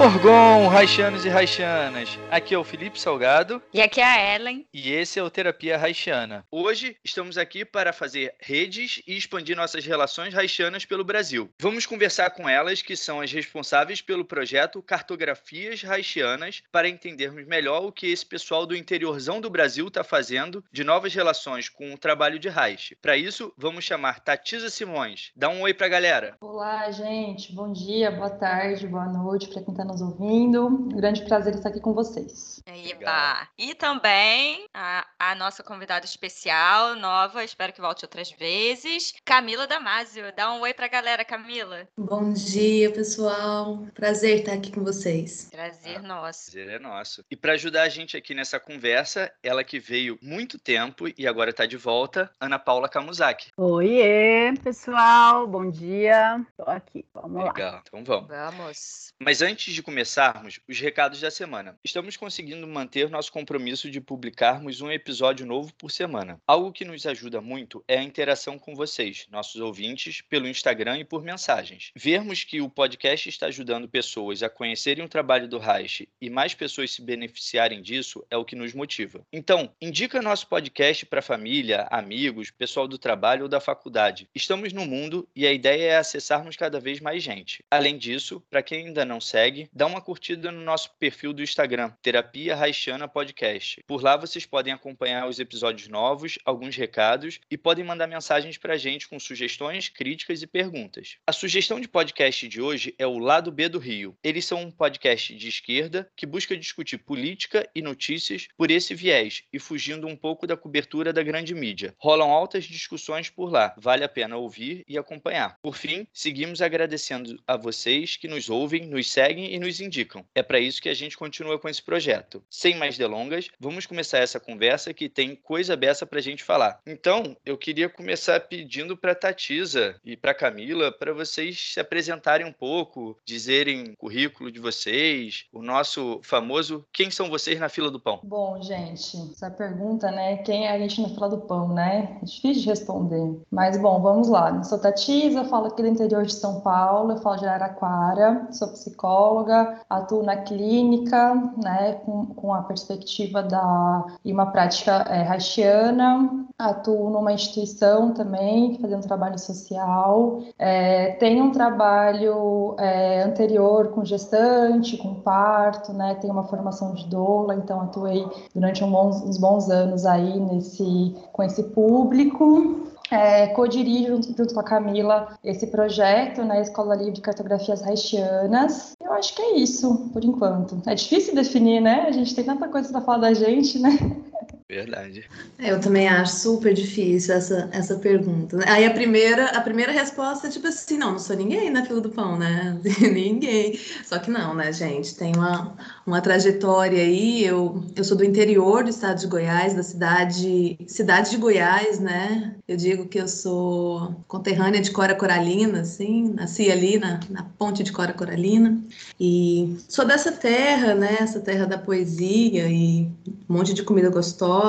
[0.00, 2.18] Orgon, Raixanos e Raixanas.
[2.30, 4.66] Aqui é o Felipe Salgado E aqui é a Ellen.
[4.72, 6.42] e esse é o Terapia Raixana.
[6.50, 11.50] Hoje estamos aqui para fazer redes e expandir nossas relações raixanas pelo Brasil.
[11.60, 17.84] Vamos conversar com elas, que são as responsáveis pelo projeto Cartografias Raicianas, para entendermos melhor
[17.84, 21.98] o que esse pessoal do interiorzão do Brasil está fazendo de novas relações com o
[21.98, 22.96] trabalho de Raiche.
[23.02, 25.30] Para isso, vamos chamar Tatisa Simões.
[25.36, 26.38] Dá um oi pra galera.
[26.40, 27.52] Olá, gente.
[27.52, 30.66] Bom dia, boa tarde, boa noite para quem está nos ouvindo.
[30.66, 32.62] Um grande prazer estar aqui com vocês.
[32.66, 33.48] Eba.
[33.58, 40.32] E também a, a nossa convidada especial, nova, espero que volte outras vezes, Camila Damasio.
[40.36, 41.88] Dá um oi pra galera, Camila.
[41.96, 43.86] Bom dia, pessoal.
[43.94, 45.48] Prazer estar aqui com vocês.
[45.50, 46.52] Prazer nosso.
[46.52, 47.24] Prazer é nosso.
[47.30, 51.50] E para ajudar a gente aqui nessa conversa, ela que veio muito tempo e agora
[51.50, 53.50] está de volta, Ana Paula Kamuzaki.
[53.56, 56.44] Oiê, pessoal, bom dia.
[56.56, 57.52] Tô aqui, vamos lá.
[57.52, 58.28] Legal, então vamos.
[58.28, 59.14] Vamos.
[59.18, 61.78] Mas antes de começarmos, os recados da semana.
[61.84, 66.40] Estamos conseguindo manter nosso compromisso de publicarmos um episódio novo por semana.
[66.46, 71.04] Algo que nos ajuda muito é a interação com vocês, nossos ouvintes, pelo Instagram e
[71.04, 71.90] por mensagens.
[71.94, 76.54] Vermos que o podcast está ajudando pessoas a conhecerem o trabalho do Reich e mais
[76.54, 79.24] pessoas se beneficiarem disso é o que nos motiva.
[79.32, 84.28] Então, indica nosso podcast para família, amigos, pessoal do trabalho ou da faculdade.
[84.34, 87.64] Estamos no mundo e a ideia é acessarmos cada vez mais gente.
[87.70, 91.92] Além disso, para quem ainda não segue, dá uma curtida no nosso perfil do Instagram,
[92.02, 93.82] Terapia Raixana Podcast.
[93.86, 98.74] Por lá vocês podem acompanhar os episódios novos, alguns recados e podem mandar mensagens para
[98.74, 101.16] a gente com sugestões, críticas e perguntas.
[101.26, 104.16] A sugestão de podcast de hoje é o Lado B do Rio.
[104.22, 109.44] Eles são um podcast de esquerda que busca discutir política e notícias por esse viés
[109.52, 111.94] e fugindo um pouco da cobertura da grande mídia.
[111.98, 115.56] Rolam altas discussões por lá, vale a pena ouvir e acompanhar.
[115.62, 120.24] Por fim, seguimos agradecendo a vocês que nos ouvem, nos seguem e nos indicam.
[120.34, 122.42] É para isso que a gente continua com esse projeto.
[122.50, 126.80] Sem mais delongas, vamos começar essa conversa que tem coisa beça para a gente falar.
[126.86, 132.52] Então, eu queria começar pedindo para Tatisa e para Camila para vocês se apresentarem um
[132.52, 138.00] pouco, dizerem o currículo de vocês, o nosso famoso quem são vocês na fila do
[138.00, 138.20] pão.
[138.22, 140.38] Bom, gente, essa pergunta, né?
[140.38, 142.18] Quem é a gente na fila do pão, né?
[142.22, 143.40] É difícil de responder.
[143.50, 144.50] Mas, bom, vamos lá.
[144.50, 148.68] Eu sou Tatisa, falo aqui do interior de São Paulo, eu falo de Araraquara, sou
[148.68, 149.49] psicóloga,
[149.88, 151.94] atuo na clínica, né?
[152.04, 159.02] Com, com a perspectiva da e uma prática é, haitiana, atuo numa instituição também, fazendo
[159.02, 160.40] trabalho social.
[160.58, 166.14] É, tenho um trabalho é, anterior com gestante, com parto, né?
[166.16, 171.16] Tenho uma formação de doula, então atuei durante um bons, uns bons anos aí nesse,
[171.32, 172.90] com esse público.
[173.10, 178.94] É, co-dirijo junto, junto com a Camila esse projeto na Escola Livre de Cartografias Haitianas.
[179.10, 180.80] Eu acho que é isso, por enquanto.
[180.88, 182.02] É difícil definir, né?
[182.02, 183.90] A gente tem tanta coisa para falar da gente, né?
[184.70, 185.24] Verdade.
[185.58, 188.56] Eu também acho super difícil essa, essa pergunta.
[188.56, 188.64] né?
[188.68, 192.00] Aí a primeira, a primeira resposta é tipo assim, não, não sou ninguém na fila
[192.00, 192.78] do pão, né?
[193.02, 193.76] ninguém.
[194.04, 195.16] Só que não, né, gente?
[195.16, 195.76] Tem uma,
[196.06, 197.44] uma trajetória aí.
[197.44, 202.54] Eu, eu sou do interior do estado de Goiás, da cidade, cidade de Goiás, né?
[202.68, 207.82] Eu digo que eu sou conterrânea de Cora Coralina, assim, nasci ali na, na ponte
[207.82, 208.80] de Cora Coralina.
[209.18, 211.16] E sou dessa terra, né?
[211.18, 213.10] Essa terra da poesia e
[213.48, 214.59] um monte de comida gostosa,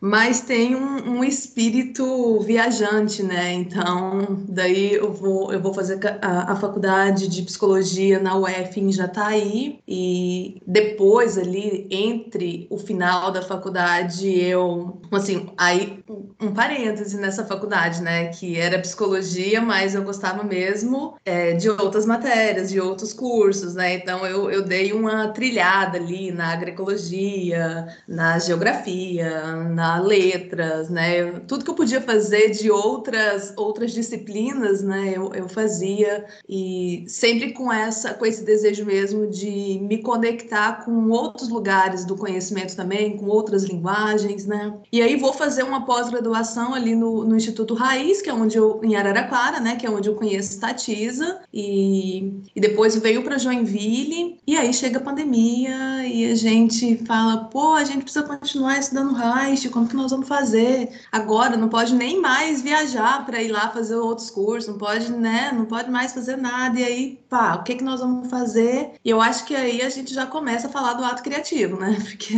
[0.00, 3.52] mas tem um, um espírito viajante, né?
[3.52, 8.92] Então, daí eu vou, eu vou fazer a, a faculdade de psicologia na UF em
[8.92, 16.02] Jataí, e depois ali, entre o final da faculdade, eu, assim, aí
[16.40, 18.28] um parêntese nessa faculdade, né?
[18.28, 23.94] Que era psicologia, mas eu gostava mesmo é, de outras matérias, de outros cursos, né?
[23.94, 31.40] Então eu, eu dei uma trilhada ali na agroecologia, na geografia geografia, na letras, né?
[31.46, 35.12] Tudo que eu podia fazer de outras outras disciplinas, né?
[35.14, 41.08] Eu, eu fazia e sempre com essa com esse desejo mesmo de me conectar com
[41.10, 44.74] outros lugares do conhecimento também, com outras linguagens, né?
[44.92, 48.80] E aí vou fazer uma pós-graduação ali no, no Instituto Raiz, que é onde eu
[48.82, 49.76] em Araraquara, né?
[49.76, 54.98] Que é onde eu conheço Tatiza e, e depois veio para Joinville e aí chega
[54.98, 59.96] a pandemia e a gente fala, pô, a gente precisa continuar estudando Reich, como que
[59.96, 60.90] nós vamos fazer?
[61.10, 65.50] Agora não pode nem mais viajar para ir lá fazer outros cursos, não pode, né?
[65.52, 66.78] Não pode mais fazer nada.
[66.78, 68.92] E aí, pá, o que que nós vamos fazer?
[69.04, 71.96] E eu acho que aí a gente já começa a falar do ato criativo, né?
[72.04, 72.34] Porque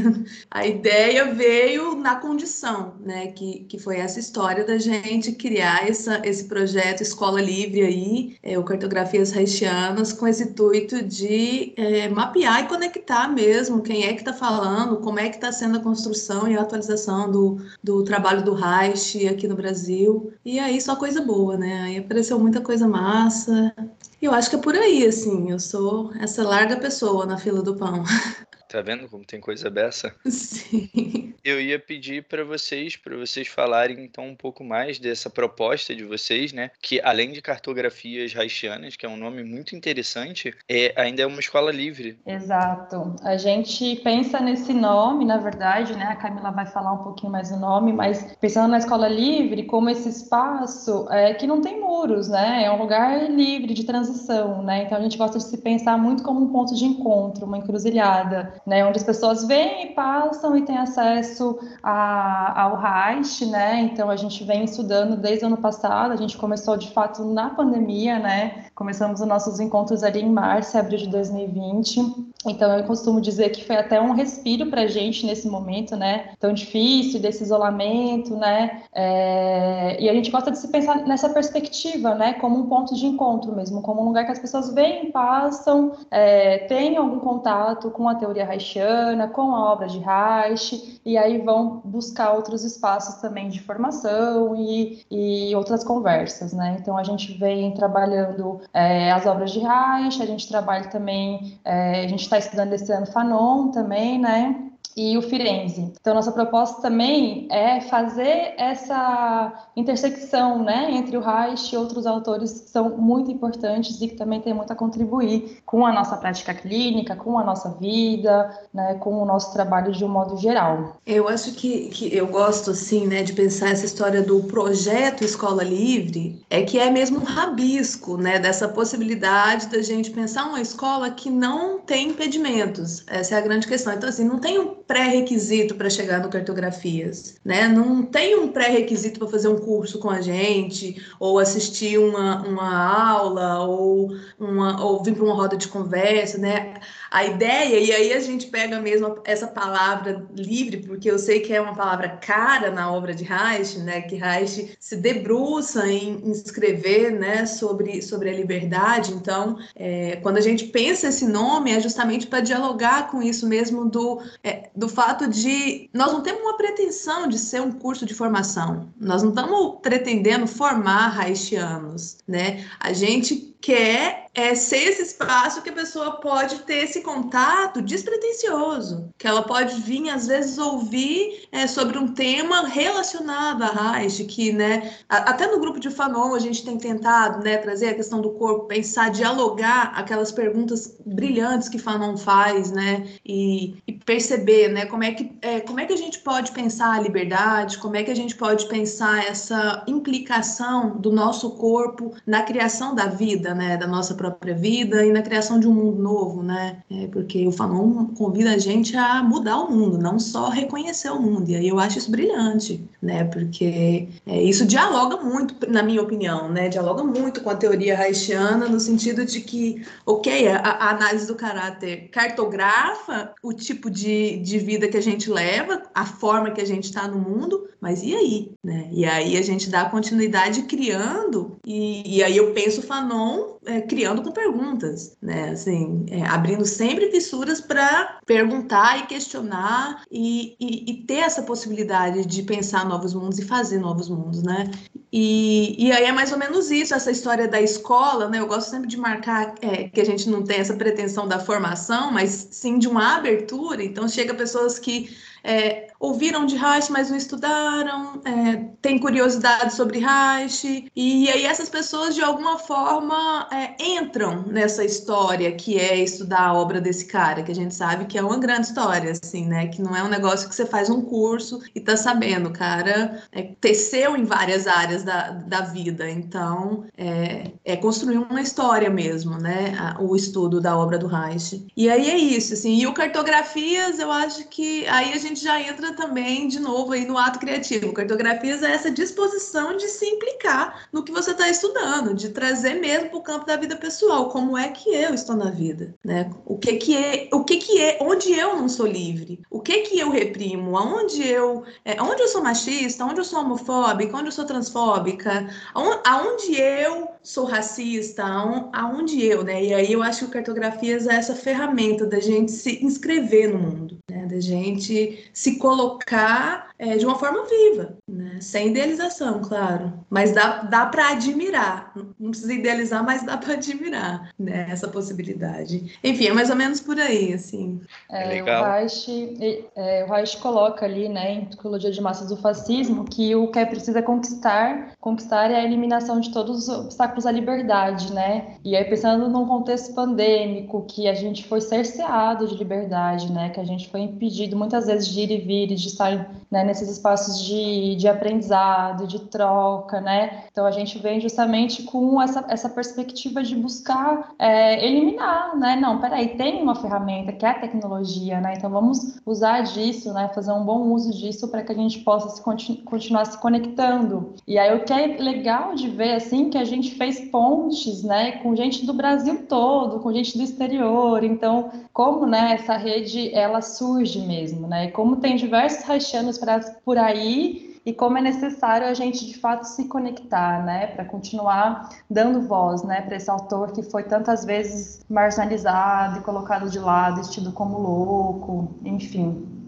[0.50, 3.28] a ideia veio na condição, né?
[3.28, 8.58] Que, que foi essa história da gente criar essa, esse projeto Escola Livre aí, é,
[8.58, 14.20] o Cartografias Reichianas, com esse intuito de é, mapear e conectar mesmo quem é que
[14.20, 18.44] está falando, como é que está sendo a construção e a atualização do, do trabalho
[18.44, 20.32] do Reich aqui no Brasil.
[20.44, 21.82] E aí só coisa boa, né?
[21.82, 23.74] Aí apareceu muita coisa massa.
[24.20, 27.62] E eu acho que é por aí, assim, eu sou essa larga pessoa na fila
[27.62, 28.04] do pão.
[28.72, 30.14] Tá vendo como tem coisa dessa?
[30.24, 31.34] Sim.
[31.44, 36.04] Eu ia pedir para vocês, para vocês falarem então um pouco mais dessa proposta de
[36.04, 36.70] vocês, né?
[36.80, 41.40] Que além de cartografias haitianas, que é um nome muito interessante, é ainda é uma
[41.40, 42.18] escola livre.
[42.24, 43.14] Exato.
[43.22, 46.04] A gente pensa nesse nome, na verdade, né?
[46.04, 49.90] A Camila vai falar um pouquinho mais do nome, mas pensando na escola livre como
[49.90, 52.64] esse espaço é, que não tem muros, né?
[52.64, 54.84] É um lugar livre de transição, né?
[54.84, 58.54] Então a gente gosta de se pensar muito como um ponto de encontro, uma encruzilhada
[58.66, 63.80] né, onde as pessoas vêm e passam e têm acesso a, ao Reich, né?
[63.80, 67.50] Então a gente vem estudando desde o ano passado, a gente começou de fato na
[67.50, 68.64] pandemia, né?
[68.74, 72.31] Começamos os nossos encontros ali em março, abril de 2020.
[72.46, 76.30] Então eu costumo dizer que foi até um respiro para a gente nesse momento, né?
[76.38, 78.82] Tão difícil desse isolamento, né?
[78.92, 80.00] É...
[80.02, 82.34] E a gente gosta de se pensar nessa perspectiva, né?
[82.34, 86.58] Como um ponto de encontro mesmo, como um lugar que as pessoas vêm, passam, é...
[86.58, 91.80] têm algum contato com a teoria reichiana, com a obra de Reich, e aí vão
[91.84, 96.76] buscar outros espaços também de formação e, e outras conversas, né?
[96.80, 102.04] Então a gente vem trabalhando é, as obras de Reich, a gente trabalha também, é,
[102.04, 104.71] a gente está estudando esse ano Fanon também, né?
[104.96, 105.92] E o Firenze.
[106.00, 112.60] Então, nossa proposta também é fazer essa intersecção né, entre o Reich e outros autores
[112.60, 116.52] que são muito importantes e que também têm muito a contribuir com a nossa prática
[116.52, 120.96] clínica, com a nossa vida, né, com o nosso trabalho de um modo geral.
[121.06, 125.62] Eu acho que, que eu gosto, assim, né, de pensar essa história do projeto Escola
[125.62, 131.10] Livre, é que é mesmo um rabisco, né, dessa possibilidade da gente pensar uma escola
[131.10, 133.04] que não tem impedimentos.
[133.06, 133.92] Essa é a grande questão.
[133.92, 137.68] Então, assim, não tem um pré-requisito para chegar no Cartografias, né?
[137.68, 143.10] Não tem um pré-requisito para fazer um curso com a gente, ou assistir uma, uma
[143.10, 146.74] aula, ou, uma, ou vir para uma roda de conversa, né?
[147.12, 151.52] A ideia, e aí a gente pega mesmo essa palavra livre, porque eu sei que
[151.52, 154.00] é uma palavra cara na obra de Reich, né?
[154.00, 157.44] Que Reich se debruça em, escrever, né?
[157.44, 159.12] Sobre, sobre a liberdade.
[159.12, 163.90] Então, é, quando a gente pensa esse nome, é justamente para dialogar com isso mesmo
[163.90, 168.14] do, é, do fato de nós não temos uma pretensão de ser um curso de
[168.14, 168.88] formação.
[168.98, 172.64] Nós não estamos pretendendo formar haitianos, né?
[172.80, 179.10] A gente quer é ser esse espaço que a pessoa pode ter esse contato despretensioso,
[179.18, 184.52] que ela pode vir às vezes ouvir é, sobre um tema relacionado a Reich, que
[184.52, 188.30] né, até no grupo de Fanon a gente tem tentado né, trazer a questão do
[188.30, 195.04] corpo, pensar, dialogar aquelas perguntas brilhantes que Fanon faz, né, e, e perceber, né, como
[195.04, 198.10] é que é, como é que a gente pode pensar a liberdade, como é que
[198.10, 203.86] a gente pode pensar essa implicação do nosso corpo na criação da vida, né, da
[203.86, 206.78] nossa própria vida e na criação de um mundo novo, né?
[206.90, 211.20] É porque o Fanon convida a gente a mudar o mundo, não só reconhecer o
[211.20, 211.50] mundo.
[211.50, 213.24] E aí eu acho isso brilhante, né?
[213.24, 216.68] Porque é, isso dialoga muito, na minha opinião, né?
[216.68, 221.34] Dialoga muito com a teoria haitiana no sentido de que, ok, a, a análise do
[221.34, 226.66] caráter cartografa o tipo de, de vida que a gente leva, a forma que a
[226.66, 228.88] gente está no mundo, mas e aí, né?
[228.92, 234.22] E aí a gente dá continuidade criando e, e aí eu penso Fanon é, criando
[234.22, 235.50] com perguntas, né?
[235.50, 242.26] Assim, é, abrindo sempre fissuras para perguntar e questionar e, e, e, ter essa possibilidade
[242.26, 244.70] de pensar novos mundos e fazer novos mundos, né?
[245.12, 248.38] E, e aí é mais ou menos isso, essa história da escola, né?
[248.38, 252.10] Eu gosto sempre de marcar é, que a gente não tem essa pretensão da formação,
[252.10, 253.82] mas sim de uma abertura.
[253.84, 255.10] Então chega pessoas que
[255.44, 261.68] é, ouviram de Reich, mas não estudaram, é, têm curiosidade sobre Reich, e aí essas
[261.68, 267.42] pessoas, de alguma forma, é, entram nessa história que é estudar a obra desse cara,
[267.42, 269.68] que a gente sabe que é uma grande história, assim, né?
[269.68, 273.22] Que não é um negócio que você faz um curso e tá sabendo, o cara
[273.30, 279.38] é, teceu em várias áreas da, da vida, então é, é construir uma história mesmo,
[279.38, 279.94] né?
[280.00, 281.64] O estudo da obra do Reich.
[281.76, 285.60] E aí é isso, assim, e o Cartografias, eu acho que aí a gente já
[285.60, 287.92] entra também, de novo, aí no ato criativo.
[287.92, 293.10] Cartografias é essa disposição de se implicar no que você está estudando, de trazer mesmo
[293.10, 296.30] para o campo da vida pessoal, como é que eu estou na vida, né?
[296.44, 299.80] O que que é, o que que é, onde eu não sou livre, o que
[299.80, 304.26] que eu reprimo, aonde eu, é, onde eu sou machista, onde eu sou homofóbica, onde
[304.26, 308.24] eu sou transfóbica, aonde eu sou racista,
[308.72, 309.62] aonde eu, né?
[309.64, 313.98] E aí eu acho que cartografias é essa ferramenta da gente se inscrever no mundo,
[314.10, 314.21] né?
[314.32, 318.38] Da gente se colocar é, de uma forma viva, né?
[318.40, 319.92] Sem idealização, claro.
[320.10, 321.92] Mas dá, dá para admirar.
[322.18, 324.66] Não precisa idealizar, mas dá para admirar, né?
[324.68, 325.96] Essa possibilidade.
[326.02, 327.80] Enfim, é mais ou menos por aí, assim.
[328.10, 328.64] É, legal.
[328.64, 333.32] O Reich, é, o Reich coloca ali, né, em Psicologia de Massas do Fascismo, que
[333.36, 337.30] o que é preciso é conquistar, conquistar é a eliminação de todos os obstáculos à
[337.30, 338.56] liberdade, né?
[338.64, 343.50] E aí pensando num contexto pandêmico, que a gente foi cerceado de liberdade, né?
[343.50, 346.88] Que a gente foi impedido muitas vezes de ir e vir, de estar né, nesses
[346.88, 350.44] espaços de, de aprendizado, de troca, né?
[350.50, 355.76] Então a gente vem justamente com essa, essa perspectiva de buscar é, eliminar, né?
[355.76, 358.54] Não, peraí, tem uma ferramenta que é a tecnologia, né?
[358.56, 360.30] Então vamos usar disso, né?
[360.34, 364.34] Fazer um bom uso disso para que a gente possa se continu continuar se conectando.
[364.46, 368.32] E aí o que é legal de ver assim que a gente fez pontes, né?
[368.42, 371.22] Com gente do Brasil todo, com gente do exterior.
[371.22, 372.54] Então como, né?
[372.54, 374.86] Essa rede ela surge mesmo, né?
[374.86, 376.38] E como tem diversos haitianos
[376.84, 381.88] por aí e como é necessário a gente de fato se conectar, né, para continuar
[382.08, 387.28] dando voz, né, para esse autor que foi tantas vezes marginalizado e colocado de lado,
[387.28, 389.61] tido como louco, enfim.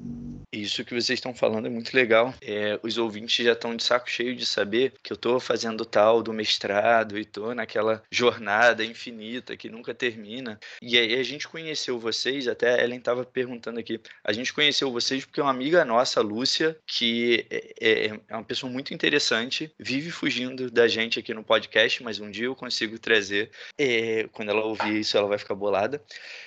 [0.54, 2.32] Isso que vocês estão falando é muito legal.
[2.40, 6.23] É, os ouvintes já estão de saco cheio de saber que eu estou fazendo tal
[6.23, 10.58] do mestrado e estou naquela jornada infinita que nunca termina.
[10.80, 14.92] E aí a gente conheceu vocês, até a Ellen estava perguntando aqui, a gente conheceu
[14.92, 20.12] vocês porque uma amiga nossa, Lúcia, que é, é, é uma pessoa muito interessante, vive
[20.12, 23.50] fugindo da gente aqui no podcast, mas um dia eu consigo trazer.
[23.76, 26.00] É, quando ela ouvir isso, ela vai ficar bolada.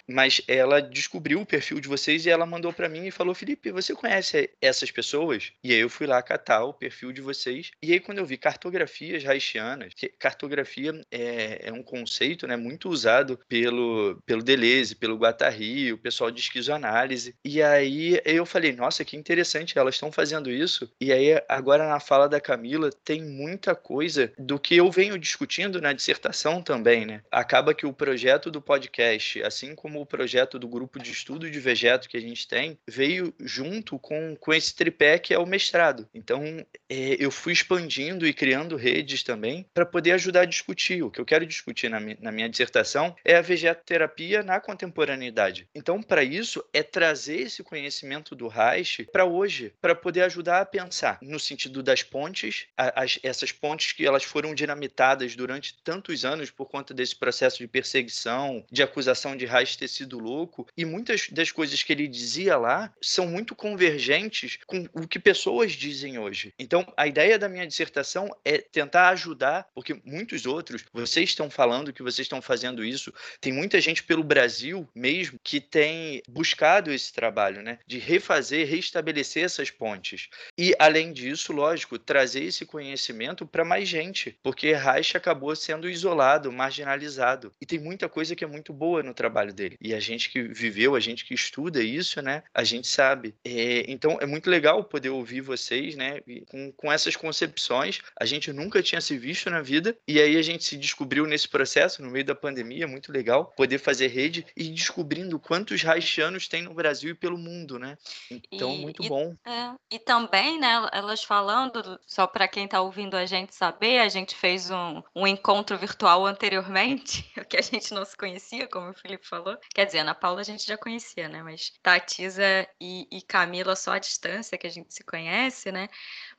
[0.08, 3.72] Mas ela descobriu o perfil de vocês e ela mandou para mim e falou: Felipe,
[3.72, 5.52] você conhece essas pessoas?
[5.64, 7.72] E aí eu fui lá catar o perfil de vocês.
[7.82, 13.40] E aí quando eu vi cartografias haitianas, cartografia é, é um conceito né, muito usado
[13.48, 17.36] pelo, pelo Deleuze, pelo Guattari, o pessoal de esquizoanálise.
[17.44, 20.90] E aí eu falei, nossa, que interessante, elas estão fazendo isso.
[21.02, 25.82] E aí agora na fala da Camila tem muita coisa do que eu venho discutindo
[25.82, 27.22] na dissertação também, né?
[27.32, 31.60] Acaba que o projeto do podcast, assim como o projeto do grupo de estudo de
[31.60, 35.46] vegeto que a gente tem, veio junto junto com, com esse tripé que é o
[35.46, 36.08] mestrado.
[36.14, 36.44] Então,
[36.90, 41.02] é, eu fui expandindo e criando redes também para poder ajudar a discutir.
[41.04, 45.68] O que eu quero discutir na, na minha dissertação é a vegetoterapia na contemporaneidade.
[45.74, 50.66] Então, para isso, é trazer esse conhecimento do Reich para hoje, para poder ajudar a
[50.66, 56.52] pensar no sentido das pontes, as, essas pontes que elas foram dinamitadas durante tantos anos
[56.52, 61.30] por conta desse processo de perseguição, de acusação de Reich ter sido louco, e muitas
[61.30, 66.54] das coisas que ele dizia lá são muito convergentes com o que pessoas dizem hoje.
[66.58, 71.92] Então, a ideia da minha dissertação é tentar ajudar, porque muitos outros, vocês estão falando
[71.92, 77.12] que vocês estão fazendo isso, tem muita gente pelo Brasil mesmo que tem buscado esse
[77.12, 77.80] trabalho, né?
[77.86, 80.30] De refazer, restabelecer essas pontes.
[80.58, 86.52] E, além disso, lógico, trazer esse conhecimento para mais gente, porque Reich acabou sendo isolado,
[86.52, 87.52] marginalizado.
[87.60, 89.78] E tem muita coisa que é muito boa no trabalho dele.
[89.82, 92.44] E a gente que viveu, a gente que estuda isso, né?
[92.54, 93.36] A gente sabe.
[93.44, 96.22] É, é, então é muito legal poder ouvir vocês, né?
[96.50, 98.02] Com, com essas concepções.
[98.20, 101.50] A gente nunca tinha se visto na vida e aí a gente se descobriu nesse
[101.50, 102.84] processo, no meio da pandemia.
[102.84, 107.38] É muito legal poder fazer rede e descobrindo quantos haitianos tem no Brasil e pelo
[107.38, 107.98] mundo, né?
[108.30, 109.36] Então, e, muito e, bom.
[109.44, 114.10] É, e também, né, elas falando, só para quem está ouvindo a gente saber, a
[114.10, 118.94] gente fez um, um encontro virtual anteriormente, que a gente não se conhecia, como o
[118.94, 119.58] Felipe falou.
[119.74, 121.42] Quer dizer, Ana Paula a gente já conhecia, né?
[121.42, 125.88] Mas Tatisa e, e Camila Camila só à distância, que a gente se conhece, né?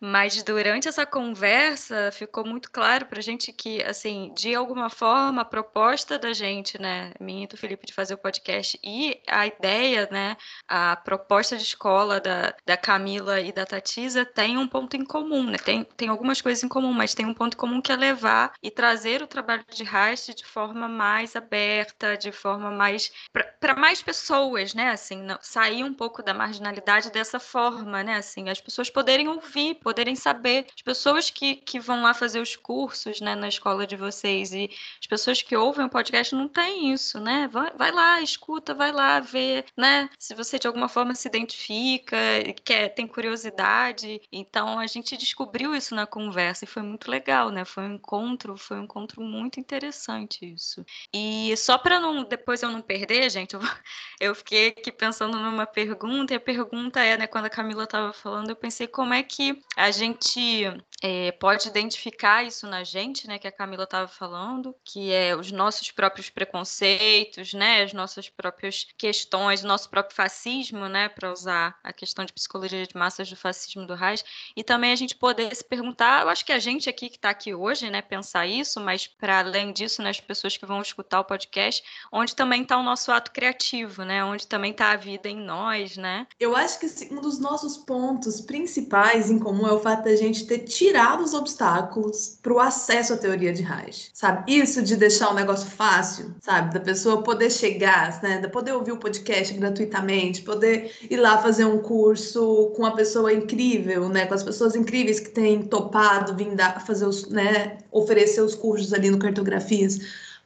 [0.01, 5.43] Mas durante essa conversa ficou muito claro para a gente que, assim, de alguma forma,
[5.43, 9.47] a proposta da gente, né, minha e do Felipe, de fazer o podcast e a
[9.47, 10.37] ideia, né,
[10.69, 15.45] a proposta de escola da, da Camila e da Tatisa tem um ponto em comum,
[15.45, 15.59] né?
[15.59, 18.53] Tem, tem algumas coisas em comum, mas tem um ponto em comum que é levar
[18.63, 23.11] e trazer o trabalho de Rast de forma mais aberta, de forma mais
[23.61, 24.91] para mais pessoas, né?
[24.91, 28.17] Assim, não, sair um pouco da marginalidade dessa forma, né?
[28.17, 30.67] Assim, as pessoas poderem ouvir, poderem saber.
[30.77, 34.69] As pessoas que, que vão lá fazer os cursos né, na escola de vocês e
[35.01, 37.49] as pessoas que ouvem o podcast não têm isso, né?
[37.51, 40.11] Vai, vai lá, escuta, vai lá ver, né?
[40.19, 42.19] Se você de alguma forma se identifica,
[42.63, 44.21] quer, tem curiosidade.
[44.31, 47.65] Então a gente descobriu isso na conversa e foi muito legal, né?
[47.65, 50.85] Foi um encontro, foi um encontro muito interessante isso.
[51.15, 53.61] E só para não depois eu não perder, gente, eu,
[54.21, 58.13] eu fiquei aqui pensando numa pergunta, e a pergunta é, né, quando a Camila estava
[58.13, 60.65] falando, eu pensei como é que a gente
[61.03, 65.53] é, pode identificar isso na gente, né, que a Camila estava falando, que é os
[65.53, 71.79] nossos próprios preconceitos, né, as nossas próprias questões, o nosso próprio fascismo, né, para usar
[71.85, 74.25] a questão de psicologia de massas do fascismo do Reich,
[74.57, 77.31] e também a gente poder se perguntar, eu acho que a gente aqui que está
[77.31, 81.21] aqui hoje, né, pensar isso, mas para além disso, né, as pessoas que vão escutar
[81.21, 85.29] o podcast, onde também está o nosso ato criativo, né, onde também está a vida
[85.29, 86.27] em nós, né.
[86.41, 90.17] Eu acho que assim, um dos nossos pontos principais em comum é o fato da
[90.17, 90.59] gente ter
[90.89, 94.51] tirado os obstáculos para o acesso à teoria de Reich, sabe?
[94.51, 96.73] Isso de deixar o negócio fácil, sabe?
[96.73, 98.39] Da pessoa poder chegar, né?
[98.39, 103.33] De poder ouvir o podcast gratuitamente, poder ir lá fazer um curso com uma pessoa
[103.33, 104.25] incrível, né?
[104.27, 106.49] Com as pessoas incríveis que têm topado vir
[106.87, 107.79] fazer os, né?
[107.93, 109.99] Oferecer os cursos ali no Cartografias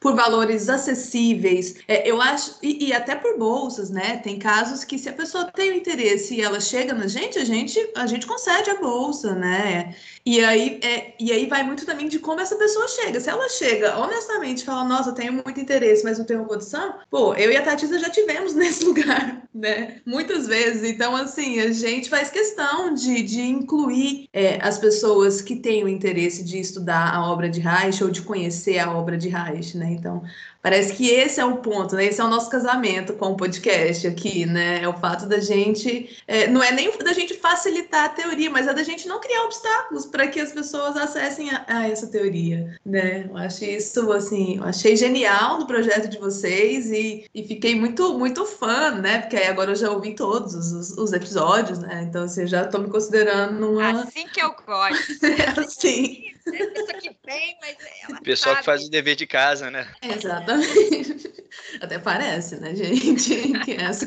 [0.03, 1.75] por valores acessíveis.
[1.87, 4.17] É, eu acho, e, e, até por bolsas, né?
[4.17, 7.45] Tem casos que se a pessoa tem o interesse e ela chega na gente, a
[7.45, 9.95] gente, a gente concede a bolsa, né?
[10.25, 13.19] E aí, é, e aí vai muito também de como essa pessoa chega.
[13.19, 17.33] Se ela chega honestamente fala, nossa, eu tenho muito interesse, mas não tenho condição, pô,
[17.35, 20.01] eu e a Tatisa já tivemos nesse lugar, né?
[20.05, 20.89] Muitas vezes.
[20.89, 25.89] Então, assim, a gente faz questão de, de incluir é, as pessoas que têm o
[25.89, 29.91] interesse de estudar a obra de Reich ou de conhecer a obra de Reich, né?
[29.91, 30.23] Então,
[30.63, 32.05] Parece que esse é o ponto, né?
[32.05, 34.81] Esse é o nosso casamento com o podcast aqui, né?
[34.81, 36.17] É o fato da gente.
[36.25, 39.43] É, não é nem da gente facilitar a teoria, mas é da gente não criar
[39.43, 43.25] obstáculos para que as pessoas acessem a, a, essa teoria, né?
[43.29, 48.17] Eu acho isso, assim, eu achei genial no projeto de vocês e, e fiquei muito,
[48.17, 49.19] muito fã, né?
[49.19, 52.05] Porque aí agora eu já ouvi todos os, os episódios, né?
[52.07, 54.03] Então, assim, já estou me considerando uma.
[54.03, 55.25] Assim que eu gosto.
[55.59, 56.32] assim.
[56.45, 57.77] Isso que vem, mas
[58.09, 58.59] ela Pessoal sabe.
[58.59, 59.87] que faz o dever de casa, né?
[60.01, 61.33] Exatamente.
[61.81, 63.53] Até parece, né, gente?
[63.59, 64.05] Que essa,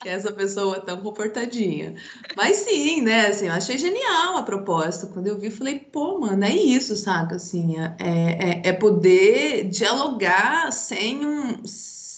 [0.00, 1.94] que essa pessoa tão comportadinha.
[2.36, 3.26] Mas sim, né?
[3.26, 5.06] Assim, eu achei genial a proposta.
[5.06, 7.36] Quando eu vi, falei, pô, mano, é isso, saca?
[7.36, 11.64] Assim, é, é, é poder dialogar sem um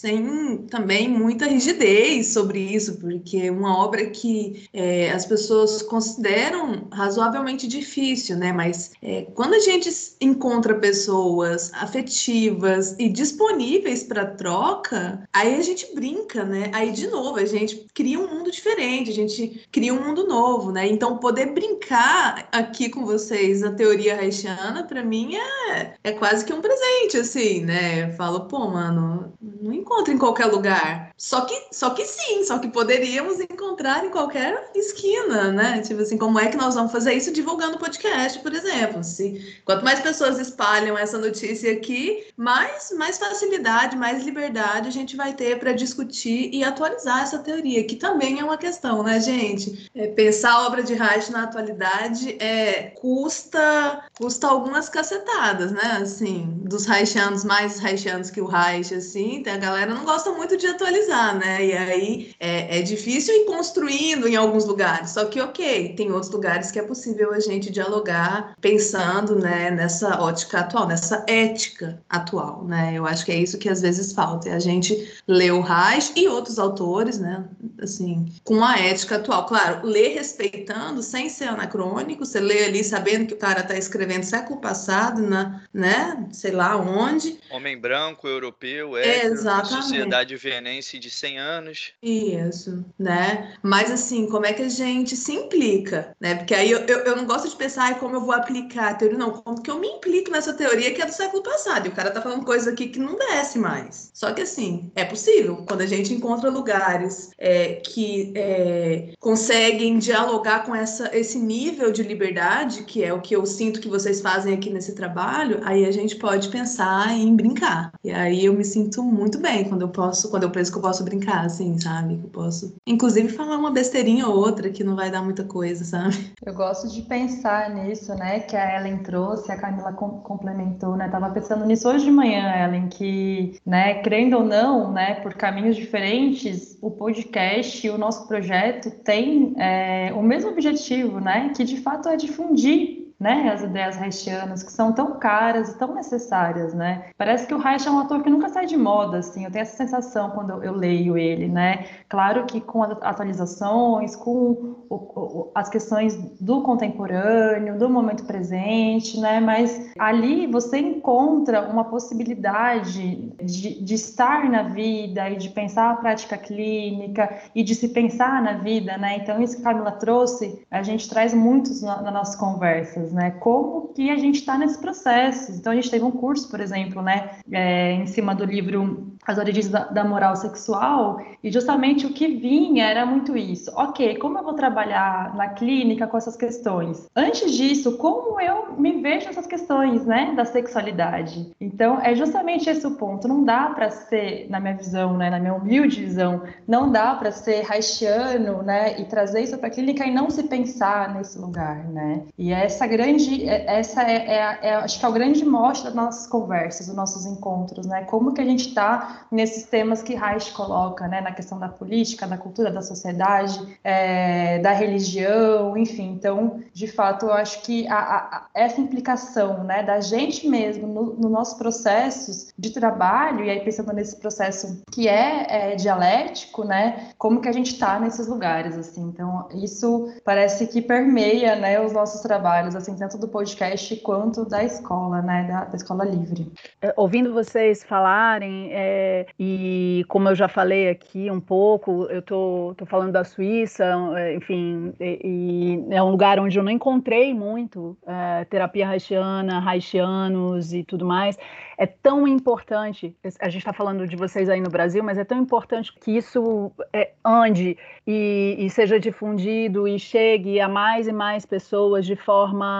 [0.05, 7.67] sem também muita rigidez sobre isso, porque uma obra que é, as pessoas consideram razoavelmente
[7.67, 8.53] difícil, né?
[8.53, 9.89] Mas é, quando a gente
[10.21, 16.71] encontra pessoas afetivas e disponíveis para troca, aí a gente brinca, né?
[16.75, 20.71] Aí de novo a gente cria um mundo diferente, a gente cria um mundo novo,
[20.71, 20.87] né?
[20.87, 26.53] Então poder brincar aqui com vocês a teoria haitiana para mim é, é quase que
[26.53, 28.11] um presente, assim, né?
[28.11, 31.15] Eu falo, pô, mano, não encontro encontra em qualquer lugar.
[31.17, 35.81] Só que, só que sim, só que poderíamos encontrar em qualquer esquina, né?
[35.81, 39.03] Tipo assim, como é que nós vamos fazer isso divulgando podcast, por exemplo?
[39.05, 45.17] Se, quanto mais pessoas espalham essa notícia aqui, mais, mais facilidade, mais liberdade a gente
[45.17, 49.91] vai ter para discutir e atualizar essa teoria, que também é uma questão, né, gente?
[49.95, 55.99] É, pensar a obra de Reich na atualidade é, custa, custa algumas cacetadas, né?
[56.03, 60.31] Assim, dos Reichianos mais Reichianos que o Reich, assim, tem a galera galera não gosta
[60.33, 61.65] muito de atualizar, né?
[61.65, 65.11] E aí é, é, difícil ir construindo em alguns lugares.
[65.11, 70.21] Só que, ok, tem outros lugares que é possível a gente dialogar pensando né, nessa
[70.21, 72.93] ótica atual, nessa ética atual, né?
[72.95, 74.49] Eu acho que é isso que às vezes falta.
[74.49, 77.45] É a gente ler o Reich e outros autores, né?
[77.81, 79.47] Assim, com a ética atual.
[79.47, 84.25] Claro, ler respeitando, sem ser anacrônico, você lê ali sabendo que o cara está escrevendo
[84.25, 86.27] século passado, na, né?
[86.33, 87.39] Sei lá onde.
[87.51, 91.93] Homem branco, europeu, é, exatamente sociedade vienense de 100 anos.
[92.03, 93.55] Isso, né?
[93.63, 96.35] Mas assim, como é que a gente se implica, né?
[96.35, 98.95] Porque aí eu, eu, eu não gosto de pensar em como eu vou aplicar a
[98.95, 99.31] teoria, não.
[99.31, 101.87] Como que eu me implico nessa teoria que é do século passado.
[101.87, 104.11] E o cara tá falando coisa aqui que não desce mais.
[104.13, 105.65] Só que assim, é possível.
[105.67, 112.03] Quando a gente encontra lugares é, que é, conseguem dialogar com essa, esse nível de
[112.03, 115.91] liberdade, que é o que eu sinto que vocês fazem aqui nesse trabalho, aí a
[115.91, 117.93] gente pode pensar em brincar.
[118.03, 120.83] E aí eu me sinto muito bem quando eu posso, quando eu penso que eu
[120.83, 122.17] posso brincar, assim, sabe?
[122.17, 125.85] Que eu posso, inclusive, falar uma besteirinha ou outra que não vai dar muita coisa,
[125.85, 126.33] sabe?
[126.45, 128.41] Eu gosto de pensar nisso, né?
[128.41, 131.09] Que a Ellen trouxe, a Camila com complementou, né?
[131.09, 135.77] Tava pensando nisso hoje de manhã, Ellen, que, né, crendo ou não, né, por caminhos
[135.77, 141.53] diferentes, o podcast, o nosso projeto tem é, o mesmo objetivo, né?
[141.57, 145.95] Que de fato é difundir né, as ideias haitianas, que são tão caras e tão
[145.95, 147.07] necessárias, né?
[147.17, 149.63] Parece que o Reich é um autor que nunca sai de moda, assim, eu tenho
[149.63, 151.87] essa sensação quando eu leio ele, né?
[152.07, 159.19] Claro que com as atualizações, com o, o, as questões do contemporâneo, do momento presente,
[159.19, 159.41] né?
[159.41, 165.97] Mas ali você encontra uma possibilidade de, de estar na vida e de pensar a
[165.97, 169.17] prática clínica e de se pensar na vida, né?
[169.17, 173.31] Então, isso que a Camila trouxe, a gente traz muitos na, nas nossas conversas né?
[173.31, 175.53] Como que a gente está nesse processo.
[175.53, 177.31] Então, a gente teve um curso, por exemplo, né?
[177.51, 182.27] É, em cima do livro As Origens da, da, Moral Sexual, e justamente o que
[182.29, 183.71] vinha era muito isso.
[183.77, 187.09] Ok, como eu vou trabalhar na clínica com essas questões?
[187.15, 190.33] Antes disso, como eu me vejo nessas questões, né?
[190.37, 191.53] Da sexualidade.
[191.61, 193.29] Então, é justamente esse o ponto.
[193.29, 195.31] Não dá para ser, na minha visão, né?
[195.31, 199.01] Na minha humilde visão, não dá para ser haitiano, né?
[199.01, 202.23] E trazer isso para a clínica e não se pensar nesse lugar, né?
[202.37, 205.95] E essa grande, é, essa é, é, é, acho que é o grande mostra das
[205.95, 208.05] nossas conversas, dos nossos encontros, né?
[208.05, 211.21] Como que a gente está nesses temas que Reich coloca, né?
[211.21, 216.13] Na questão da política, da cultura, da sociedade, é, da religião, enfim.
[216.13, 219.83] Então, de fato, eu acho que a, a, essa implicação, né?
[219.83, 225.09] Da gente mesmo nos no nossos processos de trabalho e aí pensando nesse processo que
[225.09, 227.09] é, é dialético, né?
[227.19, 229.03] Como que a gente está nesses lugares, assim.
[229.03, 231.81] Então, isso parece que permeia, né?
[231.81, 236.53] Os nossos trabalhos assim, tanto do podcast quanto da escola, né, da, da escola livre.
[236.83, 242.75] É, ouvindo vocês falarem, é, e como eu já falei aqui um pouco, eu tô,
[242.77, 243.85] tô falando da Suíça,
[244.17, 249.63] é, enfim, e, e é um lugar onde eu não encontrei muito é, terapia haitiana,
[249.67, 251.39] haitianos e tudo mais.
[251.77, 255.39] É tão importante, a gente está falando de vocês aí no Brasil, mas é tão
[255.39, 261.45] importante que isso é, ande e, e seja difundido e chegue a mais e mais
[261.45, 262.74] pessoas de forma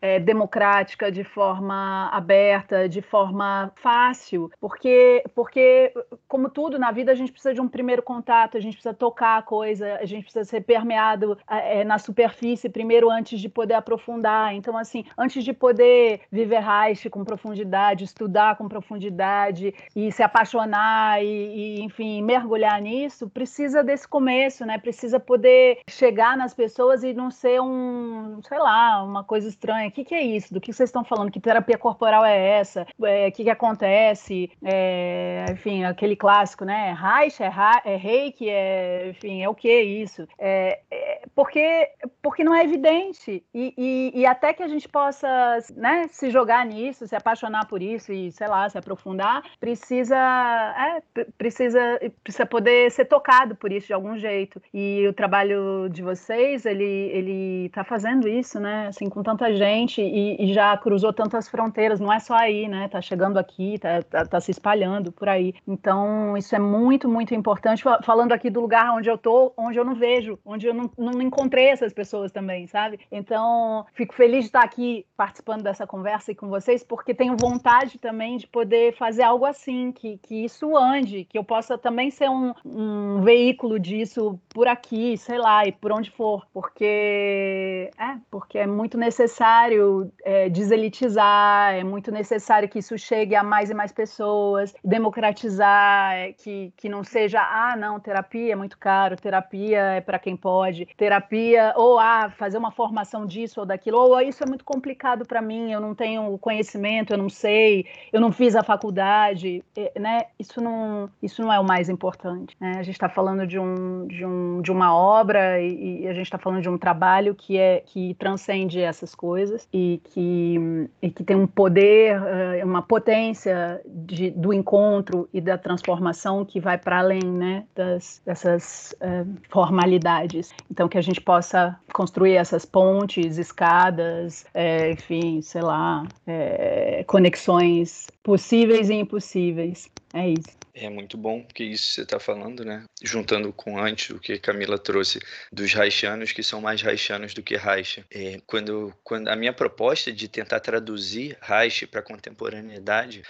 [0.00, 5.92] é, democrática, de forma aberta, de forma fácil, porque, porque,
[6.26, 9.38] como tudo na vida, a gente precisa de um primeiro contato, a gente precisa tocar
[9.38, 14.54] a coisa, a gente precisa ser permeado é, na superfície primeiro antes de poder aprofundar.
[14.54, 21.22] Então, assim, antes de poder viver Reich com profundidade, estudar com profundidade e se apaixonar
[21.22, 24.78] e, e, enfim, mergulhar nisso, precisa desse começo, né?
[24.78, 29.88] Precisa poder chegar nas pessoas e não ser um, sei lá, uma coisa estranha.
[29.88, 30.52] O que, que é isso?
[30.52, 31.30] Do que vocês estão falando?
[31.30, 32.86] Que terapia corporal é essa?
[33.02, 34.50] É, o que, que acontece?
[34.62, 36.96] É, enfim, aquele clássico, né?
[36.98, 37.50] Reich, é,
[37.84, 40.26] é reiki, é, enfim, é o que isso?
[40.38, 41.90] É, é, porque,
[42.22, 43.44] porque não é evidente.
[43.54, 45.28] E, e, e, até que a gente possa
[45.76, 51.24] né, se jogar nisso, se apaixonar por isso e, sei lá, se aprofundar, precisa, é,
[51.36, 51.80] precisa,
[52.22, 54.60] precisa poder ser tocado por isso de algum jeito.
[54.72, 58.88] E o trabalho de vocês, ele, ele tá fazendo isso, né?
[58.88, 62.88] Assim, com tanta gente e, e, já cruzou tantas fronteiras, não é só aí, né?
[62.88, 65.54] Tá chegando aqui, tá, tá, tá, se espalhando por aí.
[65.66, 67.84] Então, isso é muito, muito importante.
[68.04, 71.20] Falando aqui do lugar onde eu tô, onde eu não vejo, onde eu não, não
[71.20, 73.00] encontrei essas pessoas também, sabe?
[73.12, 77.98] Então, fico feliz de estar aqui participando dessa conversa e com vocês, porque tenho vontade
[77.98, 82.30] também de poder fazer algo assim, que, que isso ande, que eu possa também ser
[82.30, 88.58] um, um veículo disso por aqui, sei lá, e por onde for, porque é, porque
[88.58, 93.90] é muito necessário é, deselitizar, é muito necessário que isso chegue a mais e mais
[93.90, 100.00] pessoas, democratizar, é, que, que não seja, ah, não, terapia é muito caro, terapia é
[100.00, 104.46] para quem pode, terapia, ou ah, fazer uma formação disso ou daquilo, ou isso é
[104.46, 108.62] muito complicado para mim, eu não tenho conhecimento, eu não sei, eu não fiz a
[108.62, 109.64] faculdade,
[109.98, 110.26] né?
[110.38, 112.56] Isso não, isso não é o mais importante.
[112.60, 112.74] Né?
[112.78, 116.26] A gente está falando de, um, de, um, de uma obra e, e a gente
[116.26, 121.24] está falando de um trabalho que é que transcende essas coisas e que, e que
[121.24, 126.98] tem um poder, eh, uma potência de, do encontro e da transformação que vai para
[126.98, 130.50] além né, das, dessas uh, formalidades.
[130.70, 138.08] Então, que a gente possa construir essas pontes, escadas, é, enfim, sei lá, é, conexões
[138.22, 139.90] possíveis e impossíveis.
[140.12, 140.57] É isso.
[140.80, 142.84] É muito bom que isso você está falando, né?
[143.02, 145.20] Juntando com antes o que Camila trouxe
[145.52, 148.04] dos haitianos que são mais haitianos do que Haitian.
[148.10, 153.22] É, quando, quando a minha proposta de tentar traduzir Reich para a contemporaneidade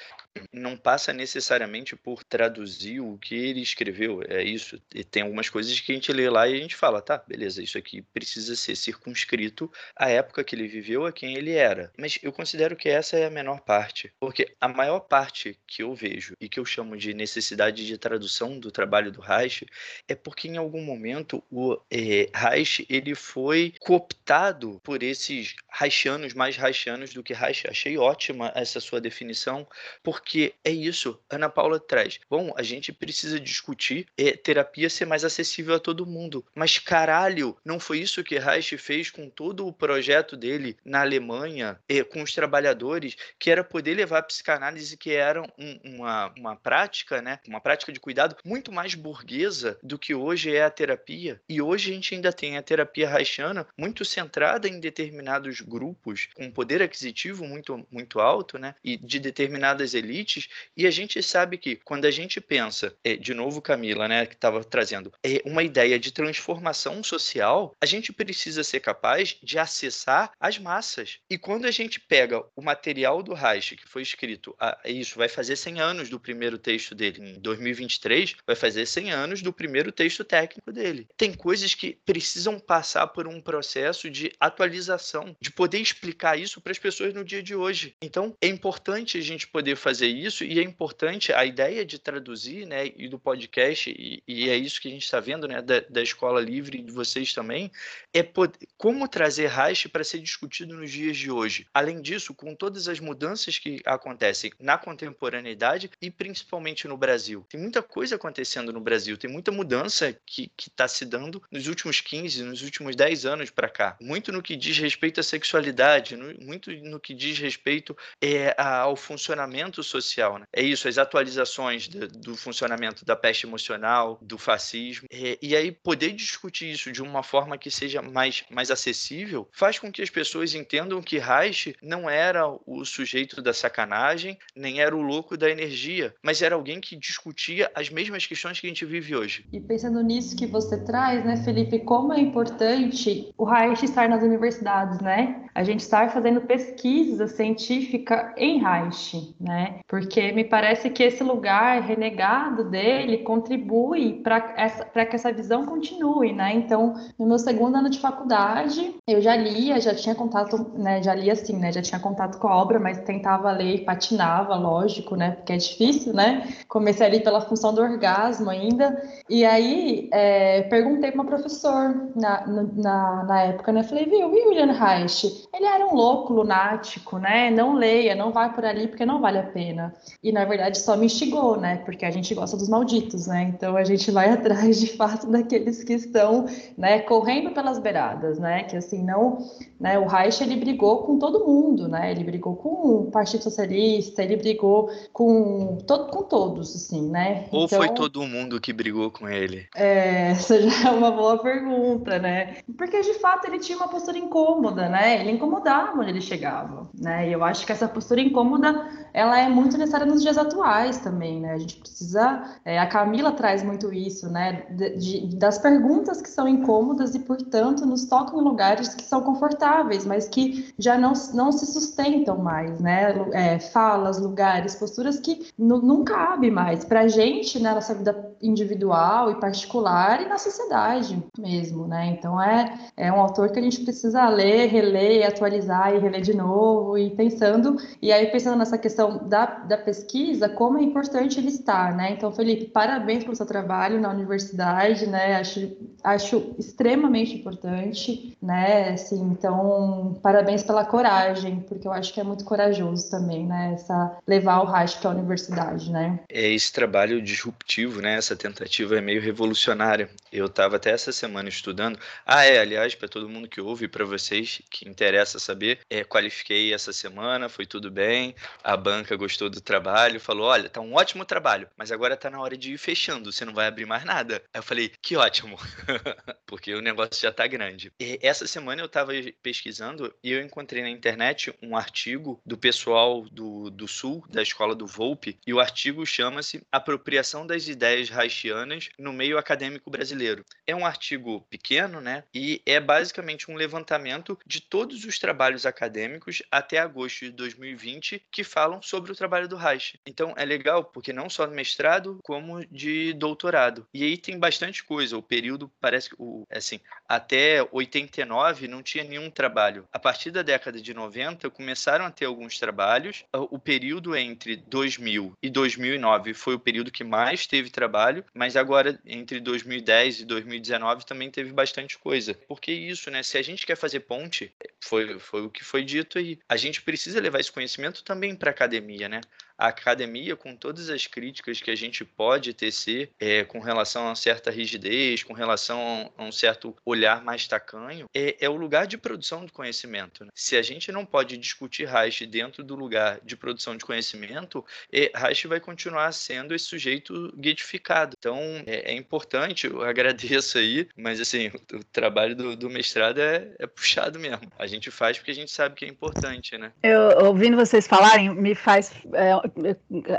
[0.52, 4.80] não passa necessariamente por traduzir o que ele escreveu, é isso.
[4.94, 7.62] E tem algumas coisas que a gente lê lá e a gente fala, tá, beleza,
[7.62, 11.92] isso aqui precisa ser circunscrito à época que ele viveu, a quem ele era.
[11.98, 15.94] Mas eu considero que essa é a menor parte, porque a maior parte que eu
[15.94, 19.66] vejo e que eu chamo de necessidade de tradução do trabalho do Reich
[20.06, 26.56] é porque em algum momento o é, Reich ele foi cooptado por esses Reichianos mais
[26.56, 27.66] Reichianos do que Reich.
[27.68, 29.66] Achei ótima essa sua definição,
[30.02, 32.20] porque porque é isso, Ana Paula traz.
[32.28, 36.44] Bom, a gente precisa discutir é, terapia ser mais acessível a todo mundo.
[36.54, 41.80] Mas caralho, não foi isso que Reich fez com todo o projeto dele na Alemanha,
[41.88, 46.56] é, com os trabalhadores, que era poder levar a psicanálise, que era um, uma, uma
[46.56, 47.40] prática, né?
[47.48, 51.40] Uma prática de cuidado muito mais burguesa do que hoje é a terapia.
[51.48, 56.50] E hoje a gente ainda tem a terapia reichiana muito centrada em determinados grupos, com
[56.50, 58.74] poder aquisitivo muito, muito alto, né?
[58.84, 63.16] E de determinadas elites elites, e a gente sabe que quando a gente pensa, é,
[63.16, 68.12] de novo Camila, né, que estava trazendo, é, uma ideia de transformação social, a gente
[68.12, 71.18] precisa ser capaz de acessar as massas.
[71.28, 75.28] E quando a gente pega o material do Reich, que foi escrito, a, isso vai
[75.28, 79.92] fazer 100 anos do primeiro texto dele, em 2023, vai fazer 100 anos do primeiro
[79.92, 81.06] texto técnico dele.
[81.16, 86.72] Tem coisas que precisam passar por um processo de atualização, de poder explicar isso para
[86.72, 87.94] as pessoas no dia de hoje.
[88.02, 91.98] Então, é importante a gente poder fazer fazer isso e é importante a ideia de
[91.98, 95.60] traduzir, né, e do podcast e, e é isso que a gente está vendo, né,
[95.60, 97.70] da, da, escola livre de vocês também,
[98.14, 101.66] é poder, como trazer Reich para ser discutido nos dias de hoje.
[101.74, 107.60] Além disso, com todas as mudanças que acontecem na contemporaneidade e principalmente no Brasil, tem
[107.60, 112.44] muita coisa acontecendo no Brasil, tem muita mudança que está se dando nos últimos 15,
[112.44, 116.70] nos últimos 10 anos para cá, muito no que diz respeito à sexualidade, no, muito
[116.70, 120.38] no que diz respeito é, ao funcionamento social.
[120.38, 120.44] Né?
[120.52, 125.06] É isso, as atualizações do, do, funcionamento da peste emocional, do fascismo.
[125.10, 129.78] É, e aí, poder discutir isso de uma forma que seja mais, mais acessível faz
[129.78, 134.96] com que as pessoas entendam que Reich não era o sujeito da sacanagem, nem era
[134.96, 138.84] o louco da energia, mas era alguém que discutia as mesmas questões que a gente
[138.84, 139.46] vive hoje.
[139.52, 144.22] E pensando nisso que você traz, né, Felipe, como é importante o Reich estar nas
[144.22, 145.48] universidades, né?
[145.54, 149.77] A gente estar fazendo pesquisa científica em Reich, né?
[149.86, 156.52] Porque me parece que esse lugar renegado dele contribui para que essa visão continue, né?
[156.54, 161.02] Então, no meu segundo ano de faculdade, eu já lia, já tinha contato, né?
[161.02, 161.72] Já lia assim, né?
[161.72, 165.32] Já tinha contato com a obra, mas tentava ler e patinava, lógico, né?
[165.32, 166.48] Porque é difícil, né?
[166.68, 169.02] Comecei ali pela função do orgasmo ainda.
[169.28, 173.82] E aí, é, perguntei para uma professor na, na, na época, né?
[173.82, 177.50] Falei, viu, William Reich, ele era um louco lunático, né?
[177.50, 179.94] Não leia, não vai por ali porque não vale a pena pena.
[180.22, 181.76] E na verdade só me instigou, né?
[181.84, 183.52] Porque a gente gosta dos malditos, né?
[183.54, 188.64] Então a gente vai atrás de fato daqueles que estão, né, correndo pelas beiradas, né?
[188.64, 189.38] Que assim não,
[189.78, 189.98] né?
[189.98, 192.10] O Reich ele brigou com todo mundo, né?
[192.10, 197.46] Ele brigou com o Partido Socialista, ele brigou com todo, com todos, assim, né?
[197.50, 199.66] Ou então, foi todo mundo que brigou com ele?
[199.74, 202.56] É, essa já é uma boa pergunta, né?
[202.76, 205.20] Porque de fato ele tinha uma postura incômoda, né?
[205.20, 207.28] Ele incomodava onde ele chegava, né?
[207.28, 211.40] E eu acho que essa postura incômoda ela é muito necessária nos dias atuais também,
[211.40, 211.52] né?
[211.52, 212.42] A gente precisa.
[212.64, 214.66] É, a Camila traz muito isso, né?
[214.70, 219.22] De, de, das perguntas que são incômodas e, portanto, nos tocam em lugares que são
[219.22, 223.14] confortáveis, mas que já não, não se sustentam mais, né?
[223.32, 227.74] É, falas, lugares, posturas que não cabe mais para a gente, na né?
[227.76, 232.06] nossa vida individual e particular e na sociedade mesmo, né?
[232.06, 236.34] Então é, é um autor que a gente precisa ler, reler, atualizar e reler de
[236.34, 241.48] novo e pensando, e aí pensando nessa questão da da pesquisa, como é importante ele
[241.48, 242.12] estar, né?
[242.12, 245.36] Então, Felipe, parabéns pelo seu trabalho na universidade, né?
[245.36, 248.90] Acho, acho extremamente importante, né?
[248.90, 253.72] Assim, então, parabéns pela coragem, porque eu acho que é muito corajoso também, né?
[253.74, 256.20] Essa, levar o para a universidade, né?
[256.28, 258.16] É esse trabalho disruptivo, né?
[258.16, 260.08] Essa tentativa é meio revolucionária.
[260.32, 261.98] Eu estava até essa semana estudando.
[262.26, 266.72] Ah, é, aliás, para todo mundo que ouve, para vocês que interessa saber, é, qualifiquei
[266.72, 268.34] essa semana, foi tudo bem.
[268.62, 272.40] A banca gostou do trabalho, falou: olha, tá um ótimo trabalho, mas agora tá na
[272.40, 274.42] hora de ir fechando, você não vai abrir mais nada.
[274.52, 275.58] Aí eu falei: que ótimo,
[276.46, 277.92] porque o negócio já tá grande.
[278.00, 283.22] E essa semana eu estava pesquisando e eu encontrei na internet um artigo do pessoal
[283.30, 288.88] do, do Sul, da escola do Volpe, e o artigo chama-se Apropriação das Ideias Haitianas
[288.98, 290.44] no Meio Acadêmico Brasileiro.
[290.66, 292.24] É um artigo pequeno, né?
[292.34, 298.44] E é basicamente um levantamento de todos os trabalhos acadêmicos até agosto de 2020 que
[298.44, 299.98] falam sobre o trabalho do Reich.
[300.06, 303.86] Então é legal porque não só no mestrado, como de doutorado.
[303.92, 305.18] E aí tem bastante coisa.
[305.18, 306.16] O período parece que
[306.50, 309.86] assim, até 89 não tinha nenhum trabalho.
[309.92, 313.24] A partir da década de 90 começaram a ter alguns trabalhos.
[313.32, 318.98] O período entre 2000 e 2009 foi o período que mais teve trabalho, mas agora
[319.04, 322.34] entre 2010 e 2019 também teve bastante coisa.
[322.46, 323.22] Porque isso, né?
[323.22, 326.38] Se a gente quer fazer ponte, foi, foi o que foi dito aí.
[326.48, 329.20] A gente precisa levar esse conhecimento também para academia, né?
[329.58, 334.14] A academia, com todas as críticas que a gente pode tecer é, com relação a
[334.14, 338.96] certa rigidez, com relação a um certo olhar mais tacanho, é, é o lugar de
[338.96, 340.24] produção de conhecimento.
[340.24, 340.30] Né?
[340.34, 345.10] Se a gente não pode discutir Reich dentro do lugar de produção de conhecimento, é,
[345.14, 348.14] Reich vai continuar sendo esse sujeito guetificado.
[348.18, 353.20] Então, é, é importante, eu agradeço aí, mas assim, o, o trabalho do, do mestrado
[353.20, 354.50] é, é, puxado mesmo.
[354.58, 356.72] A gente faz porque a gente sabe que é importante, né?
[356.82, 359.47] Eu, ouvindo vocês falarem, me faz é,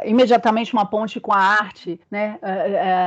[0.06, 2.40] imediatamente uma ponte com a arte, né?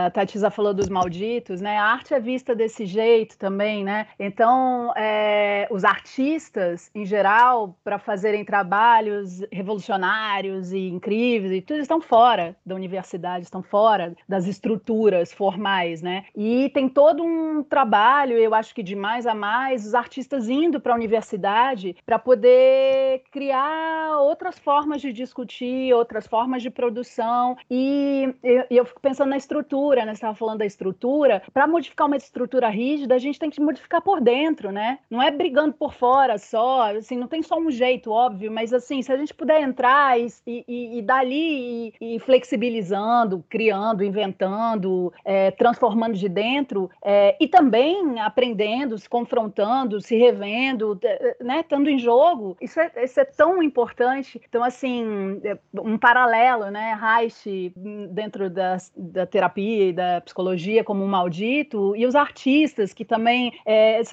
[0.07, 1.77] A Tatisa falou dos malditos, né?
[1.79, 4.07] A arte é vista desse jeito também, né?
[4.19, 12.01] Então, é, os artistas, em geral, para fazerem trabalhos revolucionários e incríveis e tudo, estão
[12.01, 16.25] fora da universidade, estão fora das estruturas formais, né?
[16.35, 20.81] E tem todo um trabalho, eu acho que de mais a mais, os artistas indo
[20.81, 27.57] para a universidade para poder criar outras formas de discutir, outras outras formas de produção.
[27.71, 30.13] E eu, eu fico pensando na estrutura, né?
[30.13, 31.43] Você estava falando da estrutura.
[31.53, 34.99] Para modificar uma estrutura rígida, a gente tem que modificar por dentro, né?
[35.11, 39.01] Não é brigando por fora só, assim, não tem só um jeito, óbvio, mas assim,
[39.01, 45.51] se a gente puder entrar e, e, e dali e, e, flexibilizando, criando, inventando, é,
[45.53, 50.99] transformando de dentro, é, e também aprendendo, se confrontando, se revendo,
[51.41, 51.61] né?
[51.61, 54.41] Estando em jogo, isso é, isso é tão importante.
[54.49, 56.99] Então, assim, é, um paralelo, né?
[57.01, 57.73] Reich
[58.11, 63.53] dentro da, da terapia e da psicologia como um maldito, e os artistas que também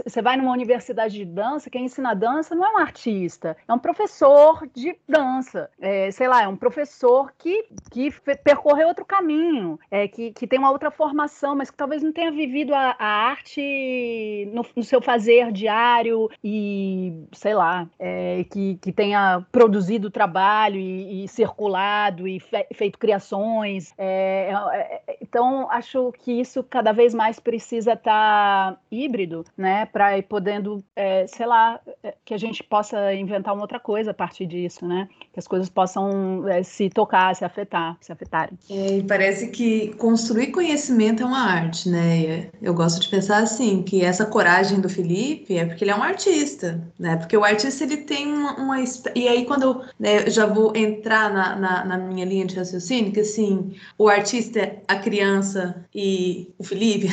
[0.06, 3.74] você é, vai numa universidade de dança, quem ensina dança não é um artista, é
[3.74, 8.12] um professor de dança, é, sei lá, é um professor que, que
[8.44, 12.32] percorreu outro caminho, é, que, que tem uma outra formação, mas que talvez não tenha
[12.32, 18.92] vivido a, a arte no, no, seu fazer diário e, sei lá, é, que, que
[18.92, 21.79] tenha produzido trabalho e, e circular
[22.28, 23.94] e fe feito criações.
[23.98, 29.86] É, é, é, então, acho que isso cada vez mais precisa estar tá híbrido, né?
[29.86, 34.12] Para ir podendo, é, sei lá, é, que a gente possa inventar uma outra coisa
[34.12, 35.08] a partir disso, né?
[35.34, 38.58] Que as coisas possam é, se tocar, se afetar, se afetarem.
[38.70, 42.50] E parece que construir conhecimento é uma arte, né?
[42.62, 46.04] Eu gosto de pensar assim, que essa coragem do Felipe é porque ele é um
[46.04, 47.18] artista, né?
[47.18, 48.80] Porque o artista ele tem uma, uma
[49.16, 52.56] e aí quando eu, né, já vou entrar na, na na, na minha linha de
[52.56, 57.08] raciocínio, que assim, o artista, a criança e o Felipe,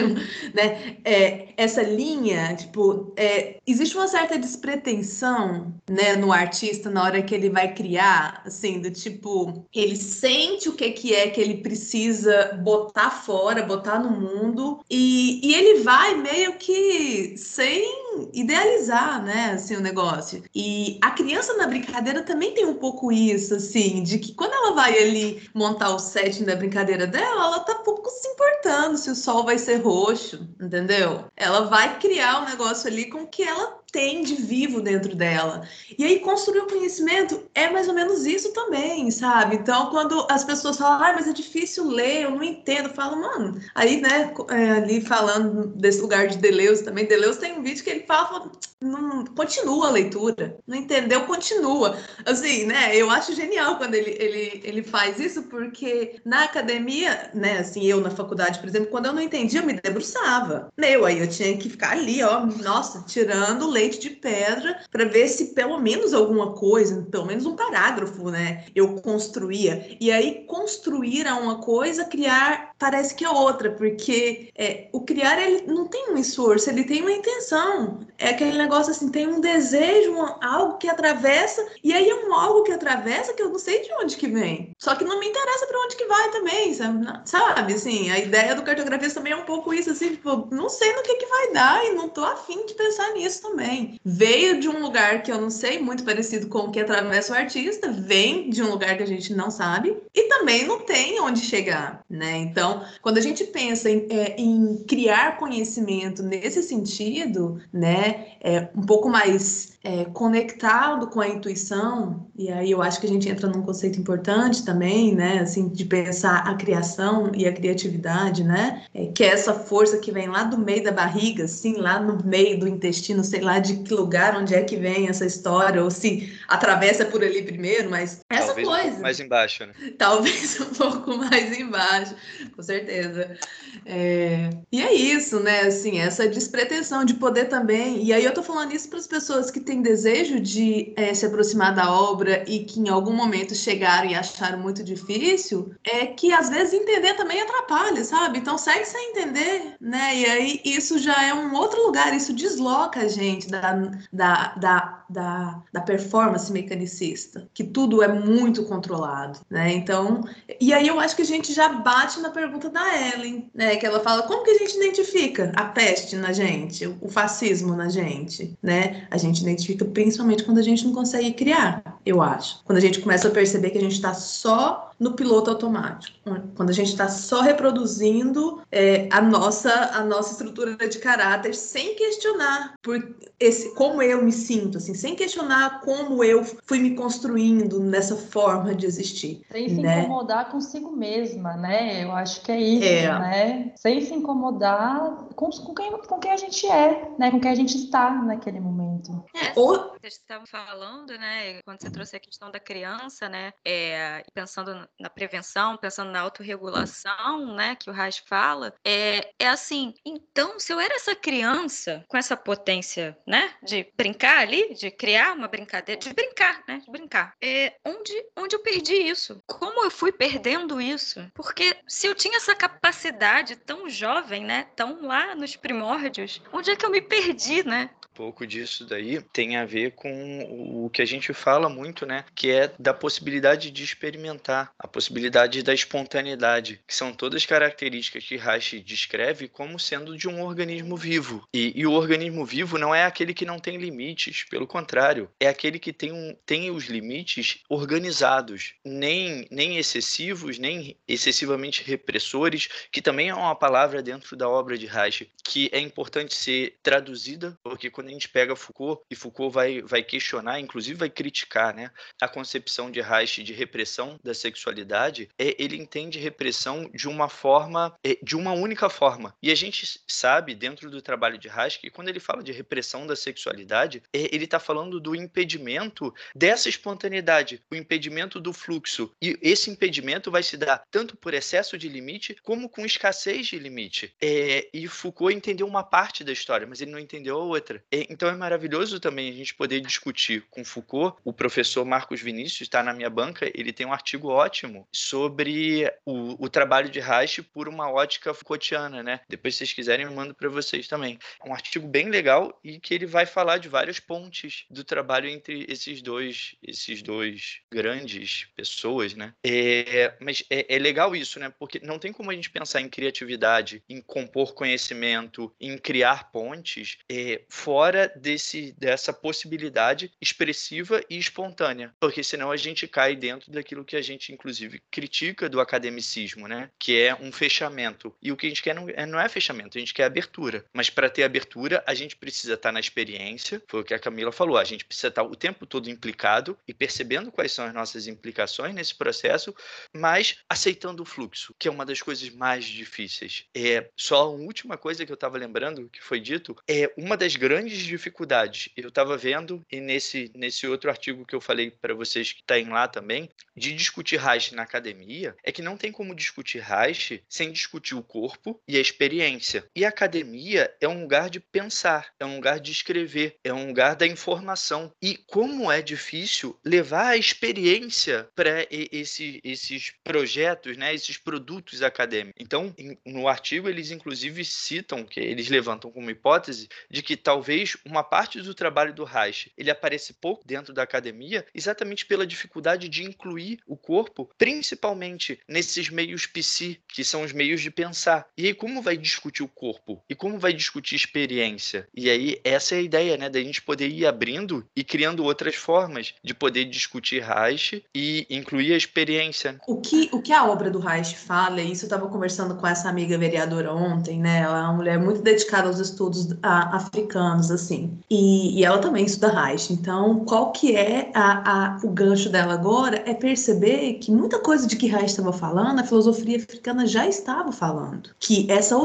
[0.54, 0.96] né?
[1.04, 7.34] É, essa linha, tipo, é, existe uma certa despretensão, né, no artista na hora que
[7.34, 12.58] ele vai criar, assim, do tipo, ele sente o que, que é que ele precisa
[12.62, 19.76] botar fora, botar no mundo, e, e ele vai meio que sem idealizar, né, assim,
[19.76, 20.42] o negócio.
[20.54, 24.72] E a criança na brincadeira também tem um pouco isso, assim, de que quando ela
[24.72, 29.14] vai ali montar o setting da brincadeira dela, ela tá pouco se importando se o
[29.14, 31.24] sol vai ser roxo, entendeu?
[31.36, 35.62] Ela vai criar um negócio ali com que ela tem de vivo dentro dela.
[35.96, 39.54] E aí, construir o conhecimento é mais ou menos isso também, sabe?
[39.54, 43.20] Então, quando as pessoas falam, ah, mas é difícil ler, eu não entendo, eu falo,
[43.20, 47.84] mano, aí, né, é, ali falando desse lugar de Deleuze também, Deleuze tem um vídeo
[47.84, 51.96] que ele fala, não, continua a leitura, não entendeu, continua.
[52.26, 57.58] Assim, né, eu acho genial quando ele, ele, ele faz isso, porque na academia, né,
[57.58, 60.68] assim, eu na faculdade, por exemplo, quando eu não entendia, eu me debruçava.
[60.76, 65.28] Meu, aí eu tinha que ficar ali, ó, nossa, tirando leite de pedra para ver
[65.28, 69.96] se pelo menos alguma coisa, pelo menos um parágrafo, né, eu construía.
[70.00, 75.40] E aí, construir a uma coisa, criar parece que é outra, porque é, o criar
[75.40, 78.00] ele não tem um esforço, ele tem uma intenção.
[78.18, 82.34] É aquele negócio assim, tem um desejo, um, algo que atravessa, e aí é um
[82.34, 84.72] algo que atravessa que eu não sei de onde que vem.
[84.78, 87.06] Só que não me interessa para onde que vai também, sabe?
[87.24, 87.72] sabe?
[87.72, 91.02] Assim, a ideia do cartografia também é um pouco isso, assim, tipo, não sei no
[91.02, 93.98] que que vai dar e não tô afim de pensar nisso também.
[94.04, 97.36] Veio de um lugar que eu não sei, muito parecido com o que atravessa o
[97.36, 101.40] artista, vem de um lugar que a gente não sabe e também não tem onde
[101.40, 102.36] chegar, né?
[102.36, 108.82] Então, quando a gente pensa em, é, em criar conhecimento nesse sentido, né, é um
[108.82, 113.48] pouco mais é, conectado com a intuição, e aí eu acho que a gente entra
[113.48, 119.06] num conceito importante também, né, assim, de pensar a criação e a criatividade, né, é,
[119.06, 122.58] que é essa força que vem lá do meio da barriga, assim, lá no meio
[122.58, 126.32] do intestino, sei lá de que lugar, onde é que vem essa história, ou se
[126.48, 128.86] atravessa por ali primeiro, mas essa Talvez coisa.
[128.86, 129.72] Um pouco mais embaixo, né?
[129.98, 132.14] Talvez um pouco mais embaixo,
[132.56, 133.36] com certeza.
[133.84, 134.50] É...
[134.72, 138.72] E é isso, né, assim, essa despretensão de poder também, e aí eu tô falando
[138.72, 142.64] isso para as pessoas que têm têm desejo de é, se aproximar da obra e
[142.64, 147.40] que em algum momento chegaram e acharam muito difícil, é que às vezes entender também
[147.40, 148.38] atrapalha, sabe?
[148.38, 150.16] Então segue sem entender, né?
[150.16, 155.03] E aí isso já é um outro lugar, isso desloca a gente da, da, da,
[155.14, 159.72] da, da performance mecanicista, que tudo é muito controlado, né?
[159.72, 160.24] Então,
[160.60, 163.76] e aí eu acho que a gente já bate na pergunta da Ellen, né?
[163.76, 167.88] Que ela fala, como que a gente identifica a peste na gente, o fascismo na
[167.88, 169.06] gente, né?
[169.10, 172.60] A gente identifica principalmente quando a gente não consegue criar, eu acho.
[172.64, 176.18] Quando a gente começa a perceber que a gente está só no piloto automático,
[176.56, 181.94] quando a gente está só reproduzindo é, a nossa a nossa estrutura de caráter sem
[181.96, 187.80] questionar por esse como eu me sinto, assim, sem questionar como eu fui me construindo
[187.80, 190.00] nessa forma de existir, sem se né?
[190.00, 192.04] incomodar consigo mesma, né?
[192.04, 193.18] Eu acho que é isso, É.
[193.18, 193.72] né?
[193.76, 197.30] Sem se incomodar com, com quem com quem a gente é, né?
[197.30, 199.24] Com quem a gente está naquele momento.
[199.34, 204.22] É, Ou vocês estavam falando, né, quando você trouxe a questão da criança, né, é,
[204.34, 210.58] pensando na prevenção, pensando na autorregulação, né, que o Reich fala, é, é assim, então,
[210.58, 215.48] se eu era essa criança com essa potência, né, de brincar ali, de criar uma
[215.48, 219.42] brincadeira, de brincar, né, de brincar, é, onde, onde eu perdi isso?
[219.46, 221.26] Como eu fui perdendo isso?
[221.34, 226.76] Porque se eu tinha essa capacidade tão jovem, né, tão lá nos primórdios, onde é
[226.76, 227.90] que eu me perdi, né?
[228.14, 232.24] Pouco disso daí tem a ver com o que a gente fala muito, né?
[232.34, 238.36] Que é da possibilidade de experimentar, a possibilidade da espontaneidade, que são todas características que
[238.36, 241.46] Reich descreve como sendo de um organismo vivo.
[241.52, 245.48] E, e o organismo vivo não é aquele que não tem limites, pelo contrário, é
[245.48, 253.02] aquele que tem, um, tem os limites organizados, nem, nem excessivos, nem excessivamente repressores, que
[253.02, 257.90] também é uma palavra dentro da obra de Reich que é importante ser traduzida, porque
[257.90, 261.90] quando a gente pega Foucault, e Foucault vai, vai questionar, inclusive vai criticar né,
[262.20, 267.94] a concepção de Reich de repressão da sexualidade, é, ele entende repressão de uma forma,
[268.04, 269.34] é, de uma única forma.
[269.42, 273.06] E a gente sabe, dentro do trabalho de Reich, que quando ele fala de repressão
[273.06, 279.10] da sexualidade, é, ele está falando do impedimento dessa espontaneidade, o impedimento do fluxo.
[279.22, 283.58] E esse impedimento vai se dar tanto por excesso de limite, como com escassez de
[283.58, 284.14] limite.
[284.20, 287.82] É, e Foucault entendeu uma parte da história, mas ele não entendeu a outra.
[287.94, 291.16] É, então é maravilhoso também a gente poder discutir com Foucault.
[291.24, 296.44] O professor Marcos Vinícius está na minha banca, ele tem um artigo ótimo sobre o,
[296.44, 299.20] o trabalho de Reich por uma ótica Foucaultiana, né?
[299.28, 301.18] Depois, se vocês quiserem, eu mando para vocês também.
[301.44, 305.28] É um artigo bem legal e que ele vai falar de várias pontes do trabalho
[305.28, 309.34] entre esses dois, esses dois grandes pessoas, né?
[309.46, 311.52] É, mas é, é legal isso, né?
[311.56, 316.98] Porque não tem como a gente pensar em criatividade, em compor conhecimento, em criar pontes,
[317.08, 323.52] é, fora fora desse, dessa possibilidade expressiva e espontânea, porque senão a gente cai dentro
[323.52, 326.70] daquilo que a gente, inclusive, critica do academicismo, né?
[326.78, 328.14] que é um fechamento.
[328.22, 330.64] E o que a gente quer não é, não é fechamento, a gente quer abertura.
[330.72, 333.98] Mas para ter abertura, a gente precisa estar tá na experiência, foi o que a
[333.98, 337.66] Camila falou, a gente precisa estar tá o tempo todo implicado e percebendo quais são
[337.66, 339.54] as nossas implicações nesse processo,
[339.92, 343.44] mas aceitando o fluxo, que é uma das coisas mais difíceis.
[343.54, 347.36] É só uma última coisa que eu estava lembrando que foi dito, é uma das
[347.36, 348.68] grandes dificuldades.
[348.76, 352.58] Eu estava vendo e nesse nesse outro artigo que eu falei para vocês que está
[352.58, 357.22] em lá também, de discutir Reich na academia, é que não tem como discutir Reich
[357.28, 359.64] sem discutir o corpo e a experiência.
[359.74, 363.68] E a academia é um lugar de pensar, é um lugar de escrever, é um
[363.68, 364.92] lugar da informação.
[365.00, 372.40] E como é difícil levar a experiência para esse, esses projetos, né, esses produtos acadêmicos.
[372.40, 372.74] Então,
[373.06, 378.40] no artigo, eles inclusive citam, que eles levantam como hipótese, de que talvez uma parte
[378.40, 383.60] do trabalho do Reich ele aparece pouco dentro da academia, exatamente pela dificuldade de incluir
[383.66, 388.26] o corpo, principalmente nesses meios psi, que são os meios de pensar.
[388.36, 390.02] E aí, como vai discutir o corpo?
[390.08, 391.88] E como vai discutir experiência?
[391.94, 395.54] E aí, essa é a ideia, né, da gente poder ir abrindo e criando outras
[395.54, 399.58] formas de poder discutir Reich e incluir a experiência.
[399.66, 402.66] O que, o que a obra do Reich fala, e isso eu estava conversando com
[402.66, 407.98] essa amiga vereadora ontem, né, ela é uma mulher muito dedicada aos estudos africanos, assim,
[408.10, 412.54] e, e ela também estuda Reich, então qual que é a, a, o gancho dela
[412.54, 417.06] agora é perceber que muita coisa de que Reich estava falando, a filosofia africana já
[417.06, 418.10] estava falando.
[418.18, 418.76] Que essa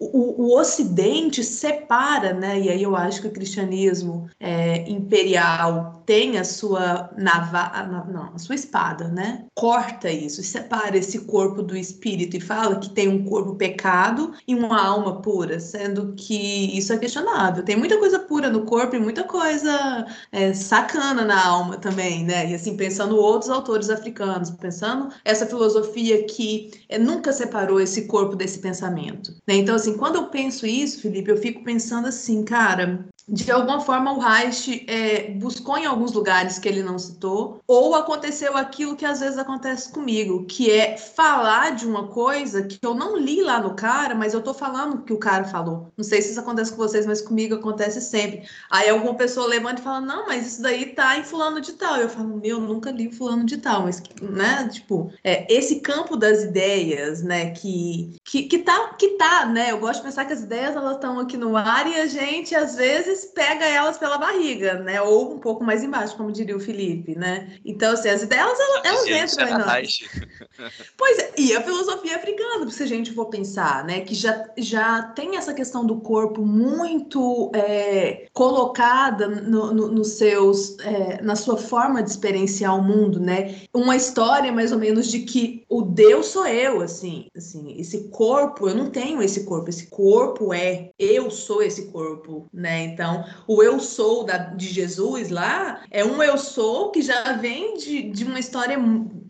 [0.00, 2.60] o, o, Ocidente separa, né?
[2.60, 7.70] E aí eu acho que o cristianismo é, imperial tem a sua nava,
[8.08, 9.46] não, a sua espada, né?
[9.54, 14.54] Corta isso, separa esse corpo do espírito e fala que tem um corpo pecado e
[14.54, 17.64] uma alma pura, sendo que isso é questionável.
[17.64, 22.50] Tem muita coisa pura no corpo e muita coisa é, sacana na alma também, né?
[22.50, 28.36] E assim, pensando outros autores africanos, pensando essa filosofia que é, nunca separou esse corpo
[28.36, 29.32] desse pensamento.
[29.46, 29.56] Né?
[29.56, 34.12] Então, assim, quando eu penso isso, Felipe, eu fico pensando assim, cara, de alguma forma
[34.12, 39.06] o Reich é, buscou em alguns lugares que ele não citou, ou aconteceu aquilo que
[39.06, 43.60] às vezes acontece comigo, que é falar de uma coisa que eu não li lá
[43.60, 45.92] no cara, mas eu tô falando que o cara falou.
[45.96, 48.42] Não sei se isso acontece com vocês, mas comigo acontece sempre.
[48.70, 51.96] Aí alguma pessoa levanta e fala, não, mas isso daí tá em fulano de tal.
[51.96, 56.42] Eu falo, meu, nunca li fulano de tal, mas, né, tipo, é, esse campo das
[56.42, 60.42] ideias, né, que, que, que, tá, que tá, né, eu gosto de pensar que as
[60.42, 64.18] ideias, elas estão aqui no ar e a gente, às vezes, vezes pega elas pela
[64.18, 65.00] barriga, né?
[65.00, 67.56] Ou um pouco mais embaixo, como diria o Felipe, né?
[67.64, 69.98] Então, assim, as ideias, elas, elas entram em nós.
[70.96, 74.00] Pois é, e a filosofia africana, se a gente for pensar, né?
[74.00, 80.78] Que já, já tem essa questão do corpo muito é, colocada no, no, nos seus,
[80.78, 83.62] é, na sua forma de experienciar o mundo, né?
[83.74, 88.68] Uma história, mais ou menos, de que o Deus sou eu, assim, assim, esse corpo,
[88.68, 92.84] eu não tenho esse corpo, esse corpo é, eu sou esse corpo, né?
[92.84, 97.76] Então, o eu sou da, de Jesus lá é um eu sou que já vem
[97.76, 98.78] de, de uma história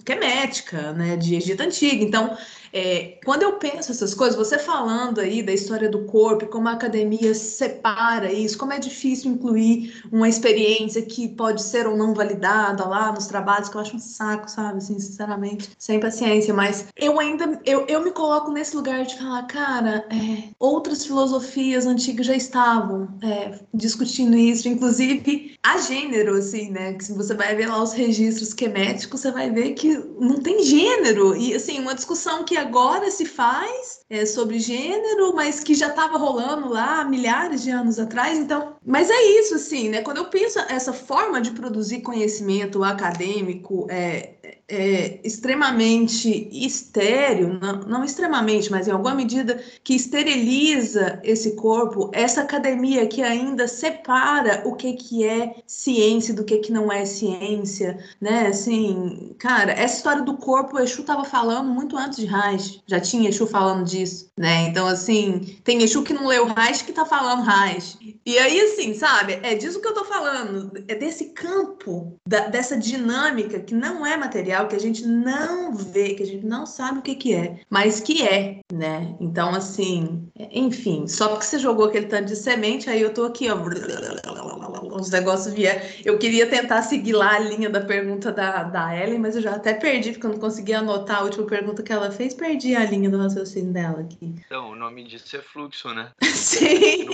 [0.05, 2.05] quemética, né, de Egito Antigo.
[2.05, 2.37] Então,
[2.75, 6.73] é, quando eu penso essas coisas, você falando aí da história do corpo, como a
[6.73, 12.85] academia separa isso, como é difícil incluir uma experiência que pode ser ou não validada
[12.85, 14.79] lá nos trabalhos, que eu acho um saco, sabe?
[14.79, 16.53] Assim, sinceramente, sem paciência.
[16.53, 21.87] Mas eu ainda, eu, eu me coloco nesse lugar de falar, cara, é, outras filosofias
[21.87, 26.95] antigas já estavam é, discutindo isso, inclusive a gênero, assim, né?
[26.95, 30.65] Que se você vai ver lá os registros queméticos, você vai ver que não tem
[30.65, 31.37] gênero.
[31.37, 36.19] E, assim, uma discussão que agora se faz é, sobre gênero, mas que já estava
[36.19, 38.39] rolando lá milhares de anos atrás.
[38.39, 40.03] Então, mas é isso, assim, né?
[40.03, 44.35] Quando eu penso essa forma de produzir conhecimento acadêmico, é,
[44.69, 52.41] é, extremamente estéreo, não, não, extremamente, mas em alguma medida que esteriliza esse corpo, essa
[52.41, 57.99] academia que ainda separa o que, que é ciência do que, que não é ciência,
[58.21, 58.47] né?
[58.47, 63.01] Assim, cara, essa história do corpo, o Exu estava falando muito antes de Reich, já
[63.01, 64.69] tinha Exu falando disso, né?
[64.69, 67.99] Então, assim, tem Exu que não leu Reich que tá falando Reich.
[68.27, 72.75] E aí, assim, sabe, é disso que eu tô falando, é desse campo, da, dessa
[72.75, 76.65] dinâmica que não é material material que a gente não vê, que a gente não
[76.67, 79.17] sabe o que, que é, mas que é, né?
[79.21, 83.49] Então, assim, enfim, só porque você jogou aquele tanto de semente, aí eu tô aqui,
[83.51, 83.57] ó,
[84.95, 85.81] os negócios vieram.
[86.05, 89.55] Eu queria tentar seguir lá a linha da pergunta da, da Ellen, mas eu já
[89.55, 92.85] até perdi, porque eu não consegui anotar a última pergunta que ela fez, perdi a
[92.85, 94.35] linha do raciocínio dela aqui.
[94.47, 96.11] Então, o nome disso é fluxo, né?
[96.23, 97.09] Sim.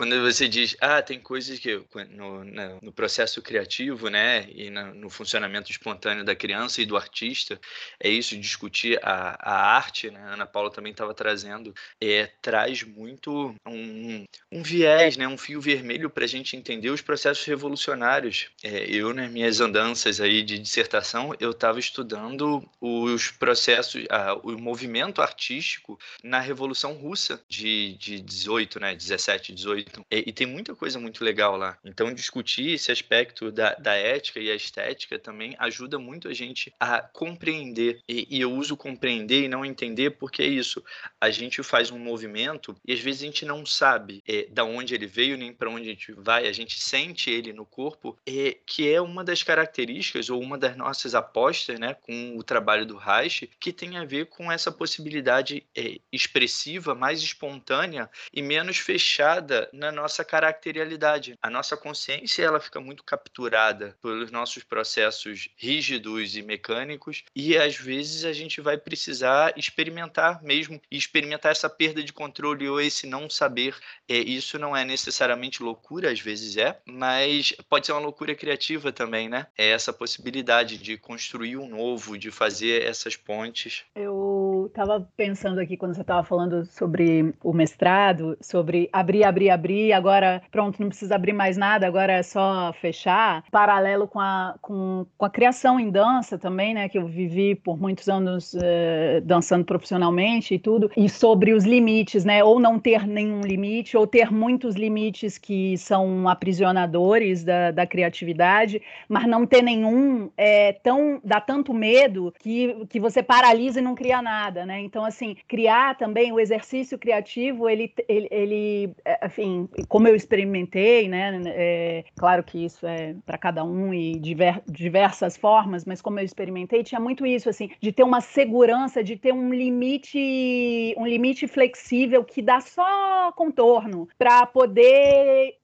[0.00, 1.78] quando você diz, ah, tem coisas que
[2.08, 2.42] no,
[2.80, 7.60] no processo criativo, né, e no funcionamento espontâneo da criança e do artista,
[8.02, 12.82] é isso, discutir a, a arte, né, a Ana Paula também estava trazendo, é, traz
[12.82, 18.48] muito um, um viés, né, um fio vermelho para a gente entender os processos revolucionários.
[18.62, 24.04] É, eu, nas minhas andanças aí de dissertação, eu estava estudando os processos,
[24.42, 30.06] o movimento artístico na Revolução Russa de, de 18, né, 17, 18.
[30.10, 31.76] E, e, tem muita coisa muito legal lá.
[31.84, 36.72] Então, discutir esse aspecto da, da ética e a estética também ajuda muito a gente
[36.78, 38.00] a compreender.
[38.08, 40.82] E, e eu uso compreender e não entender porque é isso.
[41.20, 44.94] A gente faz um movimento e às vezes a gente não sabe é, da onde
[44.94, 46.46] ele veio nem para onde a gente vai.
[46.46, 50.76] A gente sente ele no corpo, é, que é uma das características ou uma das
[50.76, 55.66] nossas apostas, né, com o trabalho do Reich, que tem a ver com essa possibilidade
[55.76, 61.36] é, expressiva, mais espontânea e menos fechada na nossa caracterialidade.
[61.42, 67.76] A nossa consciência ela fica muito capturada pelos nossos processos rígidos e mecânicos e às
[67.76, 73.06] vezes a gente vai precisar experimentar mesmo e experimentar essa perda de controle ou esse
[73.06, 73.74] não saber.
[74.08, 78.92] É, isso não é necessariamente loucura, às vezes é, mas pode ser uma loucura criativa
[78.92, 79.46] também, né?
[79.56, 83.84] É essa possibilidade de construir um novo, de fazer essas pontes.
[83.94, 89.92] Eu estava pensando aqui quando você estava falando sobre o mestrado, sobre abrir, abrir, abrir,
[89.92, 93.44] agora pronto, não precisa abrir mais nada, agora é só fechar.
[93.50, 96.88] Paralelo com a, com, com a criação em dança também, né?
[96.88, 102.24] Que eu vivi por muitos anos uh, dançando profissionalmente e tudo, e sobre os limites,
[102.24, 102.42] né?
[102.42, 108.82] Ou não ter nenhum limite, ou ter muitos limites que são aprisionadores da, da criatividade,
[109.08, 113.94] mas não ter nenhum é tão dá tanto medo que, que você paralisa e não
[113.94, 114.80] cria nada, né?
[114.80, 118.94] Então, assim, criar também o exercício criativo, ele, ele, ele
[119.24, 121.40] enfim, como eu experimentei, né?
[121.46, 126.24] É, claro que isso é para cada um e diver, diversas formas, mas como eu
[126.24, 131.46] experimentei, tinha muito isso, assim, de ter uma segurança, de ter um limite, um limite
[131.46, 135.56] flexível que dá só contorno para poder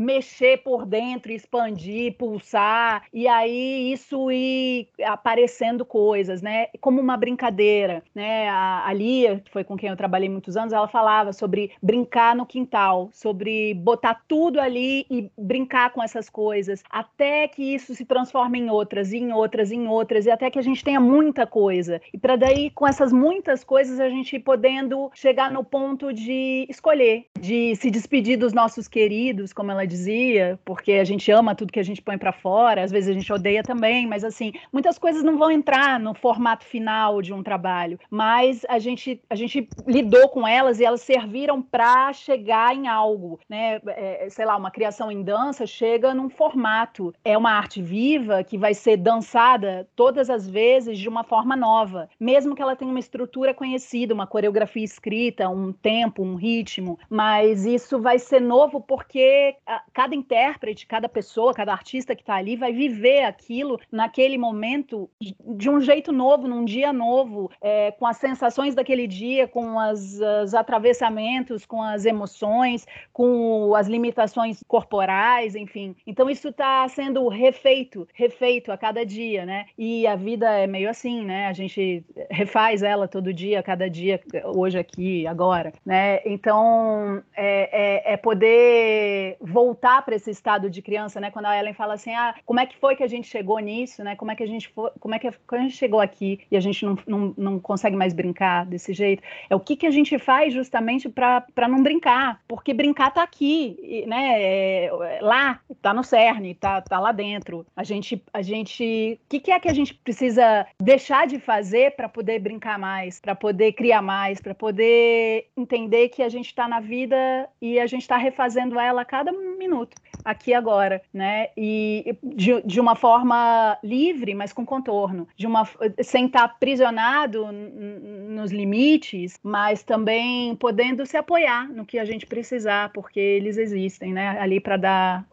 [0.00, 6.66] mexer por dentro, expandir, pulsar, e aí isso ir aparecendo coisas, né?
[6.80, 8.48] Como uma brincadeira, né?
[8.48, 12.46] A, Lia, que foi com quem eu trabalhei muitos anos, ela falava sobre brincar no
[12.46, 18.58] quintal, sobre botar tudo ali e brincar com essas coisas, até que isso se transforme
[18.58, 22.00] em outras, em outras, em outras, e até que a gente tenha muita coisa.
[22.12, 27.26] E para daí, com essas muitas coisas, a gente podendo chegar no ponto de escolher,
[27.38, 31.80] de se despedir dos nossos queridos, como ela dizia, porque a gente ama tudo que
[31.80, 35.24] a gente põe para fora, às vezes a gente odeia também, mas assim, muitas coisas
[35.24, 40.28] não vão entrar no formato final de um trabalho, mas a gente, a gente lidou
[40.28, 43.80] com elas e elas serviram para chegar em algo, né?
[43.86, 48.58] É, sei lá, uma criação em dança chega num formato, é uma arte viva que
[48.58, 53.00] vai ser dançada todas as vezes de uma forma nova, mesmo que ela tenha uma
[53.00, 59.56] estrutura conhecida, uma coreografia escrita, um tempo, um ritmo, mas isso vai ser novo porque
[59.92, 65.68] cada intérprete, cada pessoa, cada artista que está ali vai viver aquilo naquele momento de
[65.68, 70.54] um jeito novo, num dia novo, é, com as sensações daquele dia, com as, os
[70.54, 75.94] atravessamentos, com as emoções, com as limitações corporais, enfim.
[76.06, 79.66] Então isso está sendo refeito, refeito a cada dia, né?
[79.76, 81.46] E a vida é meio assim, né?
[81.46, 86.20] A gente refaz ela todo dia, cada dia, hoje aqui, agora, né?
[86.24, 91.32] Então é, é, é poder voltar para esse estado de criança, né?
[91.32, 94.04] Quando a Ellen fala assim, ah, como é que foi que a gente chegou nisso,
[94.04, 94.14] né?
[94.14, 96.60] Como é que a gente foi, como é que a gente chegou aqui e a
[96.60, 99.20] gente não, não, não consegue mais brincar desse jeito?
[99.50, 104.04] É o que, que a gente faz justamente para não brincar, porque brincar tá aqui,
[104.06, 104.40] né?
[104.40, 107.66] É, lá, tá no cerne, tá, tá lá dentro.
[107.74, 111.96] A gente, a gente, o que, que é que a gente precisa deixar de fazer
[111.96, 116.68] para poder brincar mais, para poder criar mais, para poder entender que a gente está
[116.68, 121.48] na vida e a gente está refazendo ela a cada minuto, aqui agora, né?
[121.56, 125.68] E de, de uma forma livre, mas com contorno, de uma
[126.02, 132.92] sem estar aprisionado nos limites, mas também podendo se apoiar no que a gente precisar,
[132.92, 134.38] porque eles existem, né?
[134.40, 135.26] Ali para dar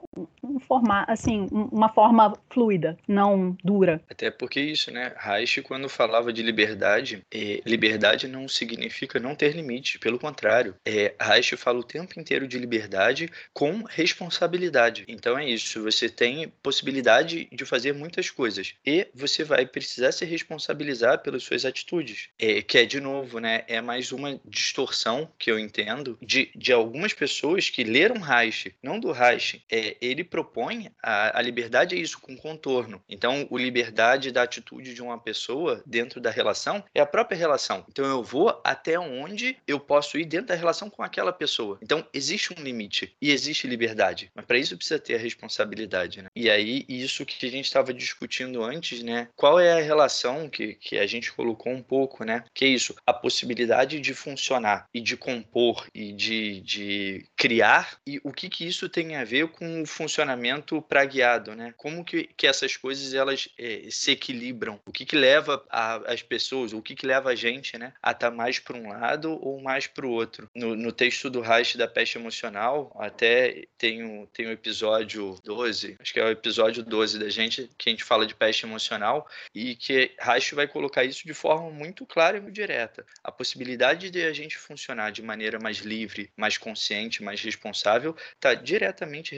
[0.44, 4.02] um formato, assim, uma forma fluida, não dura.
[4.10, 5.14] Até porque isso, né?
[5.18, 10.76] Reich, quando falava de liberdade, é, liberdade não significa não ter limite, pelo contrário.
[10.86, 15.06] É, Reich fala o tempo inteiro de liberdade com responsabilidade.
[15.08, 20.26] Então é isso, você tem possibilidade de fazer muitas coisas e você vai precisar se
[20.26, 22.30] responsabilizar pelas suas atitudes.
[22.40, 23.64] É, que é, de novo, né?
[23.68, 29.00] É mais uma distorção que eu entendo de, de algumas pessoas que leram Reich, não
[29.00, 29.64] do Reich.
[29.70, 33.02] É, ele propõe a, a liberdade é isso, com contorno.
[33.08, 37.86] Então, o liberdade da atitude de uma pessoa dentro da relação é a própria relação.
[37.90, 41.78] Então, eu vou até onde eu posso ir dentro da relação com aquela pessoa.
[41.82, 44.32] Então, existe um limite e existe liberdade.
[44.36, 46.30] Mas para isso precisa ter a responsabilidade, né?
[46.36, 49.28] E aí, isso que a gente estava discutindo antes, né?
[49.36, 52.44] Qual é a relação que, que a gente colocou um pouco, né?
[52.54, 58.20] Que é isso, a possibilidade de funcionar e de compor e de, de criar e
[58.24, 61.74] o que que isso tem a ver com o funcionamento pragueado, né?
[61.78, 64.80] Como que, que essas coisas elas é, se equilibram?
[64.86, 68.12] O que que leva a, as pessoas, o que que leva a gente, né, a
[68.12, 70.50] estar tá mais para um lado ou mais para o outro?
[70.54, 75.96] No, no texto do Reich da peste emocional, até tem o, tem o episódio 12,
[76.00, 79.28] acho que é o episódio 12 da gente, que a gente fala de peste emocional
[79.54, 83.06] e que Reich vai colocar isso de forma muito clara e direta.
[83.24, 88.54] A possibilidade de a gente funcionar de maneira mais livre, mais consciente, mais responsável, está
[88.54, 89.34] diretamente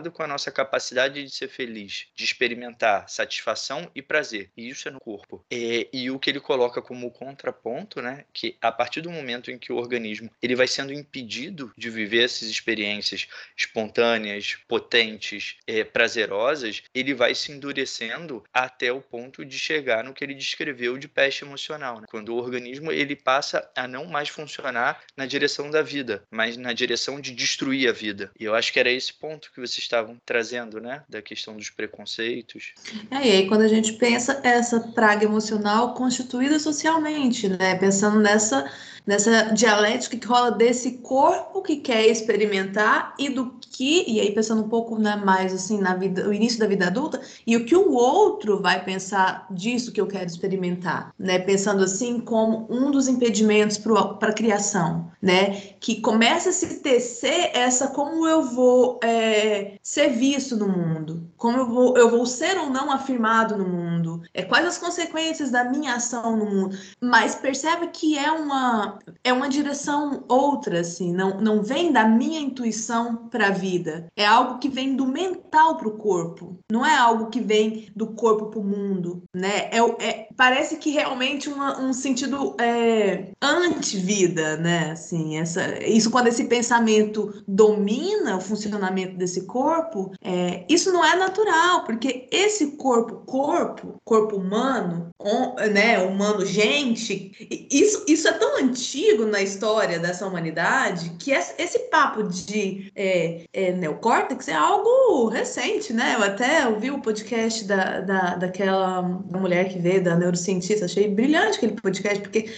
[0.00, 4.50] relacionado com a nossa capacidade de ser feliz, de experimentar satisfação e prazer.
[4.56, 5.44] E isso é no corpo.
[5.50, 9.58] É, e o que ele coloca como contraponto, né, que a partir do momento em
[9.58, 16.82] que o organismo ele vai sendo impedido de viver essas experiências espontâneas, potentes, é, prazerosas,
[16.94, 21.44] ele vai se endurecendo até o ponto de chegar no que ele descreveu de peste
[21.44, 22.06] emocional, né?
[22.08, 26.72] quando o organismo ele passa a não mais funcionar na direção da vida, mas na
[26.72, 28.30] direção de destruir a vida.
[28.38, 31.70] E eu acho que era esse ponto que vocês estavam trazendo, né, da questão dos
[31.70, 32.72] preconceitos.
[33.10, 38.70] É, e aí quando a gente pensa essa praga emocional constituída socialmente, né, pensando nessa
[39.06, 44.62] nessa dialética que rola desse corpo que quer experimentar e do que, e aí pensando
[44.62, 47.76] um pouco né, mais assim na vida, o início da vida adulta, e o que
[47.76, 51.38] o outro vai pensar disso que eu quero experimentar, né?
[51.38, 55.52] Pensando assim como um dos impedimentos para a criação, né?
[55.80, 61.58] Que começa a se tecer essa como eu vou é, ser visto no mundo, como
[61.58, 65.64] eu vou, eu vou ser ou não afirmado no mundo, é, quais as consequências da
[65.64, 68.89] minha ação no mundo, mas percebe que é uma
[69.22, 74.06] é uma direção outra, assim, não, não vem da minha intuição para a vida.
[74.16, 78.08] É algo que vem do mental para o corpo, não é algo que vem do
[78.08, 79.70] corpo para o mundo, né?
[79.70, 84.92] É, é, parece que realmente uma, um sentido é, anti-vida, né?
[84.92, 91.16] Assim, essa, isso quando esse pensamento domina o funcionamento desse corpo, é, isso não é
[91.16, 97.32] natural, porque esse corpo, corpo, corpo humano, on, né, humano gente,
[97.70, 103.44] isso, isso é tão antigo antigo na história dessa humanidade que esse papo de é,
[103.52, 106.14] é, neocórtex é algo recente, né?
[106.16, 111.58] Eu até ouvi o podcast da, da, daquela mulher que veio, da neurocientista, achei brilhante
[111.58, 112.50] aquele podcast, porque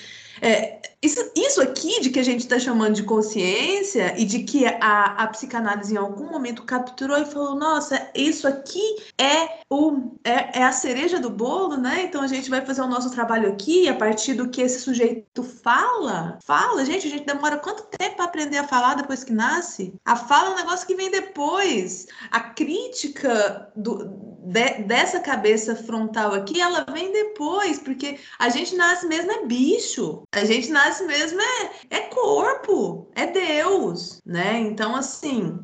[0.43, 4.67] é, isso, isso aqui de que a gente está chamando de consciência e de que
[4.67, 8.83] a, a psicanálise em algum momento capturou e falou: nossa, isso aqui
[9.17, 12.03] é, o, é, é a cereja do bolo, né?
[12.03, 15.45] Então a gente vai fazer o nosso trabalho aqui a partir do que esse sujeito
[15.45, 16.39] fala.
[16.45, 19.95] Fala, gente, a gente demora quanto tempo para aprender a falar depois que nasce?
[20.05, 22.09] A fala é um negócio que vem depois.
[22.33, 29.07] A crítica do de, dessa cabeça frontal aqui, ela vem depois, porque a gente nasce
[29.07, 34.61] mesmo é bicho, a gente nasce mesmo é, é corpo, é Deus, né?
[34.61, 35.59] Então, assim,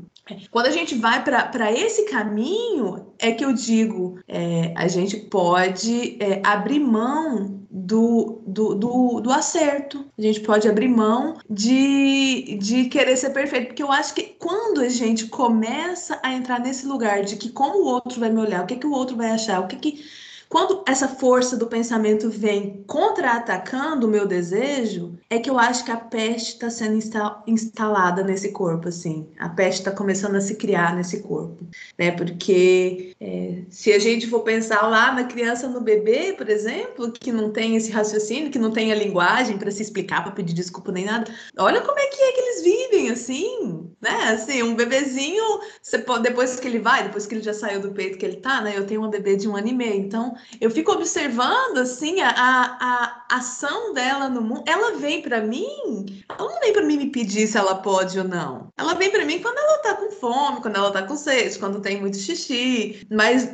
[0.50, 6.16] quando a gente vai para esse caminho, é que eu digo, é, a gente pode
[6.20, 12.86] é, abrir mão do, do, do, do, acerto, a gente pode abrir mão de, de
[12.86, 17.22] querer ser perfeito, porque eu acho que quando a gente começa a entrar nesse lugar
[17.22, 19.60] de que como o outro vai me olhar, o que, que o outro vai achar,
[19.60, 20.04] o que, que
[20.48, 25.90] quando essa força do pensamento vem contra-atacando o meu desejo, é que eu acho que
[25.90, 29.28] a peste está sendo insta instalada nesse corpo, assim.
[29.38, 31.66] A peste está começando a se criar nesse corpo,
[31.98, 32.12] né?
[32.12, 37.30] Porque é, se a gente for pensar lá na criança, no bebê, por exemplo, que
[37.30, 40.90] não tem esse raciocínio, que não tem a linguagem para se explicar, para pedir desculpa
[40.92, 44.30] nem nada, olha como é que é que eles vivem assim, né?
[44.30, 47.92] Assim, um bebezinho, você pode, depois que ele vai, depois que ele já saiu do
[47.92, 48.72] peito que ele tá, né?
[48.74, 52.30] Eu tenho uma bebê de um ano e meio, então eu fico observando assim a,
[52.30, 54.64] a, a ação dela no mundo.
[54.66, 58.24] Ela vem para mim, ela não vem para mim me pedir se ela pode ou
[58.24, 58.68] não.
[58.76, 61.80] Ela vem para mim quando ela tá com fome, quando ela tá com sede, quando
[61.80, 63.48] tem muito xixi, mas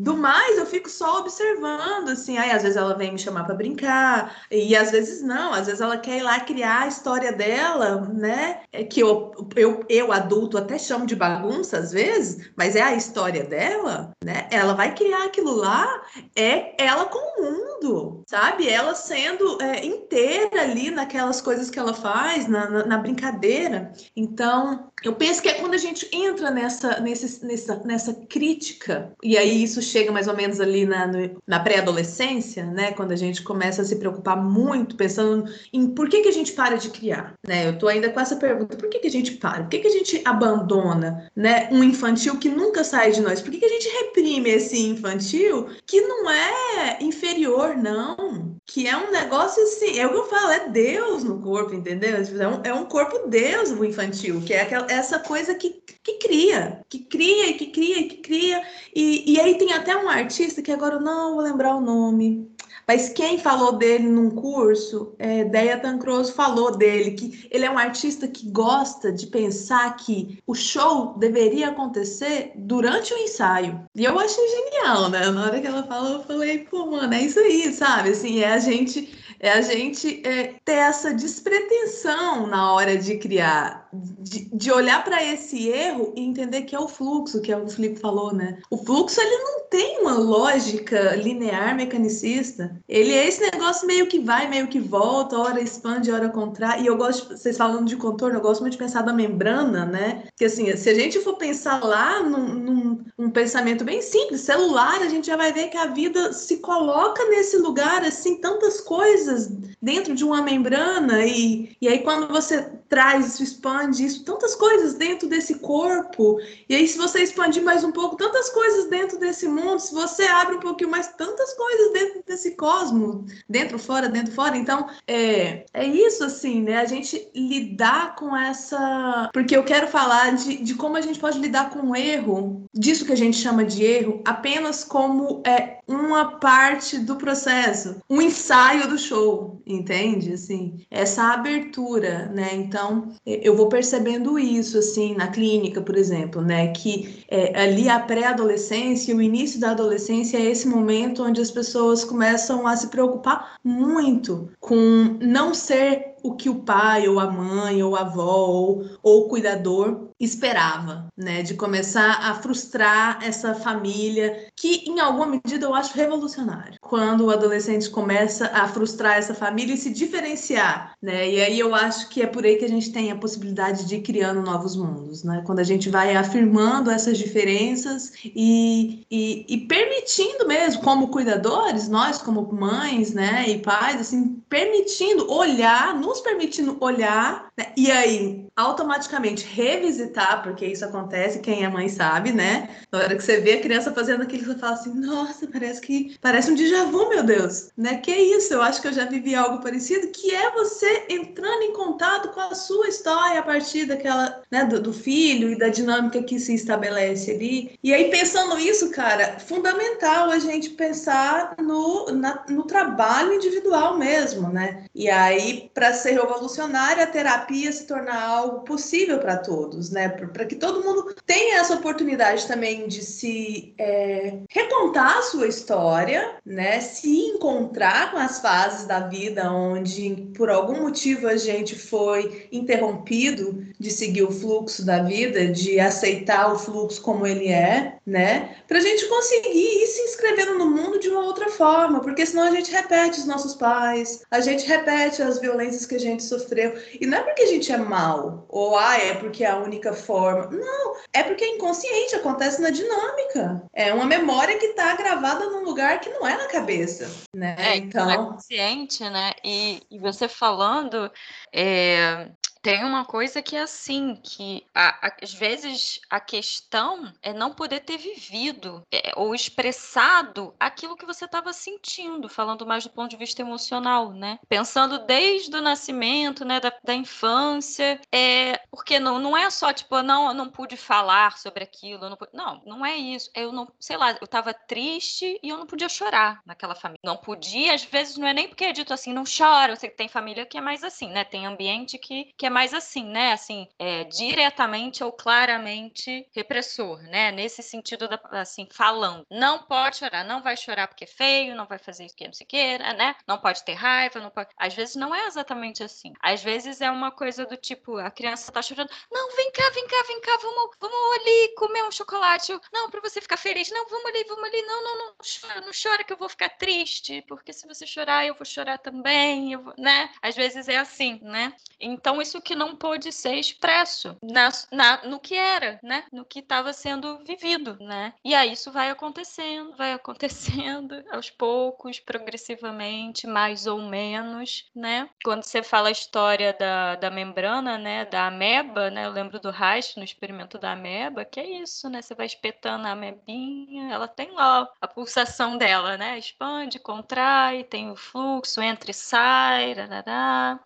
[0.00, 3.54] do mais, eu fico só observando, assim, aí às vezes ela vem me chamar para
[3.54, 8.08] brincar, e às vezes não, às vezes ela quer ir lá criar a história dela,
[8.12, 8.62] né?
[8.72, 12.94] É que eu, eu, eu adulto até chamo de bagunça às vezes, mas é a
[12.94, 14.48] história dela, né?
[14.50, 16.02] Ela vai criar aquilo lá,
[16.34, 18.68] é ela com o mundo, sabe?
[18.68, 23.92] Ela sendo é, inteira ali naquelas coisas que ela faz, na, na, na, brincadeira.
[24.16, 29.36] Então, eu penso que é quando a gente entra nessa, nesse, nessa, nessa crítica, e
[29.36, 31.10] aí isso chega mais ou menos ali na,
[31.46, 32.92] na pré-adolescência, né?
[32.92, 36.52] Quando a gente começa a se preocupar muito, pensando em por que, que a gente
[36.52, 37.68] para de criar, né?
[37.68, 39.62] Eu tô ainda com essa pergunta, por que, que a gente para?
[39.62, 41.68] Por que, que a gente abandona, né?
[41.70, 43.40] Um infantil que nunca sai de nós?
[43.40, 48.56] Por que, que a gente reprime esse infantil que não é inferior, não?
[48.66, 52.16] Que é um negócio assim, é o que eu falo, é Deus no corpo, entendeu?
[52.16, 56.18] É um, é um corpo Deus o infantil, que é aquela, essa coisa que, que
[56.18, 58.62] cria, que cria e que cria e que cria.
[58.94, 61.80] E, e aí tem a até um artista que agora eu não vou lembrar o
[61.80, 62.48] nome.
[62.86, 67.78] Mas quem falou dele num curso, é, Deia Tancroso falou dele, que ele é um
[67.78, 73.80] artista que gosta de pensar que o show deveria acontecer durante o ensaio.
[73.94, 75.30] E eu achei genial, né?
[75.30, 78.10] Na hora que ela falou, eu falei, pô, mano, é isso aí, sabe?
[78.10, 83.88] Assim, é a gente é a gente é, ter essa despretensão na hora de criar,
[83.92, 87.60] de, de olhar para esse erro e entender que é o fluxo, que é o
[87.60, 88.58] que o Felipe falou, né?
[88.70, 92.76] O fluxo ele não tem uma lógica linear mecanicista.
[92.86, 96.82] Ele é esse negócio meio que vai, meio que volta, hora expande, hora contrai.
[96.82, 100.24] E eu gosto, vocês falando de contorno, eu gosto muito de pensar da membrana, né?
[100.36, 105.00] Que assim, se a gente for pensar lá num, num um pensamento bem simples, celular,
[105.00, 109.29] a gente já vai ver que a vida se coloca nesse lugar, assim, tantas coisas
[109.30, 109.48] coisas
[109.80, 114.94] dentro de uma membrana e, e aí quando você traz isso, expande isso, tantas coisas
[114.94, 116.38] dentro desse corpo,
[116.68, 120.24] e aí se você expandir mais um pouco, tantas coisas dentro desse mundo, se você
[120.24, 125.64] abre um pouquinho mais, tantas coisas dentro desse cosmos, dentro, fora, dentro, fora, então é,
[125.72, 130.74] é isso assim, né, a gente lidar com essa, porque eu quero falar de, de
[130.74, 134.20] como a gente pode lidar com o erro, disso que a gente chama de erro,
[134.26, 140.32] apenas como é, uma parte do processo, um ensaio do show, entende?
[140.32, 142.50] Assim, essa abertura, né?
[142.54, 142.79] Então,
[143.26, 146.68] eu vou percebendo isso, assim, na clínica, por exemplo, né?
[146.68, 152.04] Que é, ali a pré-adolescência, o início da adolescência é esse momento onde as pessoas
[152.04, 157.82] começam a se preocupar muito com não ser o que o pai ou a mãe
[157.82, 164.46] ou a avó ou, ou o cuidador esperava, né, de começar a frustrar essa família,
[164.54, 166.78] que em alguma medida eu acho revolucionário.
[166.80, 171.28] Quando o adolescente começa a frustrar essa família e se diferenciar, né?
[171.30, 173.96] E aí eu acho que é por aí que a gente tem a possibilidade de
[173.96, 175.42] ir criando novos mundos, né?
[175.46, 182.18] Quando a gente vai afirmando essas diferenças e, e, e permitindo mesmo, como cuidadores, nós
[182.18, 187.72] como mães, né, e pais, assim, permitindo olhar, nos permitindo olhar, né?
[187.76, 192.68] e aí automaticamente revisitar, porque isso acontece, quem é mãe sabe, né?
[192.90, 196.16] Na hora que você vê a criança fazendo aquilo, você fala assim, nossa, parece que
[196.20, 197.96] parece um déjà vu, meu Deus, né?
[197.96, 198.54] Que isso?
[198.54, 202.40] Eu acho que eu já vivi algo parecido, que é você entrando em contato com
[202.40, 206.54] a sua história a partir daquela, né, do, do filho e da dinâmica que se
[206.54, 207.78] estabelece ali.
[207.82, 214.48] E aí pensando isso, cara, fundamental a gente pensar no, na, no trabalho individual mesmo,
[214.48, 214.84] né?
[214.94, 220.08] E aí para ser revolucionária, a terapia se tornar algo algo possível para todos, né?
[220.08, 226.36] Para que todo mundo tenha essa oportunidade também de se é, recontar a sua história,
[226.44, 226.80] né?
[226.80, 233.64] Se encontrar com as fases da vida onde por algum motivo a gente foi interrompido
[233.78, 238.56] de seguir o fluxo da vida, de aceitar o fluxo como ele é, né?
[238.66, 242.44] Para a gente conseguir ir se inscrevendo no mundo de uma outra forma, porque senão
[242.44, 246.74] a gente repete os nossos pais, a gente repete as violências que a gente sofreu.
[247.00, 249.92] E não é porque a gente é mal, ou ah, é porque é a única
[249.92, 250.46] forma.
[250.46, 253.62] Não, é porque é inconsciente, acontece na dinâmica.
[253.72, 257.56] É uma memória que está gravada num lugar que não é na cabeça, né?
[257.58, 259.32] É, então, é consciente, né?
[259.44, 261.10] E, e você falando,
[261.52, 262.30] é,
[262.62, 267.52] tem uma coisa que é assim, que a, a, às vezes a questão é não
[267.52, 273.10] poder ter vivido é, ou expressado aquilo que você estava sentindo, falando mais do ponto
[273.10, 274.38] de vista emocional, né?
[274.48, 280.02] Pensando desde o nascimento, né, da, da infância, é, porque não, não é só tipo,
[280.02, 283.30] não, eu não pude falar sobre aquilo, não, pude, não, não é isso.
[283.34, 287.00] Eu não, sei lá, eu estava triste e eu não podia chorar naquela família.
[287.04, 289.72] Não podia, às vezes não é nem porque é dito assim, não chora.
[289.72, 291.24] Eu sei que tem família que é mais assim, né?
[291.24, 293.32] Tem ambiente que, que é mais assim, né?
[293.32, 297.30] Assim, é, diretamente ou claramente repressor, né?
[297.30, 299.26] Nesse sentido, da, assim, falando.
[299.30, 302.32] Não pode chorar, não vai chorar porque é feio, não vai fazer isso que não
[302.32, 303.14] se queira, né?
[303.26, 304.50] Não pode ter raiva, não pode.
[304.56, 306.12] Às vezes não é exatamente assim.
[306.20, 309.86] Às vezes é uma coisa do tipo, a criança tá chorando, não, vem cá, vem
[309.86, 312.52] cá, vem cá, vamos, vamos ali comer um chocolate.
[312.72, 313.70] Não, para você ficar feliz.
[313.70, 314.62] Não, vamos ali, vamos ali.
[314.62, 317.86] Não, não, não, não chora, não chora que eu vou ficar triste, porque se você
[317.86, 320.10] chorar, eu vou chorar também, vou, né?
[320.22, 321.54] Às vezes é assim, né?
[321.78, 326.04] Então, isso que não pôde ser expresso na, na, no que era, né?
[326.12, 328.14] No que estava sendo vivido, né?
[328.24, 335.08] E aí isso vai acontecendo, vai acontecendo aos poucos, progressivamente, mais ou menos, né?
[335.24, 338.04] Quando você fala a história da, da membrana, né?
[338.04, 339.06] Da ameba, né?
[339.06, 342.02] Eu lembro do Reich no experimento da ameba, que é isso, né?
[342.02, 346.18] Você vai espetando a amebinha, ela tem lá a pulsação dela, né?
[346.18, 350.60] Expande, contrai, tem o fluxo, entra e sai, rarará.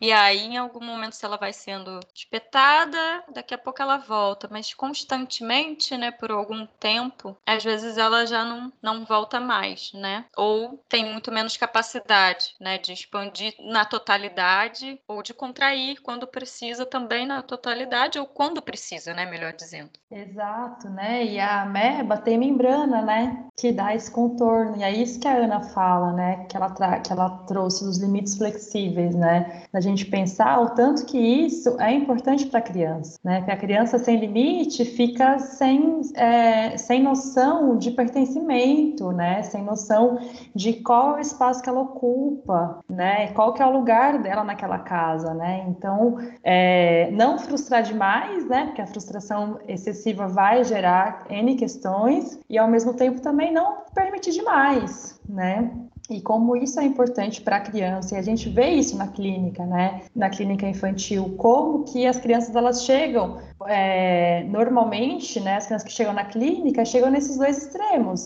[0.00, 4.48] E aí, em algum momento, se ela vai sendo espetada, daqui a pouco ela volta,
[4.50, 10.24] mas constantemente, né, por algum tempo, às vezes ela já não, não volta mais, né?
[10.36, 16.84] Ou tem muito menos capacidade, né, de expandir na totalidade ou de contrair quando precisa
[16.86, 19.90] também na totalidade ou quando precisa, né, melhor dizendo.
[20.10, 21.24] Exato, né?
[21.24, 24.76] E a ameba tem membrana, né, que dá esse contorno.
[24.76, 28.36] E é isso que a Ana fala, né, que ela, que ela trouxe dos limites
[28.36, 29.66] flexíveis, né?
[29.72, 33.42] Da gente pensar o tanto que isso é importante para a criança, né?
[33.42, 39.42] Que a criança sem limite fica sem, é, sem noção de pertencimento, né?
[39.42, 40.18] Sem noção
[40.54, 43.28] de qual é o espaço que ela ocupa, né?
[43.28, 45.64] Qual que é o lugar dela naquela casa, né?
[45.68, 48.66] Então, é, não frustrar demais, né?
[48.66, 54.32] Porque a frustração excessiva vai gerar N questões e, ao mesmo tempo, também não permitir
[54.32, 55.70] demais, né?
[56.10, 59.66] E como isso é importante para a criança, e a gente vê isso na clínica,
[59.66, 60.02] né?
[60.14, 65.92] Na clínica infantil, como que as crianças elas chegam é, normalmente, né, as crianças que
[65.92, 68.20] chegam na clínica chegam nesses dois extremos,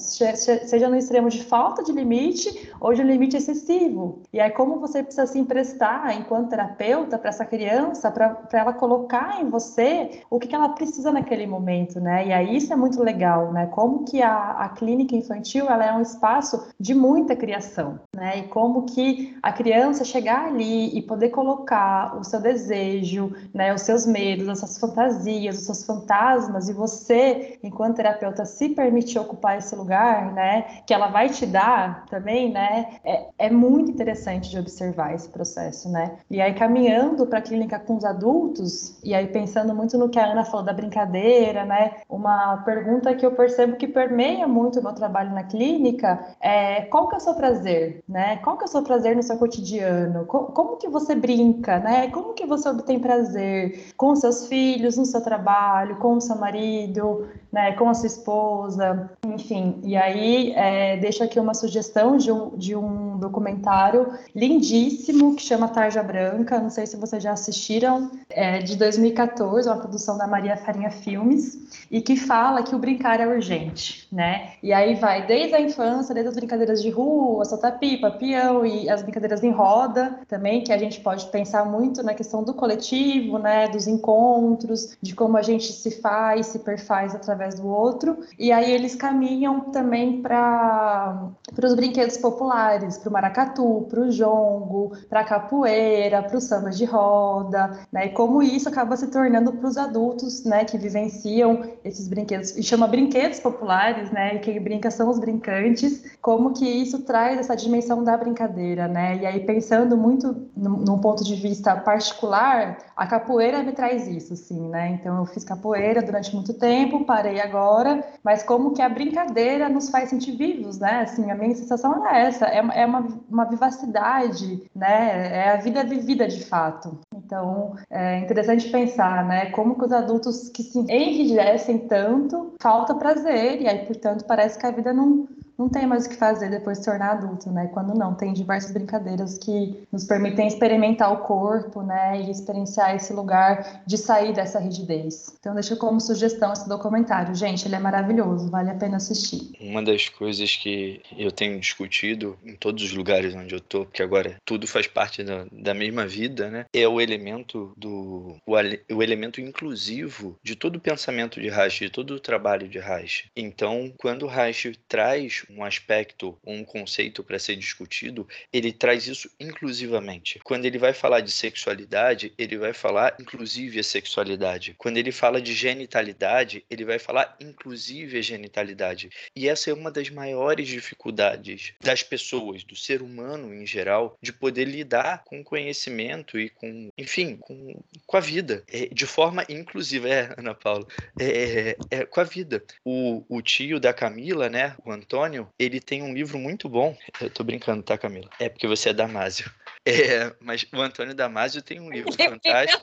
[0.67, 4.23] seja no extremo de falta de limite ou de um limite excessivo.
[4.33, 9.41] E aí, como você precisa se emprestar enquanto terapeuta para essa criança, para ela colocar
[9.41, 12.27] em você o que, que, ela precisa naquele momento, né?
[12.27, 13.67] E aí isso é muito legal, né?
[13.67, 18.39] Como que a, a clínica infantil ela é um espaço de muita criação, né?
[18.39, 23.83] E como que a criança chegar ali e poder colocar o seu desejo, né, os
[23.83, 29.19] seus medos, as suas fantasias fantasias, os seus fantasmas, e você, enquanto terapeuta, se permitir
[29.19, 34.51] ocupar esse lugar, né, que ela vai te dar também, né, é, é muito interessante
[34.51, 36.17] de observar esse processo, né.
[36.31, 40.19] E aí, caminhando para a clínica com os adultos, e aí pensando muito no que
[40.19, 44.83] a Ana falou da brincadeira, né, uma pergunta que eu percebo que permeia muito o
[44.83, 48.67] meu trabalho na clínica é qual que é o seu prazer, né, qual que é
[48.67, 52.99] o seu prazer no seu cotidiano, como, que você brinca, né, como que você obtém
[52.99, 58.07] prazer com seus filhos, no seu trabalho, com o seu marido, né, com a sua
[58.07, 59.79] esposa, enfim.
[59.85, 65.69] E aí é, deixo aqui uma sugestão de um, de um documentário lindíssimo que chama
[65.69, 70.57] Tarja Branca, não sei se vocês já assistiram, é de 2014, uma produção da Maria
[70.57, 71.59] Farinha Filmes,
[71.91, 74.53] e que fala que o brincar é urgente, né?
[74.63, 78.89] E aí vai desde a infância, desde as brincadeiras de rua, soltar pipa, peão e
[78.89, 83.39] as brincadeiras em roda também, que a gente pode pensar muito na questão do coletivo,
[83.39, 88.19] né, dos encontros, de como a gente se faz, se perfaz através do outro.
[88.39, 91.31] E aí eles caminham também para
[91.63, 96.71] os brinquedos populares, para o maracatu, para o jongo, para a capoeira, para o samba
[96.71, 98.07] de roda, né?
[98.07, 102.63] E como isso acaba se tornando para os adultos, né, que vivenciam esses brinquedos e
[102.63, 104.37] chama brinquedos populares, né?
[104.37, 106.17] E quem brinca são os brincantes.
[106.21, 109.17] Como que isso traz essa dimensão da brincadeira, né?
[109.19, 114.69] E aí pensando muito num ponto de vista particular, a capoeira me traz isso, sim,
[114.69, 114.91] né?
[114.91, 119.91] Então eu fiz capoeira durante muito tempo, parei agora, mas como que a brincadeira nos
[119.91, 121.03] faz sentir vivos, né?
[121.03, 125.45] Assim, a minha sensação é essa, é, é uma, uma vivacidade, né?
[125.45, 126.99] É a vida vivida de fato.
[127.15, 129.47] Então é interessante pensar, né?
[129.51, 134.67] Como que os adultos que se enrijecem tanto, falta prazer, e aí, portanto, parece que
[134.67, 135.27] a vida não
[135.59, 137.69] não tem mais o que fazer depois de se tornar adulto, né?
[137.73, 142.21] Quando não, tem diversas brincadeiras que nos permitem experimentar o corpo, né?
[142.21, 145.37] E experienciar esse lugar de sair dessa rigidez.
[145.39, 147.35] Então, deixa como sugestão esse documentário.
[147.35, 149.53] Gente, ele é maravilhoso, vale a pena assistir.
[149.61, 154.03] Uma das coisas que eu tenho discutido em todos os lugares onde eu tô, porque
[154.03, 156.67] agora tudo faz parte da, da mesma vida, né?
[156.73, 161.91] É o elemento do o, o elemento inclusivo de todo o pensamento de Reich, de
[161.91, 163.31] todo o trabalho de Reich.
[163.37, 170.41] Então, quando Reich traz um aspecto, um conceito para ser discutido, ele traz isso inclusivamente.
[170.45, 174.75] Quando ele vai falar de sexualidade, ele vai falar inclusive a sexualidade.
[174.79, 179.11] Quando ele fala de genitalidade, ele vai falar inclusive a genitalidade.
[179.35, 184.33] E essa é uma das maiores dificuldades das pessoas, do ser humano em geral, de
[184.33, 190.09] poder lidar com conhecimento e com, enfim, com, com a vida, é, de forma inclusiva.
[190.09, 190.87] É, Ana Paula,
[191.19, 192.63] é, é, é, com a vida.
[192.85, 196.97] O, o tio da Camila, né, o Antônio, ele tem um livro muito bom.
[197.21, 198.29] Eu tô brincando, tá, Camila?
[198.39, 199.51] É porque você é Damásio.
[199.85, 202.81] É, mas o Antônio Damasio tem um livro fantástico.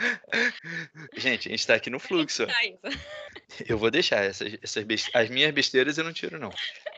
[1.16, 2.46] gente, a gente está aqui no fluxo.
[3.66, 6.50] Eu vou deixar essas, essas as minhas besteiras eu não tiro não.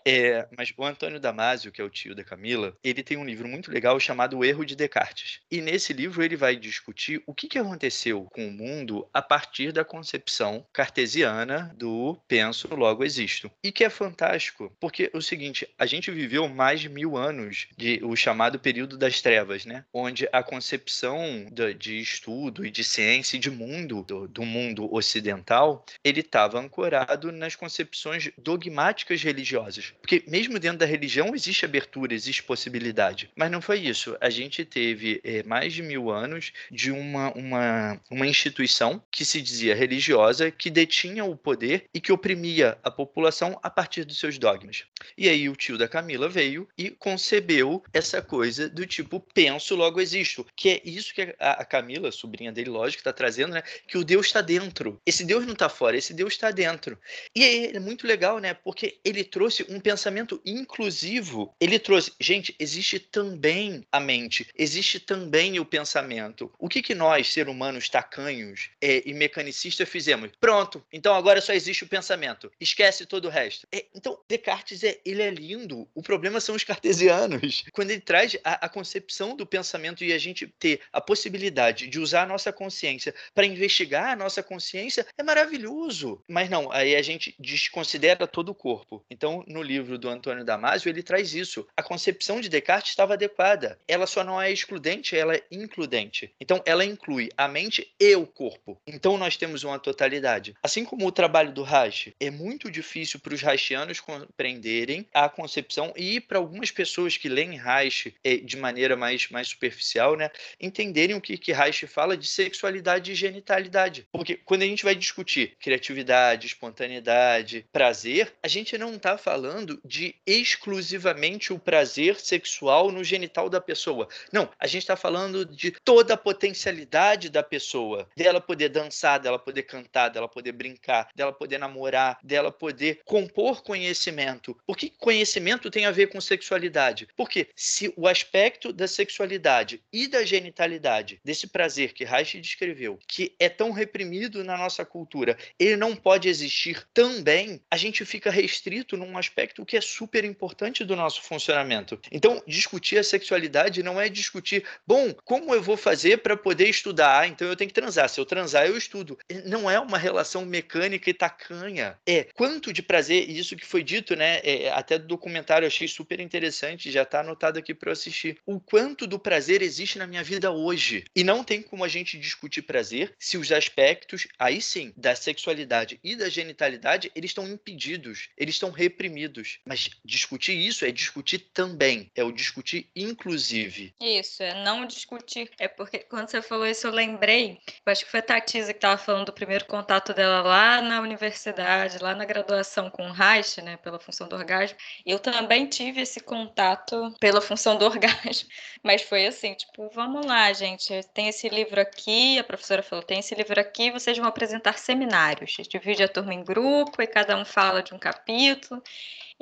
[0.05, 3.49] É, mas o Antônio Damasio, que é o tio da Camila, ele tem um livro
[3.49, 5.41] muito legal chamado O Erro de Descartes.
[5.51, 9.73] E nesse livro ele vai discutir o que, que aconteceu com o mundo a partir
[9.73, 13.51] da concepção cartesiana do penso, logo existo.
[13.63, 17.69] E que é fantástico, porque é o seguinte, a gente viveu mais de mil anos
[17.77, 19.85] de o chamado período das trevas, né?
[19.93, 24.93] Onde a concepção de, de estudo e de ciência e de mundo, do, do mundo
[24.93, 29.93] ocidental, ele estava ancorado nas concepções dogmáticas religiosas.
[30.01, 33.31] Porque mesmo dentro da religião existe abertura, existe possibilidade.
[33.37, 34.17] Mas não foi isso.
[34.21, 39.41] A gente teve é, mais de mil anos de uma, uma, uma instituição que se
[39.41, 44.39] dizia religiosa, que detinha o poder e que oprimia a população a partir dos seus
[44.39, 44.85] dogmas.
[45.17, 50.01] E aí o tio da Camila veio e concebeu essa coisa do tipo penso, logo
[50.01, 50.47] existo.
[50.57, 53.63] Que é isso que a, a Camila, sobrinha dele, lógico, está trazendo, né?
[53.87, 55.01] Que o Deus está dentro.
[55.07, 56.99] Esse Deus não está fora, esse Deus está dentro.
[57.35, 58.55] E aí é muito legal, né?
[58.55, 65.59] Porque ele trouxe um pensamento inclusivo, ele trouxe, gente, existe também a mente, existe também
[65.59, 66.53] o pensamento.
[66.59, 70.31] O que, que nós, seres humanos tacanhos é, e mecanicistas, fizemos?
[70.41, 72.52] Pronto, então agora só existe o pensamento.
[72.61, 73.67] Esquece todo o resto.
[73.73, 75.89] É, então, Descartes, é, ele é lindo.
[75.95, 77.65] O problema são os cartesianos.
[77.73, 81.99] Quando ele traz a, a concepção do pensamento e a gente ter a possibilidade de
[81.99, 86.23] usar a nossa consciência para investigar a nossa consciência, é maravilhoso.
[86.29, 89.05] Mas não, aí a gente desconsidera todo o corpo.
[89.11, 91.67] Então, no livro do Antônio Damasio, ele traz isso.
[91.77, 93.79] A concepção de Descartes estava adequada.
[93.89, 96.33] Ela só não é excludente, ela é includente.
[96.41, 98.81] Então, ela inclui a mente e o corpo.
[98.87, 100.55] Então, nós temos uma totalidade.
[100.63, 105.93] Assim como o trabalho do Reich, é muito difícil para os Reichianos compreenderem a concepção
[105.97, 110.31] e para algumas pessoas que leem Reich é, de maneira mais, mais superficial, né,
[110.61, 114.07] entenderem o que, que Reich fala de sexualidade e genitalidade.
[114.11, 120.15] Porque quando a gente vai discutir criatividade, espontaneidade, prazer, a gente não está falando de
[120.27, 124.09] exclusivamente o prazer sexual no genital da pessoa.
[124.33, 129.39] Não, a gente está falando de toda a potencialidade da pessoa, dela poder dançar, dela
[129.39, 134.57] poder cantar, dela poder brincar, dela poder namorar, dela poder compor conhecimento.
[134.67, 137.07] Por que conhecimento tem a ver com sexualidade?
[137.15, 143.35] Porque se o aspecto da sexualidade e da genitalidade, desse prazer que Reich descreveu, que
[143.39, 148.97] é tão reprimido na nossa cultura, ele não pode existir também, a gente fica restrito
[148.97, 152.01] num aspecto que é super importante do nosso funcionamento.
[152.11, 157.21] Então, discutir a sexualidade não é discutir, bom, como eu vou fazer para poder estudar?
[157.21, 158.09] Ah, então eu tenho que transar.
[158.09, 159.19] Se eu transar, eu estudo.
[159.45, 161.99] Não é uma relação mecânica e tacanha.
[162.09, 164.41] É quanto de prazer, e isso que foi dito, né?
[164.43, 168.39] É, até do documentário, eu achei super interessante, já está anotado aqui para eu assistir.
[168.47, 171.05] O quanto do prazer existe na minha vida hoje.
[171.15, 175.99] E não tem como a gente discutir prazer se os aspectos, aí sim, da sexualidade
[176.03, 179.59] e da genitalidade, eles estão impedidos, eles estão reprimidos.
[179.65, 183.95] Mas discutir isso é discutir também, é o discutir inclusive.
[184.01, 185.51] Isso, é não discutir.
[185.59, 188.79] É porque quando você falou isso, eu lembrei, eu acho que foi a Tatisa que
[188.79, 193.63] estava falando do primeiro contato dela lá na universidade, lá na graduação com o Reich,
[193.63, 194.77] né, pela função do orgasmo.
[195.07, 198.49] Eu também tive esse contato pela função do orgasmo,
[198.83, 203.21] mas foi assim, tipo, vamos lá, gente, tem esse livro aqui, a professora falou, tem
[203.21, 205.57] esse livro aqui, vocês vão apresentar seminários.
[205.69, 208.83] Divide a turma em grupo e cada um fala de um capítulo.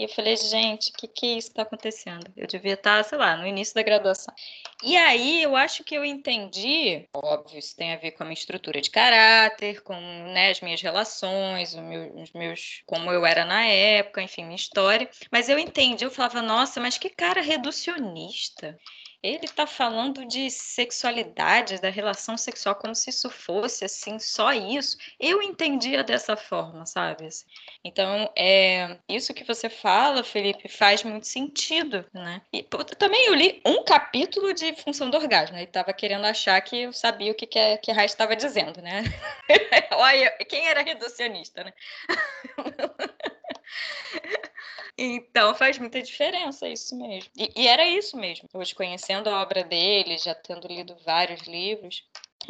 [0.01, 2.33] E eu falei, gente, o que, que isso está acontecendo?
[2.35, 4.35] Eu devia estar, sei lá, no início da graduação.
[4.83, 8.33] E aí eu acho que eu entendi, óbvio, isso tem a ver com a minha
[8.33, 9.95] estrutura de caráter, com
[10.33, 15.07] né, as minhas relações, meu, os meus, como eu era na época, enfim, minha história.
[15.31, 18.79] Mas eu entendi, eu falava, nossa, mas que cara reducionista.
[19.23, 24.97] Ele está falando de sexualidade, da relação sexual, como se isso fosse assim, só isso.
[25.19, 27.27] Eu entendia dessa forma, sabe?
[27.27, 27.45] Assim.
[27.85, 32.41] Então, é, isso que você fala, Felipe, faz muito sentido, né?
[32.53, 32.63] E
[32.99, 35.57] também eu li um capítulo de função do orgasmo.
[35.57, 38.81] Ele estava querendo achar que eu sabia o que, que, a, que a estava dizendo,
[38.81, 39.03] né?
[39.93, 41.73] Olha, quem era reducionista, né?
[45.03, 47.31] Então faz muita diferença isso mesmo.
[47.35, 48.47] E, e, era isso mesmo.
[48.53, 52.05] Hoje, conhecendo a obra dele, já tendo lido vários livros,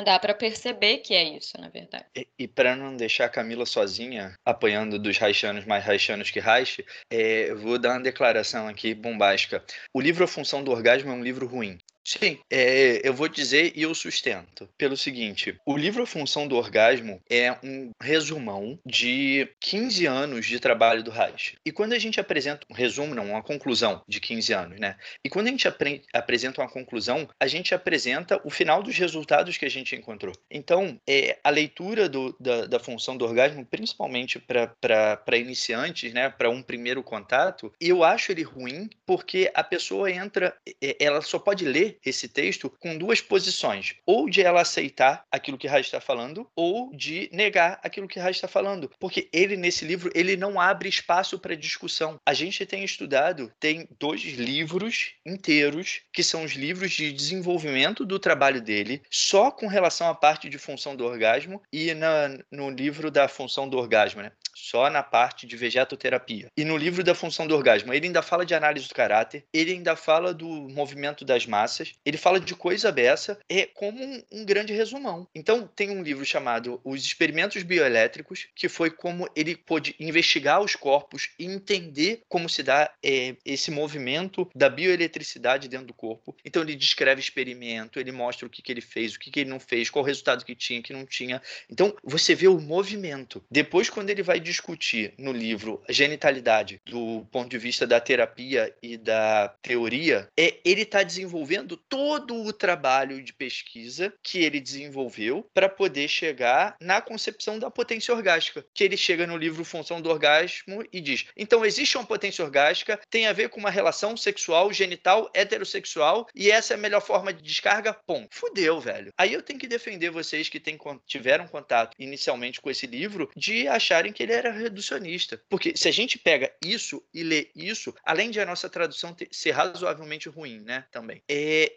[0.04, 2.06] dá para perceber que é isso, na verdade.
[2.16, 6.84] E, e para não deixar a Camila sozinha, apanhando dos haitianos mais haitianos que Reich,
[7.10, 9.64] é, vou dar uma declaração aqui bombástica.
[9.94, 11.78] O livro A Função do Orgasmo é um livro ruim.
[12.04, 14.68] Sim, é, eu vou dizer e eu sustento.
[14.76, 20.58] Pelo seguinte: o livro A Função do Orgasmo é um resumão de 15 anos de
[20.58, 21.56] trabalho do Reich.
[21.64, 24.96] E quando a gente apresenta um resumo, não, uma conclusão de 15 anos, né?
[25.24, 29.56] E quando a gente apre apresenta uma conclusão, a gente apresenta o final dos resultados
[29.56, 30.34] que a gente encontrou.
[30.50, 36.30] Então, é, a leitura do, da, da função do orgasmo, principalmente para iniciantes, né?
[36.30, 40.56] Para um primeiro contato, eu acho ele ruim porque a pessoa entra,
[40.98, 45.68] ela só pode ler esse texto com duas posições: ou de ela aceitar aquilo que
[45.68, 48.90] Raj está falando, ou de negar aquilo que Raj está falando.
[48.98, 52.20] Porque ele, nesse livro, ele não abre espaço para discussão.
[52.24, 58.18] A gente tem estudado, tem dois livros inteiros, que são os livros de desenvolvimento do
[58.18, 63.10] trabalho dele, só com relação à parte de função do orgasmo, e na, no livro
[63.10, 64.32] da função do orgasmo, né?
[64.60, 66.48] Só na parte de vegetoterapia.
[66.56, 69.72] E no livro da função do orgasmo, ele ainda fala de análise do caráter, ele
[69.72, 74.44] ainda fala do movimento das massas, ele fala de coisa beça, é como um, um
[74.44, 75.26] grande resumão.
[75.34, 80.76] Então, tem um livro chamado Os Experimentos Bioelétricos, que foi como ele pôde investigar os
[80.76, 86.36] corpos e entender como se dá é, esse movimento da bioeletricidade dentro do corpo.
[86.44, 89.50] Então, ele descreve experimento, ele mostra o que, que ele fez, o que, que ele
[89.50, 91.40] não fez, qual o resultado que tinha, que não tinha.
[91.70, 93.42] Então, você vê o movimento.
[93.50, 98.96] Depois, quando ele vai discutir no livro genitalidade do ponto de vista da terapia e
[98.96, 105.68] da teoria, é ele está desenvolvendo todo o trabalho de pesquisa que ele desenvolveu para
[105.68, 110.84] poder chegar na concepção da potência orgástica, que ele chega no livro Função do Orgasmo
[110.92, 115.30] e diz: então existe uma potência orgástica, tem a ver com uma relação sexual genital
[115.32, 117.94] heterossexual e essa é a melhor forma de descarga.
[118.06, 119.12] Pum, fudeu, velho.
[119.16, 123.68] Aí eu tenho que defender vocês que tem, tiveram contato inicialmente com esse livro de
[123.68, 125.40] acharem que ele é era reducionista.
[125.48, 129.28] Porque se a gente pega isso e lê isso, além de a nossa tradução ter,
[129.30, 130.84] ser razoavelmente ruim, né?
[130.90, 131.22] Também.
[131.28, 131.72] É,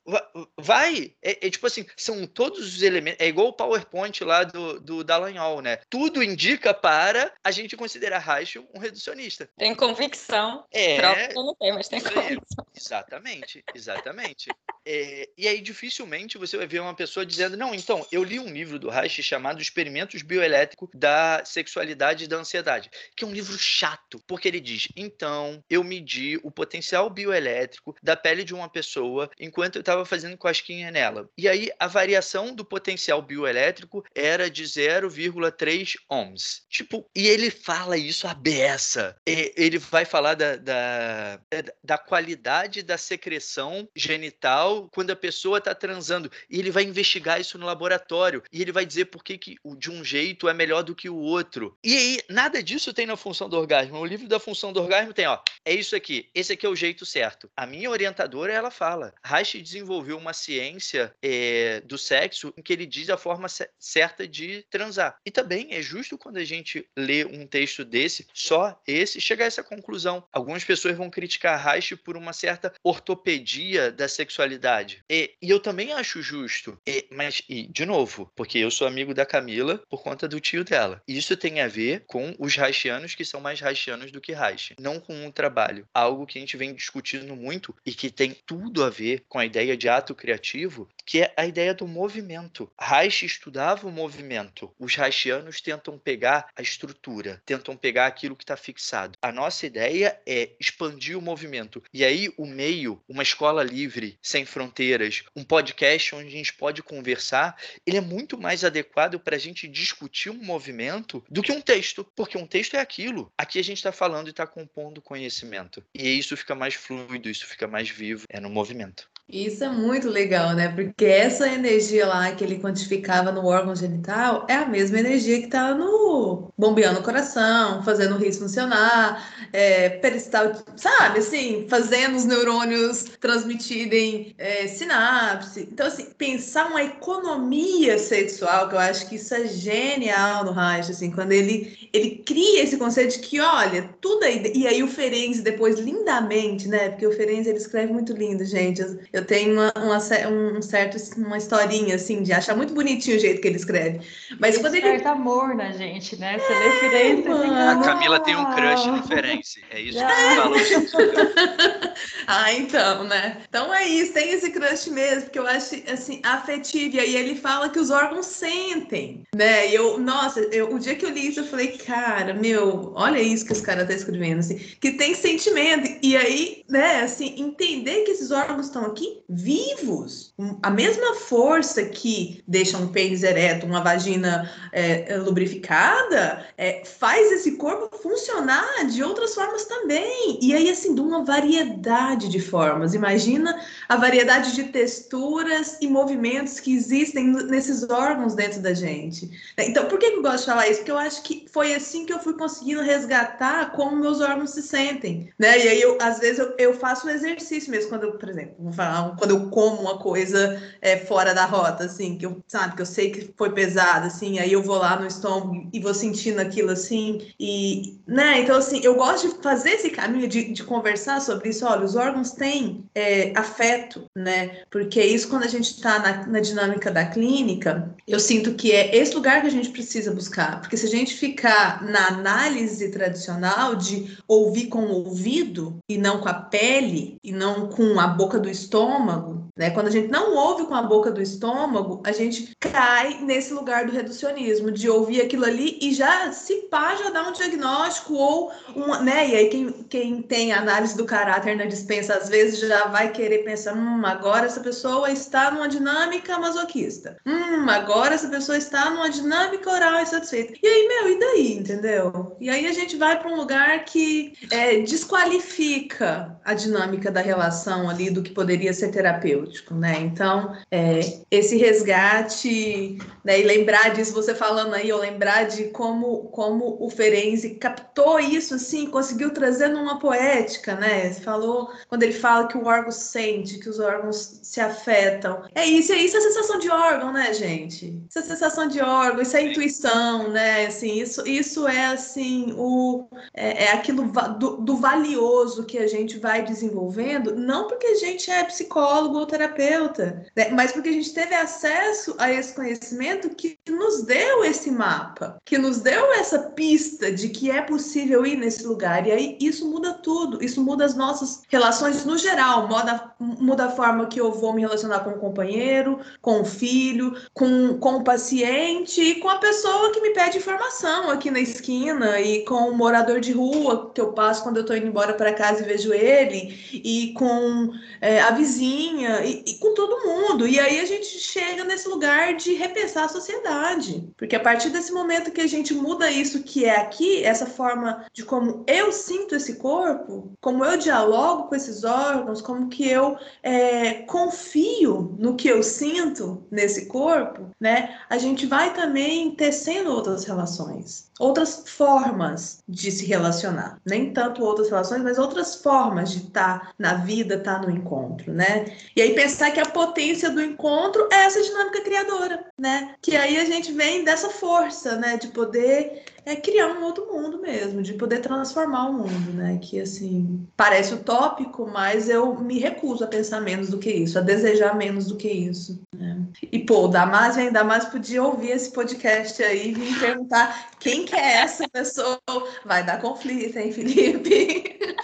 [0.57, 1.13] vai.
[1.21, 3.19] É, é, tipo assim, são todos os elementos.
[3.19, 5.79] É igual o PowerPoint lá do, do Dallagnol, né?
[5.89, 9.49] Tudo indica para a gente considerar Reich um reducionista.
[9.57, 10.65] Tem convicção.
[10.71, 10.97] É.
[10.97, 12.65] Próprio não tem, mas tem convicção.
[12.75, 14.49] Exatamente, exatamente.
[14.85, 18.51] É, e aí, dificilmente você vai ver uma pessoa dizendo: Não, então, eu li um
[18.51, 23.57] livro do Reich chamado Experimentos Bioelétricos da Sexualidade e da Ansiedade, que é um livro
[23.57, 29.29] chato, porque ele diz: Então, eu medi o potencial bioelétrico da pele de uma pessoa
[29.39, 31.29] enquanto eu estava fazendo cosquinha nela.
[31.37, 36.63] E aí, a variação do potencial bioelétrico era de 0,3 ohms.
[36.69, 39.15] Tipo, e ele fala isso a beça.
[39.25, 41.39] Ele vai falar da, da,
[41.83, 46.31] da qualidade da secreção genital quando a pessoa está transando.
[46.49, 48.43] E ele vai investigar isso no laboratório.
[48.51, 51.15] E ele vai dizer por que, que de um jeito é melhor do que o
[51.15, 51.77] outro.
[51.83, 53.97] E aí, nada disso tem na função do orgasmo.
[53.97, 56.29] O livro da função do orgasmo tem, ó, é isso aqui.
[56.33, 57.49] Esse aqui é o jeito certo.
[57.55, 59.13] A minha orientadora, ela fala.
[59.23, 63.47] Reich desenvolveu uma ciência é, do sexo em que ele diz a forma
[63.79, 65.17] certa de transar.
[65.25, 69.47] E também é justo quando a gente lê um texto desse, só esse, chegar a
[69.47, 70.23] essa conclusão.
[70.31, 75.93] Algumas pessoas vão criticar Reich por uma certa ortopedia da sexualidade e, e eu também
[75.93, 76.77] acho justo.
[76.87, 80.63] E, mas, e, de novo, porque eu sou amigo da Camila por conta do tio
[80.63, 81.01] dela.
[81.07, 84.75] Isso tem a ver com os haitianos que são mais haitianos do que Reich.
[84.79, 85.87] Não com um trabalho.
[85.93, 89.45] Algo que a gente vem discutindo muito e que tem tudo a ver com a
[89.45, 92.71] ideia de ato criativo que é a ideia do movimento.
[92.79, 94.73] Reich estudava o movimento.
[94.79, 99.17] Os Reichianos tentam pegar a estrutura, tentam pegar aquilo que está fixado.
[99.21, 101.83] A nossa ideia é expandir o movimento.
[101.93, 106.81] E aí o meio, uma escola livre, sem fronteiras, um podcast onde a gente pode
[106.83, 111.61] conversar, ele é muito mais adequado para a gente discutir um movimento do que um
[111.61, 113.31] texto, porque um texto é aquilo.
[113.37, 115.83] Aqui a gente está falando e está compondo conhecimento.
[115.93, 119.12] E isso fica mais fluido, isso fica mais vivo, é no movimento.
[119.33, 120.67] Isso é muito legal, né?
[120.69, 125.45] Porque essa energia lá que ele quantificava no órgão genital é a mesma energia que
[125.45, 131.19] está no bombeando o coração, fazendo o rim funcionar, é, peristal, sabe?
[131.19, 135.67] Assim, fazendo os neurônios transmitirem é, sinapse.
[135.71, 140.91] Então, assim, pensar uma economia sexual, que eu acho que isso é genial no Reich,
[140.91, 144.51] assim, quando ele, ele cria esse conceito de que, olha, tudo aí.
[144.53, 146.89] E aí o Ferenc depois, lindamente, né?
[146.89, 151.37] Porque o Ferenc ele escreve muito lindo, gente eu tenho uma, uma, um certo, uma
[151.37, 154.01] historinha, assim, de achar muito bonitinho o jeito que ele escreve.
[154.39, 154.87] Mas quando ele.
[154.87, 156.37] Certo amor na gente, né?
[156.37, 157.71] Você lê Firenze fica...
[157.71, 159.63] A Camila tem um crush no Firenze.
[159.71, 161.93] É isso que você fala.
[162.27, 163.37] ah, então, né?
[163.47, 166.95] Então é isso, tem esse crush mesmo, porque eu acho, assim, afetivo.
[166.95, 169.69] E aí ele fala que os órgãos sentem, né?
[169.69, 173.19] E eu, nossa, eu, o dia que eu li isso, eu falei, cara, meu, olha
[173.19, 175.99] isso que os caras estão tá escrevendo, assim, que tem sentimento.
[176.01, 180.33] E aí, né, assim, entender que esses órgãos estão aqui aqui vivos.
[180.61, 187.53] A mesma força que deixa um pênis ereto, uma vagina é, lubrificada, é, faz esse
[187.53, 190.37] corpo funcionar de outras formas também.
[190.41, 192.93] E aí, assim, de uma variedade de formas.
[192.93, 193.59] Imagina
[193.89, 199.31] a variedade de texturas e movimentos que existem nesses órgãos dentro da gente.
[199.57, 200.79] Então, por que eu gosto de falar isso?
[200.79, 204.61] Porque eu acho que foi assim que eu fui conseguindo resgatar como meus órgãos se
[204.61, 205.29] sentem.
[205.39, 205.57] Né?
[205.65, 208.55] E aí, eu, às vezes, eu, eu faço um exercício mesmo, quando eu, por exemplo,
[208.59, 212.75] vou falar quando eu como uma coisa é, fora da rota, assim, que eu, sabe,
[212.75, 215.93] que eu sei que foi pesada, assim, aí eu vou lá no estômago e vou
[215.93, 220.63] sentindo aquilo assim, e, né, então, assim, eu gosto de fazer esse caminho de, de
[220.63, 225.71] conversar sobre isso, olha, os órgãos têm é, afeto, né, porque isso quando a gente
[225.71, 229.69] está na, na dinâmica da clínica, eu sinto que é esse lugar que a gente
[229.69, 235.77] precisa buscar, porque se a gente ficar na análise tradicional de ouvir com o ouvido
[235.89, 239.69] e não com a pele, e não com a boca do estômago, estômago, né?
[239.69, 243.85] Quando a gente não ouve com a boca do estômago, a gente cai nesse lugar
[243.85, 248.51] do reducionismo, de ouvir aquilo ali e já se pá, já dá um diagnóstico ou
[248.75, 249.29] uma, né?
[249.29, 253.39] E aí quem, quem tem análise do caráter na dispensa às vezes já vai querer
[253.39, 257.17] pensar, hum, agora essa pessoa está numa dinâmica masoquista.
[257.25, 260.53] Hum, agora essa pessoa está numa dinâmica oral insatisfeita.
[260.63, 262.35] E aí, meu, e daí, entendeu?
[262.39, 267.87] E aí a gente vai para um lugar que é, desqualifica a dinâmica da relação
[267.87, 269.99] ali do que poderia ser terapêutico, né?
[269.99, 276.25] Então, é, esse resgate, né, e lembrar disso, você falando aí, ou lembrar de como,
[276.25, 281.13] como o Ferenzi captou isso, assim, conseguiu trazer numa poética, né?
[281.13, 285.43] Falou, quando ele fala que o órgão sente, que os órgãos se afetam.
[285.55, 288.01] É isso, é isso, é a sensação de órgão, né, gente?
[288.09, 290.65] Isso é a sensação de órgão, isso é intuição, né?
[290.65, 296.17] Assim, isso, isso é, assim, o, é, é aquilo do, do valioso que a gente
[296.19, 300.49] vai desenvolvendo, não porque a gente é psicólogo, psicólogo ou terapeuta, né?
[300.49, 305.57] mas porque a gente teve acesso a esse conhecimento que nos deu esse mapa, que
[305.57, 309.05] nos deu essa pista de que é possível ir nesse lugar.
[309.07, 313.71] E aí isso muda tudo, isso muda as nossas relações no geral, muda, muda a
[313.71, 318.03] forma que eu vou me relacionar com o companheiro, com o filho, com, com o
[318.03, 322.77] paciente e com a pessoa que me pede informação aqui na esquina e com o
[322.77, 325.93] morador de rua que eu passo quando eu estou indo embora para casa e vejo
[325.93, 327.71] ele e com
[328.01, 330.47] é, a vizinha vizinha e, e, com todo mundo.
[330.47, 334.11] E aí a gente chega nesse lugar de repensar a sociedade.
[334.17, 338.05] Porque a partir desse momento que a gente muda isso que é aqui, essa forma
[338.13, 343.17] de como eu sinto esse corpo, como eu dialogo com esses órgãos, como que eu
[343.41, 347.97] é, confio no que eu sinto nesse corpo, né?
[348.09, 353.79] A gente vai também tecendo outras relações outras formas de se relacionar.
[353.85, 357.71] Nem tanto outras relações, mas outras formas de estar tá na vida, estar tá no
[357.71, 358.65] encontro, né?
[358.95, 362.92] E aí pensar que a potência do encontro é essa dinâmica criadora, né?
[363.01, 365.17] Que aí a gente vem dessa força, né?
[365.17, 369.59] De poder é criar um outro mundo mesmo, de poder transformar o mundo, né?
[369.61, 374.21] Que assim, parece utópico, mas eu me recuso a pensar menos do que isso, a
[374.21, 375.81] desejar menos do que isso.
[375.93, 376.21] Né?
[376.51, 381.03] E pô, o Damas vem, Damas podia ouvir esse podcast aí e vir perguntar quem
[381.03, 382.19] que é essa pessoa.
[382.65, 384.79] Vai dar conflito, hein, Felipe?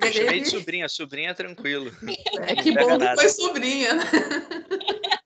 [0.00, 1.90] Eu chamei de sobrinha, sobrinha é tranquilo.
[2.46, 4.04] É que bom que foi sobrinha, né?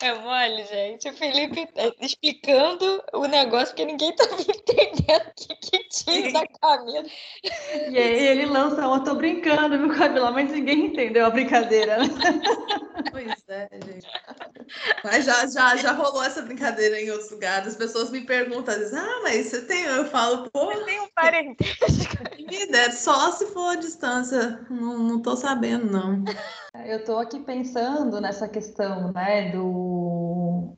[0.00, 1.08] É mole, gente.
[1.08, 6.46] O Felipe tá explicando o negócio que ninguém tá entendendo o que, que tinha da
[6.46, 7.04] Camila.
[7.90, 10.30] E aí ele lança, eu tô brincando, viu, Camila?
[10.30, 11.98] Mas ninguém entendeu a brincadeira.
[11.98, 12.08] Né?
[13.10, 14.06] Pois é, gente.
[15.02, 17.68] Mas já, já, já rolou essa brincadeira em outros lugares.
[17.68, 19.84] As pessoas me perguntam, dizem, ah, mas você tem.
[19.84, 20.70] Eu falo, pô.
[20.72, 22.16] Eu tenho um parentesco.
[22.38, 24.60] Me ideia, só se for a distância.
[24.68, 26.24] Não, não tô sabendo, não.
[26.84, 30.76] Eu estou aqui pensando nessa questão, né, do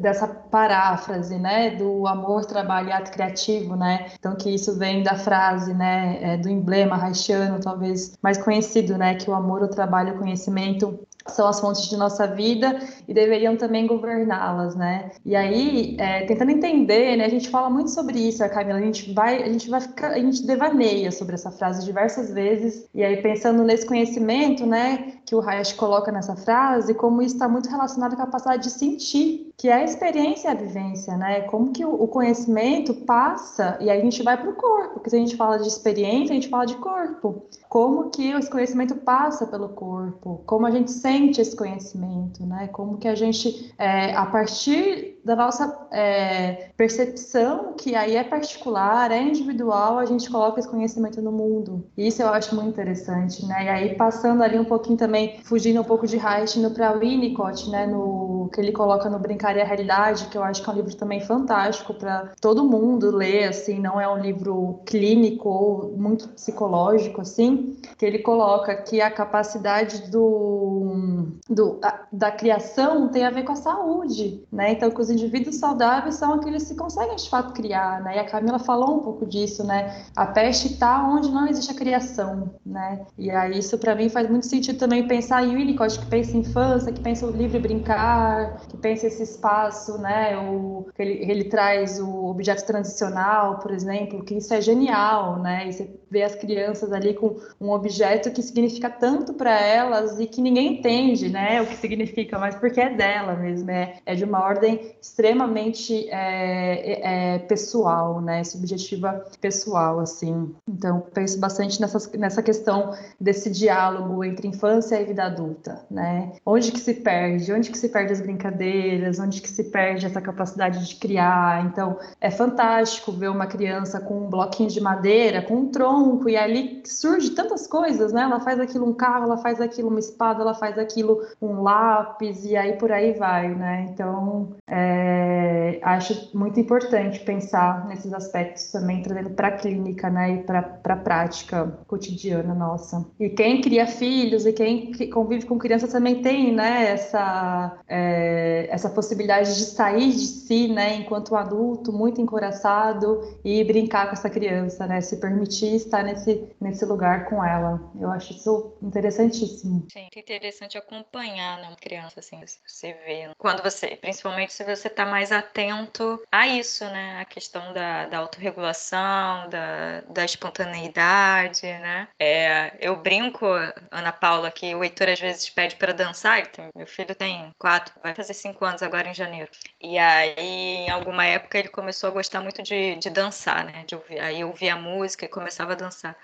[0.00, 4.10] dessa paráfrase, né, do amor, trabalho e ato criativo, né.
[4.18, 9.14] Então que isso vem da frase, né, é, do emblema haitiano, talvez mais conhecido, né,
[9.14, 13.56] que o amor, o trabalho, o conhecimento são as fontes de nossa vida e deveriam
[13.56, 15.10] também governá-las, né?
[15.24, 17.24] E aí, é, tentando entender, né?
[17.24, 18.78] A gente fala muito sobre isso, a Camila.
[18.78, 22.88] A gente vai, a gente vai ficar, a gente devaneia sobre essa frase diversas vezes.
[22.94, 25.14] E aí, pensando nesse conhecimento, né?
[25.24, 29.52] Que o Hayashi coloca nessa frase, como isso está muito relacionado à capacidade de sentir,
[29.56, 31.42] que é a experiência e a vivência, né?
[31.42, 35.16] Como que o, conhecimento passa e aí a gente vai para o corpo, porque se
[35.16, 37.44] a gente fala de experiência, a gente fala de corpo.
[37.72, 40.42] Como que esse conhecimento passa pelo corpo?
[40.44, 42.68] Como a gente sente esse conhecimento, né?
[42.68, 49.10] Como que a gente, é, a partir da nossa é, percepção, que aí é particular,
[49.10, 51.84] é individual, a gente coloca esse conhecimento no mundo.
[51.96, 53.64] Isso eu acho muito interessante, né?
[53.64, 57.70] E aí passando ali um pouquinho também, fugindo um pouco de Reich, indo para Winnicott,
[57.70, 57.86] né?
[57.86, 60.76] No que ele coloca no Brincar e a Realidade, que eu acho que é um
[60.76, 66.28] livro também fantástico para todo mundo ler, assim, não é um livro clínico ou muito
[66.28, 73.30] psicológico, assim, que ele coloca que a capacidade do, do a, da criação tem a
[73.30, 74.72] ver com a saúde, né?
[74.72, 78.16] Então, os indivíduos saudáveis são aqueles que conseguem de fato criar, né?
[78.16, 80.04] E a Camila falou um pouco disso, né?
[80.16, 83.06] A peste está onde não existe a criação, né?
[83.16, 86.40] E aí isso para mim faz muito sentido também pensar em Winnicott, que pensa em
[86.40, 90.36] infância, que pensa o livre brincar, que pensa esse espaço, né?
[90.38, 95.68] O, ele, ele traz o objeto transicional, por exemplo, que isso é genial, né?
[95.68, 100.26] E você vê as crianças ali com um objeto que significa tanto para elas e
[100.26, 101.62] que ninguém entende, né?
[101.62, 107.34] O que significa, mas porque é dela mesmo, é, é de uma ordem extremamente é,
[107.34, 108.44] é, pessoal, né?
[108.44, 110.54] Subjetiva pessoal, assim.
[110.68, 116.32] Então, penso bastante nessas, nessa questão desse diálogo entre infância e vida adulta, né?
[116.46, 117.52] Onde que se perde?
[117.52, 119.18] Onde que se perde as brincadeiras?
[119.18, 121.66] Onde que se perde essa capacidade de criar?
[121.66, 126.36] Então, é fantástico ver uma criança com um bloquinho de madeira, com um tronco, e
[126.36, 128.22] ali surge tantas coisas, né?
[128.22, 132.44] Ela faz aquilo um carro, ela faz aquilo uma espada, ela faz aquilo um lápis,
[132.44, 133.88] e aí por aí vai, né?
[133.90, 140.34] Então, é, é, acho muito importante pensar nesses aspectos também, trazendo para a clínica né,
[140.34, 143.06] e para a prática cotidiana nossa.
[143.18, 148.90] E quem cria filhos e quem convive com crianças também tem né, essa, é, essa
[148.90, 154.86] possibilidade de sair de si né, enquanto adulto, muito encoraçado, e brincar com essa criança,
[154.86, 157.80] né, se permitir estar nesse, nesse lugar com ela.
[157.98, 159.86] Eu acho isso interessantíssimo.
[159.92, 163.30] Sim, interessante acompanhar né, uma criança, assim, você vê.
[163.38, 167.20] Quando você, principalmente se você você está mais atento a isso, né?
[167.20, 172.08] A questão da, da autorregulação, da, da espontaneidade, né?
[172.18, 173.46] É, eu brinco,
[173.90, 176.46] Ana Paula, que o Heitor às vezes pede para dançar.
[176.48, 179.48] Tem, meu filho tem quatro, vai fazer cinco anos agora em janeiro.
[179.80, 183.84] E aí, em alguma época, ele começou a gostar muito de, de dançar, né?
[183.86, 186.16] De ouvir, aí eu ouvia a música e começava a dançar.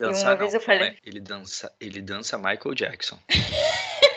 [0.00, 0.98] Dançar, e uma não, vez eu falei.
[1.04, 3.18] Ele dança, ele dança Michael Jackson.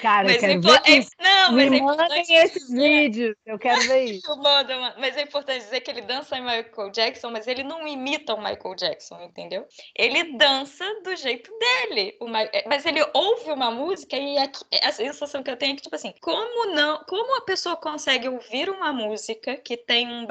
[0.00, 3.80] Cara, mas eu quero é, ver é, não, Me é mandem esses vídeos, eu quero
[3.82, 4.28] ver isso.
[4.38, 8.34] Manda, mas é importante dizer que ele dança em Michael Jackson, mas ele não imita
[8.34, 9.66] o Michael Jackson, entendeu?
[9.96, 12.16] Ele dança do jeito dele.
[12.52, 14.50] É, mas ele ouve uma música e a,
[14.84, 18.28] a sensação que eu tenho é que, tipo assim, como não, como a pessoa consegue
[18.28, 20.26] ouvir uma música que tem um,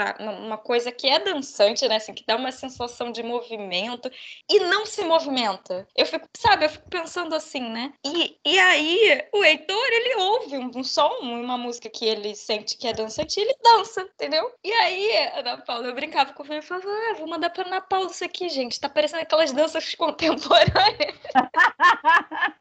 [0.46, 1.98] uma coisa que é dançante, né?
[1.98, 4.10] Assim, que dá uma sensação de movimento
[4.50, 5.88] e não se movimenta.
[5.96, 7.94] Eu fico, sabe, eu fico pensando assim, né?
[8.06, 12.78] E, e aí, o Heitor, ele ouve um, um som, uma música que ele sente
[12.78, 14.54] que é dançante, ele dança, entendeu?
[14.64, 17.82] E aí, Ana Paula, eu brincava com ele e falava, ah, vou mandar pra Ana
[17.82, 18.80] Paula isso aqui, gente.
[18.80, 21.18] Tá parecendo aquelas danças contemporâneas.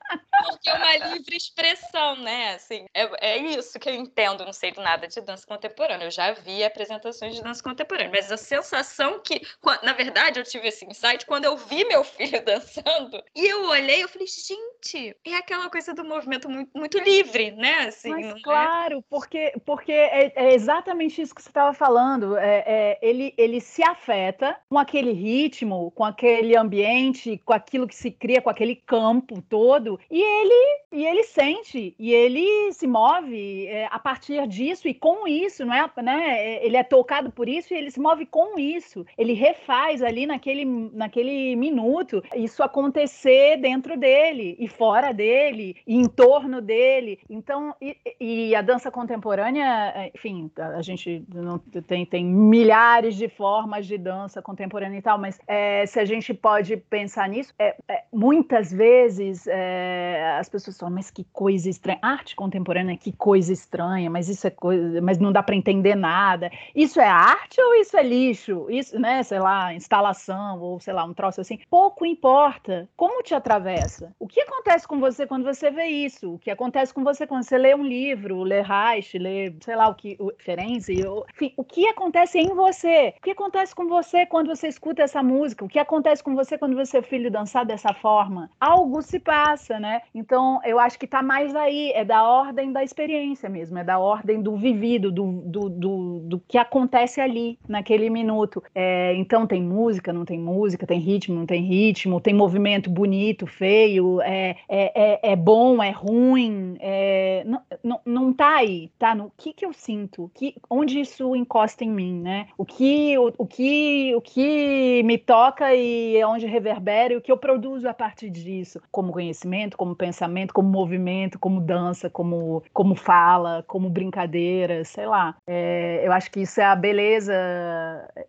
[0.47, 2.55] Porque é uma livre expressão, né?
[2.55, 6.07] Assim, é, é isso que eu entendo, não sei nada de dança contemporânea.
[6.07, 9.41] Eu já vi apresentações de dança contemporânea, mas a sensação que,
[9.83, 14.03] na verdade, eu tive esse insight quando eu vi meu filho dançando e eu olhei,
[14.03, 14.76] eu falei, gente,
[15.25, 17.87] é aquela coisa do movimento muito, muito livre, né?
[17.89, 18.41] Assim, mas é?
[18.43, 22.37] claro, porque, porque é, é, exatamente isso que você estava falando.
[22.37, 27.95] É, é, ele, ele se afeta com aquele ritmo, com aquele ambiente, com aquilo que
[27.95, 33.67] se cria, com aquele campo todo, e ele, e ele sente, e ele se move
[33.67, 36.65] é, a partir disso e com isso, não é, né?
[36.65, 39.05] Ele é tocado por isso e ele se move com isso.
[39.17, 46.07] Ele refaz ali naquele, naquele minuto isso acontecer dentro dele e fora dele, e em
[46.07, 47.19] torno dele.
[47.29, 53.87] Então, e, e a dança contemporânea, enfim, a gente não tem, tem milhares de formas
[53.87, 58.05] de dança contemporânea e tal, mas é, se a gente pode pensar nisso, é, é,
[58.13, 64.11] muitas vezes é, as pessoas falam, mas que coisa estranha, arte contemporânea, que coisa estranha,
[64.11, 66.51] mas isso é coisa, mas não dá para entender nada.
[66.75, 68.67] Isso é arte ou isso é lixo?
[68.69, 71.59] Isso, né, sei lá, instalação ou sei lá, um troço assim.
[71.71, 74.13] Pouco importa como te atravessa.
[74.19, 76.35] O que acontece com você quando você vê isso?
[76.35, 79.89] O que acontece com você quando você lê um livro, lê Reich, lê, sei lá,
[79.89, 83.15] o que, o Ferenczi, enfim, o que acontece em você?
[83.17, 85.65] O que acontece com você quando você escuta essa música?
[85.65, 88.51] O que acontece com você quando você é filho dançar dessa forma?
[88.61, 90.03] Algo se passa, né?
[90.13, 94.01] Então, eu acho que tá mais aí, é da ordem da experiência mesmo, é da
[94.01, 98.63] ordem do vivido, do, do, do, do que acontece ali, naquele minuto.
[98.75, 103.47] É, então, tem música, não tem música, tem ritmo, não tem ritmo, tem movimento bonito,
[103.47, 109.15] feio, é, é, é, é bom, é ruim, é, não, não, não tá aí, tá?
[109.15, 112.49] No que que eu sinto, que, onde isso encosta em mim, né?
[112.59, 117.33] O que, o, o que, o que me toca e onde reverbera e o que
[117.33, 122.95] eu produzo a partir disso, como conhecimento, como pensamento, como movimento, como dança, como, como
[122.95, 125.37] fala, como brincadeira, sei lá.
[125.47, 127.35] É, eu acho que isso é a beleza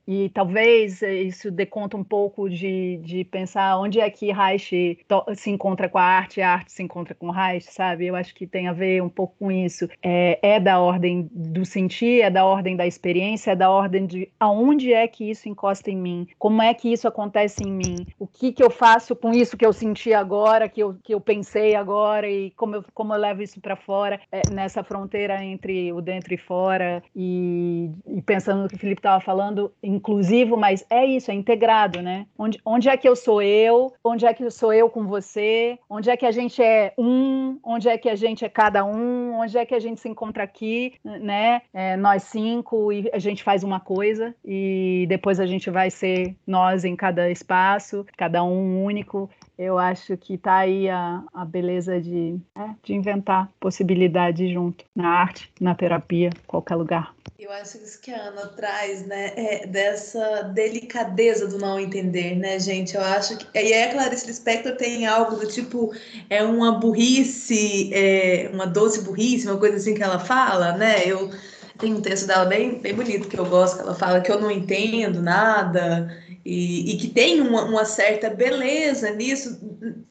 [0.07, 4.97] e talvez isso dê conta um pouco de, de pensar onde é que Reich
[5.35, 8.07] se encontra com a arte a arte se encontra com Reich, sabe?
[8.07, 9.87] Eu acho que tem a ver um pouco com isso.
[10.01, 14.29] É, é da ordem do sentir, é da ordem da experiência, é da ordem de
[14.39, 18.27] aonde é que isso encosta em mim, como é que isso acontece em mim, o
[18.27, 21.75] que que eu faço com isso que eu senti agora, que eu, que eu pensei
[21.75, 26.01] agora e como eu, como eu levo isso para fora, é, nessa fronteira entre o
[26.01, 31.05] dentro e fora e, e pensando no que o Felipe estava falando, inclusivo, mas é
[31.05, 32.25] isso, é integrado, né?
[32.37, 35.77] Onde, onde é que eu sou eu, onde é que eu sou eu com você,
[35.89, 39.39] onde é que a gente é um, onde é que a gente é cada um,
[39.39, 41.61] onde é que a gente se encontra aqui, né?
[41.73, 46.35] É, nós cinco e a gente faz uma coisa e depois a gente vai ser
[46.45, 49.29] nós em cada espaço, cada um único.
[49.57, 55.09] Eu acho que está aí a, a beleza de, é, de inventar possibilidades junto, na
[55.09, 57.15] arte, na terapia, qualquer lugar.
[57.39, 62.35] Eu acho que isso que a Ana traz, né, é dessa delicadeza do não entender,
[62.35, 62.95] né, gente?
[62.95, 63.47] Eu acho que.
[63.55, 65.91] E aí a Clarice Lispector tem algo do tipo,
[66.29, 71.03] é uma burrice, é uma doce burrice, uma coisa assim que ela fala, né?
[71.05, 71.31] Eu
[71.77, 74.39] tem um texto dela bem, bem bonito que eu gosto, que ela fala que eu
[74.39, 76.07] não entendo nada
[76.47, 79.59] e, e que tem uma, uma, certa beleza nisso,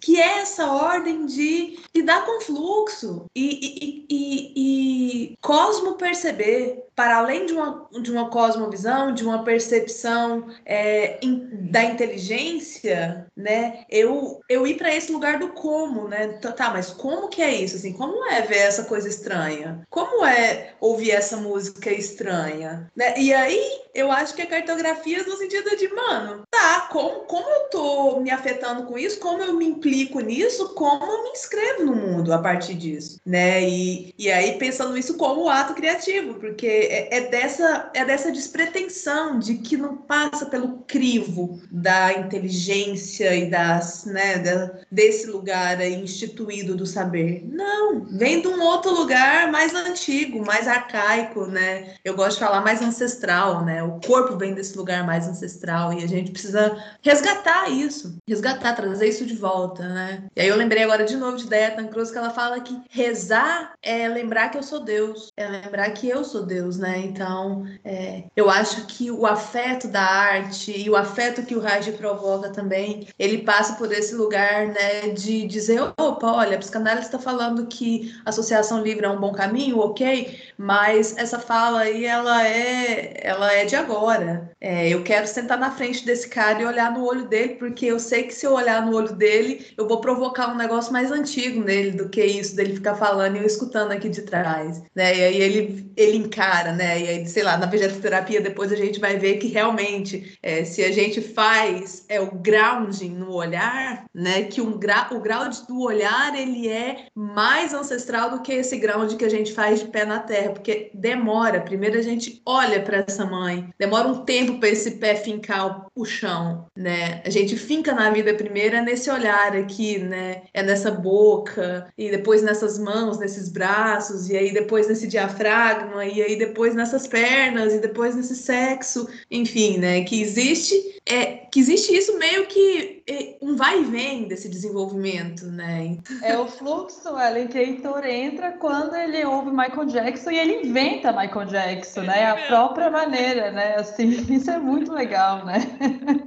[0.01, 7.19] que é essa ordem de lidar com fluxo e, e, e, e cosmo perceber, para
[7.19, 13.85] além de uma, de uma cosmovisão, de uma percepção é, in, da inteligência, né?
[13.91, 16.29] Eu, eu ir para esse lugar do como, né?
[16.41, 17.77] Tá, tá, mas como que é isso?
[17.77, 19.83] Assim, como é ver essa coisa estranha?
[19.91, 22.91] Como é ouvir essa música estranha?
[22.97, 23.19] Né?
[23.19, 27.69] E aí eu acho que é cartografia no sentido de, mano, tá, como, como eu
[27.71, 31.95] tô me afetando com isso, como eu me implico nisso, como eu me inscrevo no
[31.95, 33.69] mundo a partir disso, né?
[33.69, 39.39] E, e aí pensando isso como ato criativo, porque é, é dessa, é dessa despretensão
[39.39, 46.77] de que não passa pelo crivo da inteligência e das, né, da, desse lugar instituído
[46.77, 47.45] do saber.
[47.51, 51.95] Não, vem de um outro lugar mais antigo, mais arcaico, né?
[52.05, 53.83] Eu gosto de falar mais ancestral, né?
[53.83, 59.09] O corpo vem desse lugar mais ancestral e a gente precisa resgatar isso, resgatar, trazer
[59.09, 59.46] isso de volta,
[59.79, 60.25] né?
[60.35, 63.75] E aí eu lembrei agora de novo de Deatan Cruz que ela fala que rezar
[63.83, 66.99] é lembrar que eu sou Deus, é lembrar que eu sou Deus, né?
[66.99, 71.89] Então, é, eu acho que o afeto da arte e o afeto que o Raj
[71.93, 77.19] provoca também, ele passa por esse lugar, né, de dizer, opa, olha, a psicanálise está
[77.19, 83.21] falando que associação livre é um bom caminho, ok, mas essa fala aí, ela é,
[83.23, 84.51] ela é de agora.
[84.61, 87.99] É, eu quero sentar na frente desse cara e olhar no olho dele, porque eu
[87.99, 89.36] sei que se eu olhar no olho dele,
[89.77, 93.41] eu vou provocar um negócio mais antigo nele do que isso dele ficar falando e
[93.41, 95.17] eu escutando aqui de trás, né?
[95.17, 97.01] E aí ele, ele encara, né?
[97.01, 100.83] E aí, sei lá, na vegetoterapia depois a gente vai ver que realmente, é, se
[100.85, 104.45] a gente faz é, o grounding no olhar, né?
[104.45, 109.15] Que um gra o grau do olhar, ele é mais ancestral do que esse ground
[109.15, 111.61] que a gente faz de pé na terra, porque demora.
[111.61, 116.05] Primeiro a gente olha para essa mãe, demora um tempo para esse pé fincar o
[116.05, 117.23] chão, né?
[117.25, 120.43] A gente finca na vida primeiro é nesse olhar aqui, né?
[120.53, 126.23] É nessa boca e depois nessas mãos, nesses braços e aí depois nesse diafragma e
[126.23, 130.05] aí depois nessas pernas e depois nesse sexo, enfim, né?
[130.05, 132.96] Que existe é que existe isso meio que
[133.41, 135.99] um vai e vem desse desenvolvimento, né?
[136.23, 141.13] É o fluxo, Ellen, que Heitor entra quando ele ouve Michael Jackson e ele inventa
[141.13, 142.31] Michael Jackson, né?
[142.31, 143.77] A própria maneira, né?
[143.77, 145.59] Assim, isso é muito legal, né?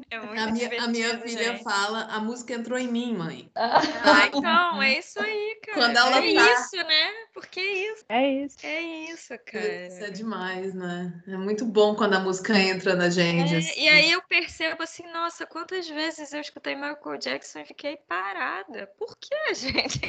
[0.10, 1.64] É muito a, minha, a minha filha gente.
[1.64, 3.52] fala, a música entrou em mim, mãe.
[3.56, 5.78] Ah, então, é isso aí, cara.
[5.78, 6.54] Quando ela é tá...
[6.54, 7.10] isso, né?
[7.40, 8.06] Porque é isso.
[8.10, 8.57] É isso.
[8.64, 9.88] É isso, cara.
[9.88, 11.14] Isso é demais, né?
[11.26, 13.56] É muito bom quando a música entra na gente.
[13.56, 13.82] É, assim.
[13.82, 18.88] E aí eu percebo assim, nossa, quantas vezes eu escutei Michael Jackson e fiquei parada.
[18.98, 20.02] Por que, gente?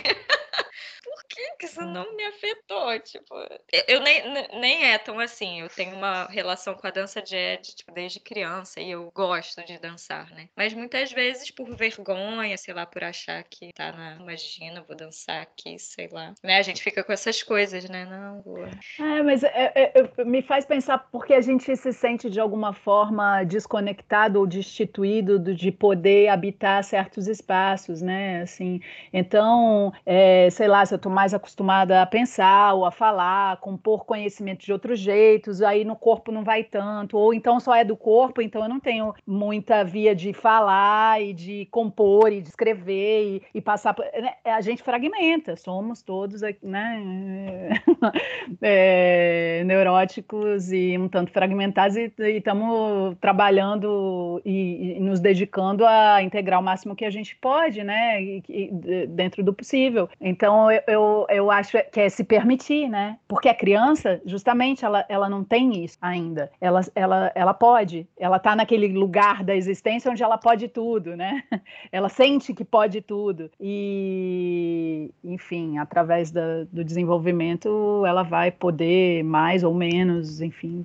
[1.20, 2.98] Por que, que isso não me afetou?
[3.00, 3.34] Tipo,
[3.70, 4.22] eu, eu nem,
[4.58, 5.60] nem é tão assim.
[5.60, 9.78] Eu tenho uma relação com a dança jazz tipo, desde criança e eu gosto de
[9.78, 10.48] dançar, né?
[10.56, 14.16] Mas muitas vezes por vergonha, sei lá, por achar que tá na.
[14.16, 16.34] Imagina, vou dançar aqui, sei lá.
[16.42, 16.56] Né?
[16.56, 18.06] A gente fica com essas coisas, né?
[18.06, 18.64] Não, vou.
[18.98, 23.44] É, mas é, é, me faz pensar porque a gente se sente de alguma forma
[23.44, 28.42] desconectado ou destituído de poder habitar certos espaços, né?
[28.42, 28.80] Assim,
[29.12, 34.04] então, é, sei lá, se eu estou mais acostumada a pensar ou a falar, compor
[34.04, 37.96] conhecimento de outros jeitos, aí no corpo não vai tanto, ou então só é do
[37.96, 43.24] corpo, então eu não tenho muita via de falar e de compor e de escrever
[43.24, 43.94] e, e passar.
[43.98, 44.34] Né?
[44.44, 47.70] A gente fragmenta, somos todos, né?
[48.62, 56.60] é, neuróticos e um tanto fragmentados e estamos trabalhando e, e, nos dedicando a integrar
[56.60, 58.22] o máximo que a gente pode, né?
[58.22, 58.70] E,
[59.08, 60.08] dentro do possível.
[60.20, 63.18] Então eu, eu, eu acho que é se permitir, né?
[63.28, 66.50] Porque a criança, justamente, ela, ela não tem isso ainda.
[66.60, 71.42] Ela, ela, ela pode, ela está naquele lugar da existência onde ela pode tudo, né?
[71.92, 73.50] Ela sente que pode tudo.
[73.60, 80.84] E, enfim, através da, do desenvolvimento, ela vai poder mais ou menos, enfim,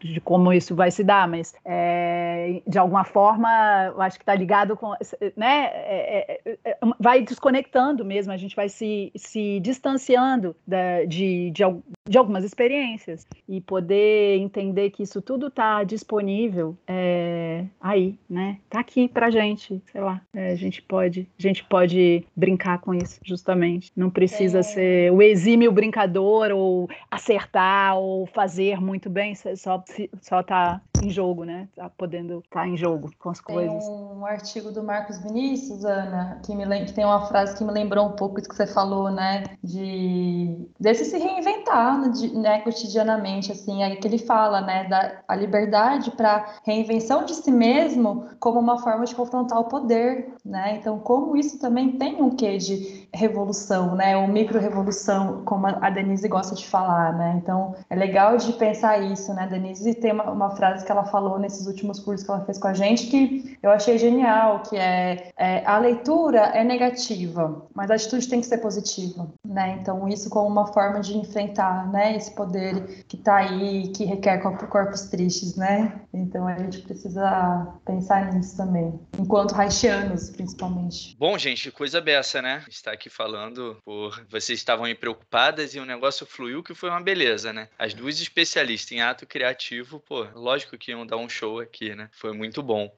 [0.00, 3.48] de como isso vai se dar, mas é, de alguma forma,
[3.94, 4.92] eu acho que está ligado com,
[5.36, 5.66] né?
[5.72, 11.62] É, é, é, vai desconectando mesmo, a gente vai se, se distanciando da, de, de,
[12.08, 18.58] de algumas experiências e poder entender que isso tudo está disponível é, aí, né?
[18.68, 20.20] Tá aqui pra gente, sei lá.
[20.32, 23.92] É, a gente pode, a gente pode brincar com isso, justamente.
[23.96, 24.62] Não precisa é.
[24.62, 29.82] ser o exímio brincador ou acertar ou fazer muito bem, só
[30.20, 31.68] só tá em jogo, né?
[31.76, 33.84] Tá podendo estar tá em jogo com as tem coisas.
[33.84, 37.70] Tem um artigo do Marcos Vinícius, Ana, que me que tem uma frase que me
[37.70, 39.23] lembrou um pouco isso que você falou, né?
[39.62, 42.00] De desse se reinventar
[42.34, 47.50] né, cotidianamente, assim, aí que ele fala, né, da a liberdade para reinvenção de si
[47.50, 50.76] mesmo como uma forma de confrontar o poder, né?
[50.78, 54.16] Então, como isso também tem um quê de revolução, né?
[54.16, 57.40] Ou micro-revolução, como a Denise gosta de falar, né?
[57.42, 59.44] Então, é legal de pensar isso, né?
[59.44, 62.58] A Denise tem uma, uma frase que ela falou nesses últimos cursos que ela fez
[62.58, 67.90] com a gente que eu achei genial, que é, é a leitura é negativa, mas
[67.90, 69.13] a atitude tem que ser positiva,
[69.44, 69.78] né?
[69.80, 72.16] Então, isso como uma forma de enfrentar, né?
[72.16, 76.00] Esse poder que está aí, que requer corpos tristes, né?
[76.12, 81.16] Então, a gente precisa pensar nisso também, enquanto haitianos, principalmente.
[81.18, 82.64] Bom, gente, coisa beça, né?
[82.68, 87.00] Está aqui falando por vocês estavam aí preocupadas e o negócio fluiu que foi uma
[87.00, 87.68] beleza, né?
[87.78, 92.08] As duas especialistas em ato criativo, pô, lógico que iam dar um show aqui, né?
[92.12, 92.90] Foi muito bom.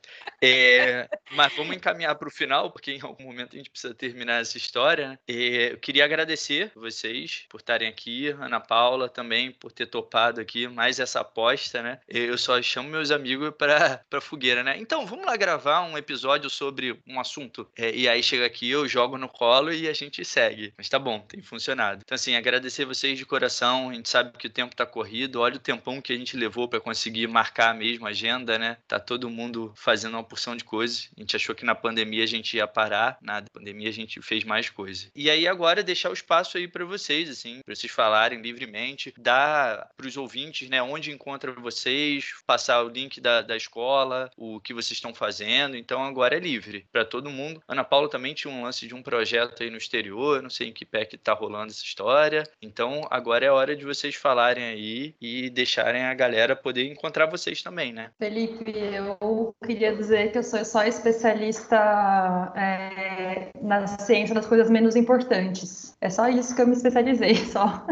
[0.43, 4.41] É, mas vamos encaminhar para o final, porque em algum momento a gente precisa terminar
[4.41, 5.19] essa história, né?
[5.29, 10.69] É, eu queria agradecer vocês por estarem aqui, Ana Paula também por ter topado aqui
[10.69, 12.01] mais essa aposta, né?
[12.09, 14.77] Eu só chamo meus amigos para para fogueira, né?
[14.79, 17.69] Então, vamos lá gravar um episódio sobre um assunto.
[17.77, 20.73] É, e aí chega aqui, eu jogo no colo e a gente segue.
[20.77, 22.03] Mas tá bom, tem funcionado.
[22.05, 23.91] Então, assim, agradecer vocês de coração.
[23.91, 25.41] A gente sabe que o tempo tá corrido.
[25.41, 28.77] Olha o tempão que a gente levou para conseguir marcar a mesma agenda, né?
[28.87, 31.11] Tá todo mundo fazendo uma porção de coisas.
[31.17, 33.19] A gente achou que na pandemia a gente ia parar.
[33.21, 35.11] Na pandemia a gente fez mais coisas.
[35.15, 39.89] E aí agora deixar o espaço aí para vocês, assim, para vocês falarem livremente, dar
[39.97, 44.75] para os ouvintes, né, onde encontra vocês, passar o link da, da escola, o que
[44.75, 45.77] vocês estão fazendo.
[45.77, 47.63] Então agora é livre para todo mundo.
[47.67, 50.73] Ana Paula também tinha um lance de um projeto aí no exterior, não sei em
[50.73, 52.45] que pé que tá rolando essa história.
[52.61, 57.63] Então agora é hora de vocês falarem aí e deixarem a galera poder encontrar vocês
[57.63, 58.11] também, né?
[58.19, 64.95] Felipe, eu queria dizer que eu sou só especialista é, na ciência das coisas menos
[64.95, 65.86] importantes.
[66.01, 67.85] É só isso que eu me especializei, só.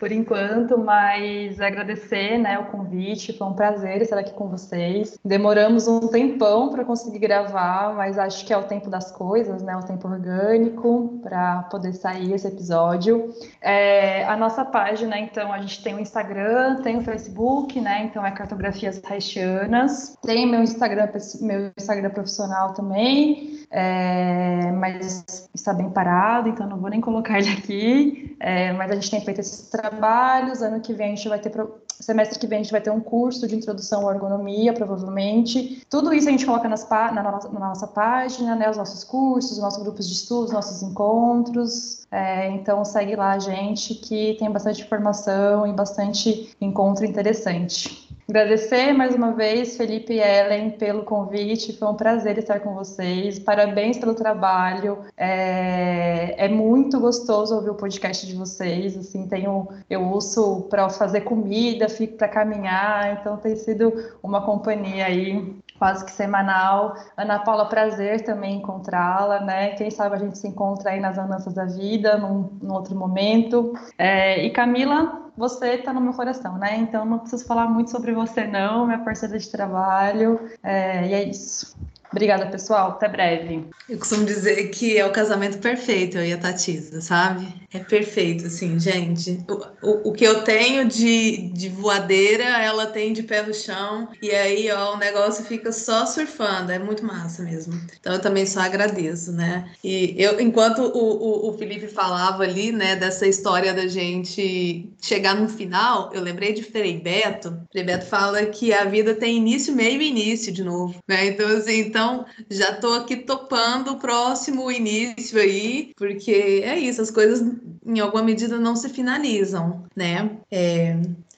[0.00, 5.18] por enquanto, mas agradecer né, o convite, foi um prazer estar aqui com vocês.
[5.22, 9.76] Demoramos um tempão para conseguir gravar, mas acho que é o tempo das coisas, né,
[9.76, 13.30] o tempo orgânico para poder sair esse episódio.
[13.60, 18.24] É, a nossa página, então, a gente tem o Instagram, tem o Facebook, né, então
[18.24, 20.16] é Cartografias Haitianas.
[20.22, 21.10] Tem meu Instagram,
[21.42, 27.50] meu Instagram profissional também, é, mas está bem parado, então não vou nem colocar ele
[27.50, 28.36] aqui.
[28.40, 30.60] É, mas a gente tem feito esses trabalhos.
[30.60, 31.52] Ano que vem a gente vai ter
[32.00, 35.86] semestre que vem a gente vai ter um curso de introdução à ergonomia, provavelmente.
[35.88, 38.68] Tudo isso a gente coloca nas, na, nossa, na, nossa, página, né?
[38.68, 42.06] Os nossos cursos, os nossos grupos de estudos, nossos encontros.
[42.10, 48.09] É, então segue lá a gente que tem bastante informação e bastante encontro interessante.
[48.30, 51.76] Agradecer mais uma vez, Felipe e Ellen, pelo convite.
[51.76, 53.40] Foi um prazer estar com vocês.
[53.40, 54.98] Parabéns pelo trabalho.
[55.16, 58.96] É, é muito gostoso ouvir o podcast de vocês.
[58.96, 63.18] Assim, tenho, eu ouço para fazer comida, fico para caminhar.
[63.20, 63.92] Então tem sido
[64.22, 66.94] uma companhia aí quase que semanal.
[67.16, 69.70] Ana Paula, prazer também encontrá-la, né?
[69.70, 73.72] Quem sabe a gente se encontra aí nas andanças da vida, num, num outro momento.
[73.98, 76.76] É, e Camila, você está no meu coração, né?
[76.76, 80.38] Então não preciso falar muito sobre você, não, minha parceira de trabalho.
[80.62, 81.74] É, e é isso.
[82.10, 82.90] Obrigada, pessoal.
[82.90, 83.68] Até breve.
[83.88, 87.60] Eu costumo dizer que é o casamento perfeito, eu e a Tatisa, sabe?
[87.72, 89.44] É perfeito, assim, gente.
[89.48, 94.08] O, o, o, que eu tenho de, de voadeira, ela tem de pé no chão.
[94.20, 96.72] E aí, ó, o negócio fica só surfando.
[96.72, 97.80] É muito massa mesmo.
[98.00, 99.70] Então, eu também só agradeço, né?
[99.84, 105.36] E eu, enquanto o, o, o Felipe falava ali, né, dessa história da gente chegar
[105.36, 107.56] no final, eu lembrei de Frei Beto.
[107.70, 111.26] Frei Beto fala que a vida tem início, meio e início de novo, né?
[111.26, 111.99] Então, assim, então
[112.48, 117.42] já tô aqui topando o próximo início aí, porque é isso, as coisas
[117.84, 120.30] em alguma medida não se finalizam, né?
[120.50, 120.96] É,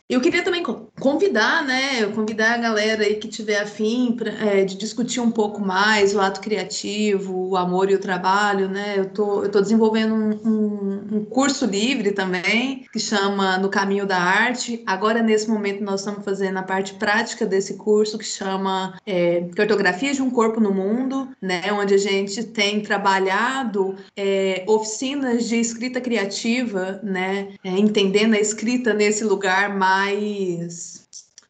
[0.09, 0.63] eu queria também
[1.03, 2.07] convidar, né?
[2.15, 6.21] Convidar a galera aí que tiver afim pra, é, de discutir um pouco mais o
[6.21, 8.95] ato criativo, o amor e o trabalho, né?
[8.97, 14.07] Eu tô, eu tô desenvolvendo um, um, um curso livre também, que chama No Caminho
[14.07, 14.81] da Arte.
[14.87, 20.15] Agora, nesse momento, nós estamos fazendo a parte prática desse curso, que chama é, Cartografia
[20.15, 21.73] de um Corpo no Mundo, né?
[21.73, 27.49] Onde a gente tem trabalhado é, oficinas de escrita criativa, né?
[27.65, 30.92] É, entendendo a escrita nesse lugar mais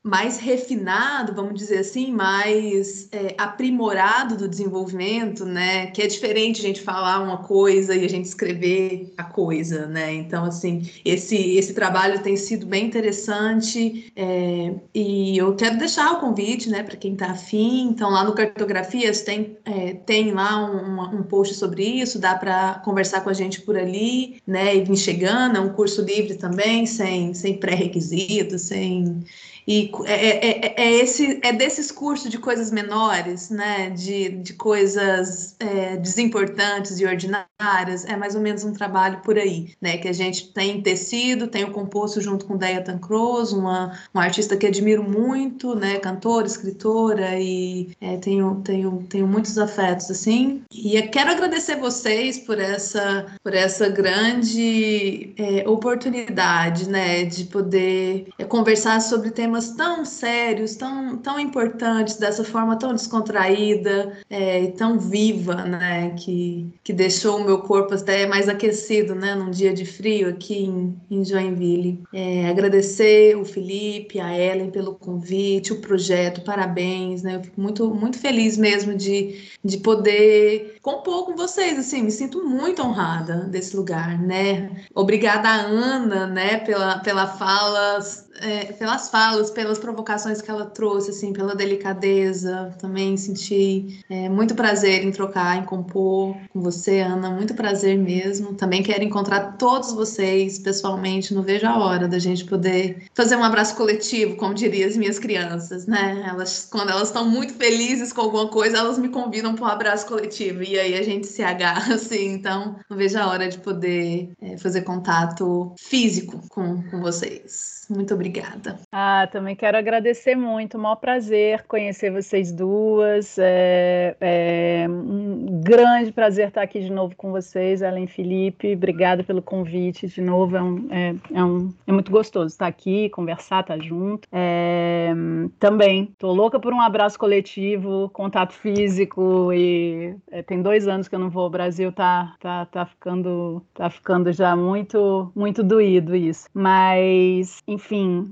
[0.04, 5.86] mais refinado, vamos dizer assim, mais é, aprimorado do desenvolvimento, né?
[5.86, 10.12] Que é diferente a gente falar uma coisa e a gente escrever a coisa, né?
[10.12, 16.20] Então, assim, esse, esse trabalho tem sido bem interessante é, e eu quero deixar o
[16.20, 17.82] convite, né, para quem está afim.
[17.90, 22.80] Então, lá no Cartografias tem, é, tem lá um, um post sobre isso, dá para
[22.84, 24.74] conversar com a gente por ali, né?
[24.74, 29.22] E vir chegando, é um curso livre também, sem, sem pré-requisitos, sem
[29.66, 33.90] e é, é, é, é, esse, é desses cursos de coisas menores, né?
[33.90, 39.72] De, de coisas é, desimportantes e ordinárias, é mais ou menos um trabalho por aí,
[39.80, 39.96] né?
[39.98, 44.56] Que a gente tem tecido, tem o composto junto com Deia Tancroz, uma, uma artista
[44.56, 45.98] que admiro muito, né?
[45.98, 50.62] Cantora, escritora, e é, tenho, tenho, tenho muitos afetos, assim.
[50.72, 57.24] E quero agradecer vocês por essa, por essa grande é, oportunidade, né?
[57.24, 64.18] De poder conversar sobre temas temas tão sérios, tão, tão importantes, dessa forma tão descontraída
[64.30, 66.10] é, e tão viva, né?
[66.16, 69.34] Que, que deixou o meu corpo até mais aquecido, né?
[69.34, 72.02] Num dia de frio aqui em, em Joinville.
[72.14, 77.36] É, agradecer o Felipe, a Ellen pelo convite, o projeto, parabéns, né?
[77.36, 82.42] Eu fico muito, muito feliz mesmo de, de poder compor com vocês, assim, me sinto
[82.42, 84.70] muito honrada desse lugar, né?
[84.94, 87.98] Obrigada a Ana, né, pela, pela fala,
[88.42, 92.74] é, pelas falas, pela pelas provocações que ela trouxe, assim, pela delicadeza.
[92.78, 97.30] Também senti é, muito prazer em trocar, em compor com você, Ana.
[97.30, 98.54] Muito prazer mesmo.
[98.54, 101.32] Também quero encontrar todos vocês pessoalmente.
[101.32, 105.18] Não vejo a hora da gente poder fazer um abraço coletivo, como diriam as minhas
[105.18, 106.24] crianças, né?
[106.28, 110.06] Elas, quando elas estão muito felizes com alguma coisa, elas me convidam para um abraço
[110.06, 110.62] coletivo.
[110.62, 112.32] E aí a gente se agarra, assim.
[112.32, 117.81] Então, não vejo a hora de poder é, fazer contato físico com, com vocês.
[117.94, 118.78] Muito obrigada.
[118.90, 120.78] Ah, também quero agradecer muito.
[120.78, 123.36] O maior prazer conhecer vocês duas.
[123.38, 128.74] É, é, um grande prazer estar aqui de novo com vocês, Ellen Felipe.
[128.74, 130.56] Obrigada pelo convite de novo.
[130.56, 134.26] É, um, é, é, um, é muito gostoso estar aqui, conversar, estar junto.
[134.32, 135.12] É,
[135.58, 139.52] também estou louca por um abraço coletivo, contato físico.
[139.52, 143.62] E é, tem dois anos que eu não vou ao Brasil, tá, tá, tá ficando,
[143.74, 146.48] tá ficando já muito, muito doído isso.
[146.54, 147.81] Mas enfim,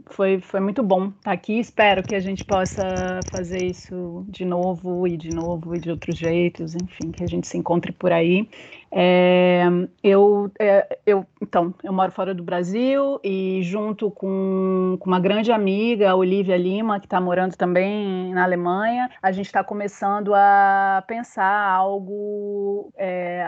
[0.07, 1.59] foi, foi muito bom estar aqui.
[1.59, 2.83] Espero que a gente possa
[3.31, 7.47] fazer isso de novo e de novo e de outros jeitos, enfim, que a gente
[7.47, 8.49] se encontre por aí.
[8.93, 9.65] É,
[10.03, 15.53] eu, é, eu, então, eu moro fora do Brasil e junto com, com uma grande
[15.53, 21.05] amiga, a Olivia Lima, que está morando também na Alemanha, a gente está começando a
[21.07, 23.47] pensar algo é,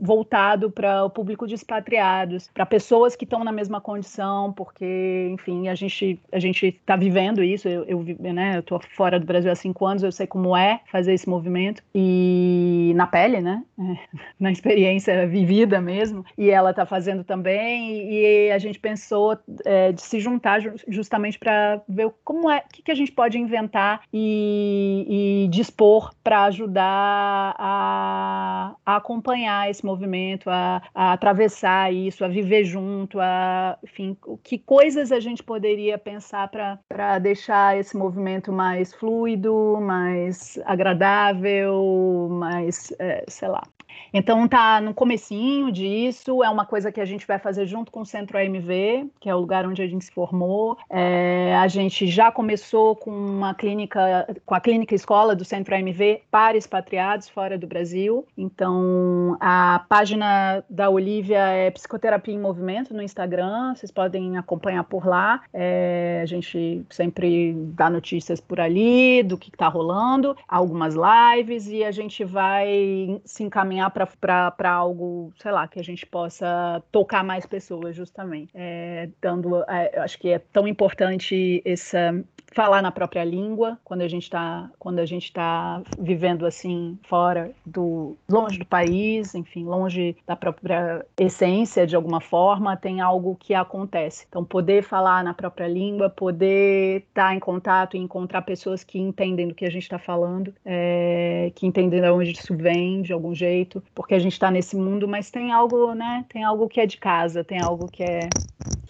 [0.00, 5.68] voltado para o público de expatriados, para pessoas que estão na mesma condição, porque, enfim,
[5.68, 7.68] a gente a gente está vivendo isso.
[7.68, 11.12] Eu, eu né, estou fora do Brasil há cinco anos, eu sei como é fazer
[11.14, 13.62] esse movimento e na pele, né,
[14.38, 20.00] na experiência vivida mesmo, e ela está fazendo também, e a gente pensou é, de
[20.00, 25.44] se juntar justamente para ver como é, o que, que, a gente pode inventar e,
[25.44, 32.64] e dispor para ajudar a, a, acompanhar esse movimento, a, a, atravessar isso, a viver
[32.64, 39.78] junto, a, enfim, que coisas a gente poderia pensar para deixar esse movimento mais fluido,
[39.80, 43.62] mais agradável, mais, é, sei lá,
[44.12, 48.00] então tá no comecinho disso, é uma coisa que a gente vai fazer junto com
[48.00, 50.78] o Centro AMV, que é o lugar onde a gente se formou.
[50.88, 56.22] É, a gente já começou com uma clínica, com a clínica escola do Centro AMV
[56.30, 58.26] para expatriados fora do Brasil.
[58.36, 65.06] Então a página da Olivia é Psicoterapia em Movimento no Instagram, vocês podem acompanhar por
[65.06, 65.42] lá.
[65.52, 71.82] É, a gente sempre dá notícias por ali do que está rolando, algumas lives e
[71.82, 77.46] a gente vai se encaminhar para algo, sei lá, que a gente possa tocar mais
[77.46, 78.50] pessoas, justamente.
[78.54, 82.14] É, dando, é, acho que é tão importante essa
[82.54, 87.50] falar na própria língua quando a gente está quando a gente está vivendo assim fora
[87.66, 93.54] do longe do país enfim longe da própria essência de alguma forma tem algo que
[93.54, 98.84] acontece então poder falar na própria língua poder estar tá em contato e encontrar pessoas
[98.84, 103.02] que entendem do que a gente está falando é, que entendem de onde isso vem
[103.02, 106.68] de algum jeito porque a gente está nesse mundo mas tem algo né tem algo
[106.68, 108.34] que é de casa tem algo que é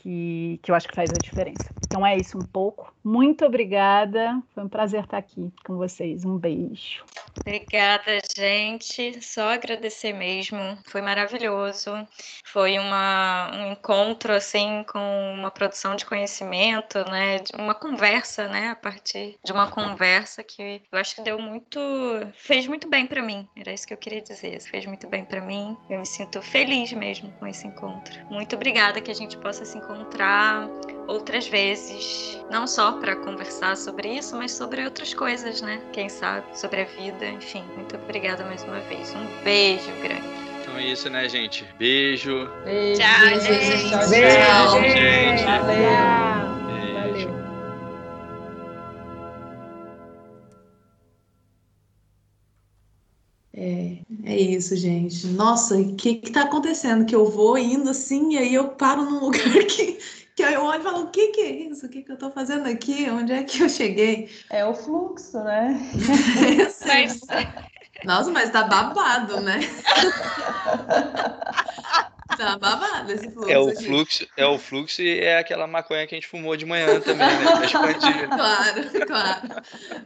[0.05, 1.65] que, que eu acho que faz a diferença.
[1.83, 2.95] Então é isso um pouco.
[3.03, 4.41] Muito obrigada.
[4.55, 6.25] Foi um prazer estar aqui com vocês.
[6.25, 7.05] Um beijo.
[7.41, 9.23] Obrigada, gente.
[9.23, 10.59] Só agradecer mesmo.
[10.85, 11.91] Foi maravilhoso.
[12.45, 17.39] Foi uma, um encontro assim com uma produção de conhecimento, né?
[17.59, 18.71] Uma conversa, né?
[18.71, 21.81] A partir de uma conversa que eu acho que deu muito,
[22.35, 23.49] fez muito bem para mim.
[23.57, 24.61] Era isso que eu queria dizer.
[24.61, 25.77] Fez muito bem para mim.
[25.89, 28.15] Eu me sinto feliz mesmo com esse encontro.
[28.29, 30.69] Muito obrigada que a gente possa se encontrar encontrar
[31.07, 35.81] outras vezes, não só para conversar sobre isso, mas sobre outras coisas, né?
[35.93, 37.65] Quem sabe, sobre a vida, enfim.
[37.77, 39.15] Muito obrigada mais uma vez.
[39.15, 40.23] Um beijo grande.
[40.63, 41.65] Então é isso, né, gente?
[41.79, 42.49] Beijo.
[42.65, 43.01] Beijo.
[43.01, 43.91] Tchau, gente.
[43.91, 45.45] Tchau, Beijo, gente.
[45.45, 46.44] Valeu.
[53.57, 55.29] É, é isso, gente.
[55.29, 57.07] Nossa, o que que tá acontecendo?
[57.07, 59.97] Que eu vou indo assim, e aí eu paro num lugar que,
[60.35, 61.87] que aí eu olho e falo, o que que é isso?
[61.87, 63.09] O que que eu tô fazendo aqui?
[63.09, 64.29] Onde é que eu cheguei?
[64.51, 65.79] É o fluxo, né?
[66.85, 67.21] Mas,
[68.05, 69.61] Nossa, mas tá babado, né?
[72.37, 73.51] tá babado esse fluxo.
[73.51, 73.85] É o aqui.
[73.85, 77.27] fluxo, é o fluxo e é aquela maconha que a gente fumou de manhã também,
[77.27, 77.45] né?
[78.29, 79.49] Claro, claro.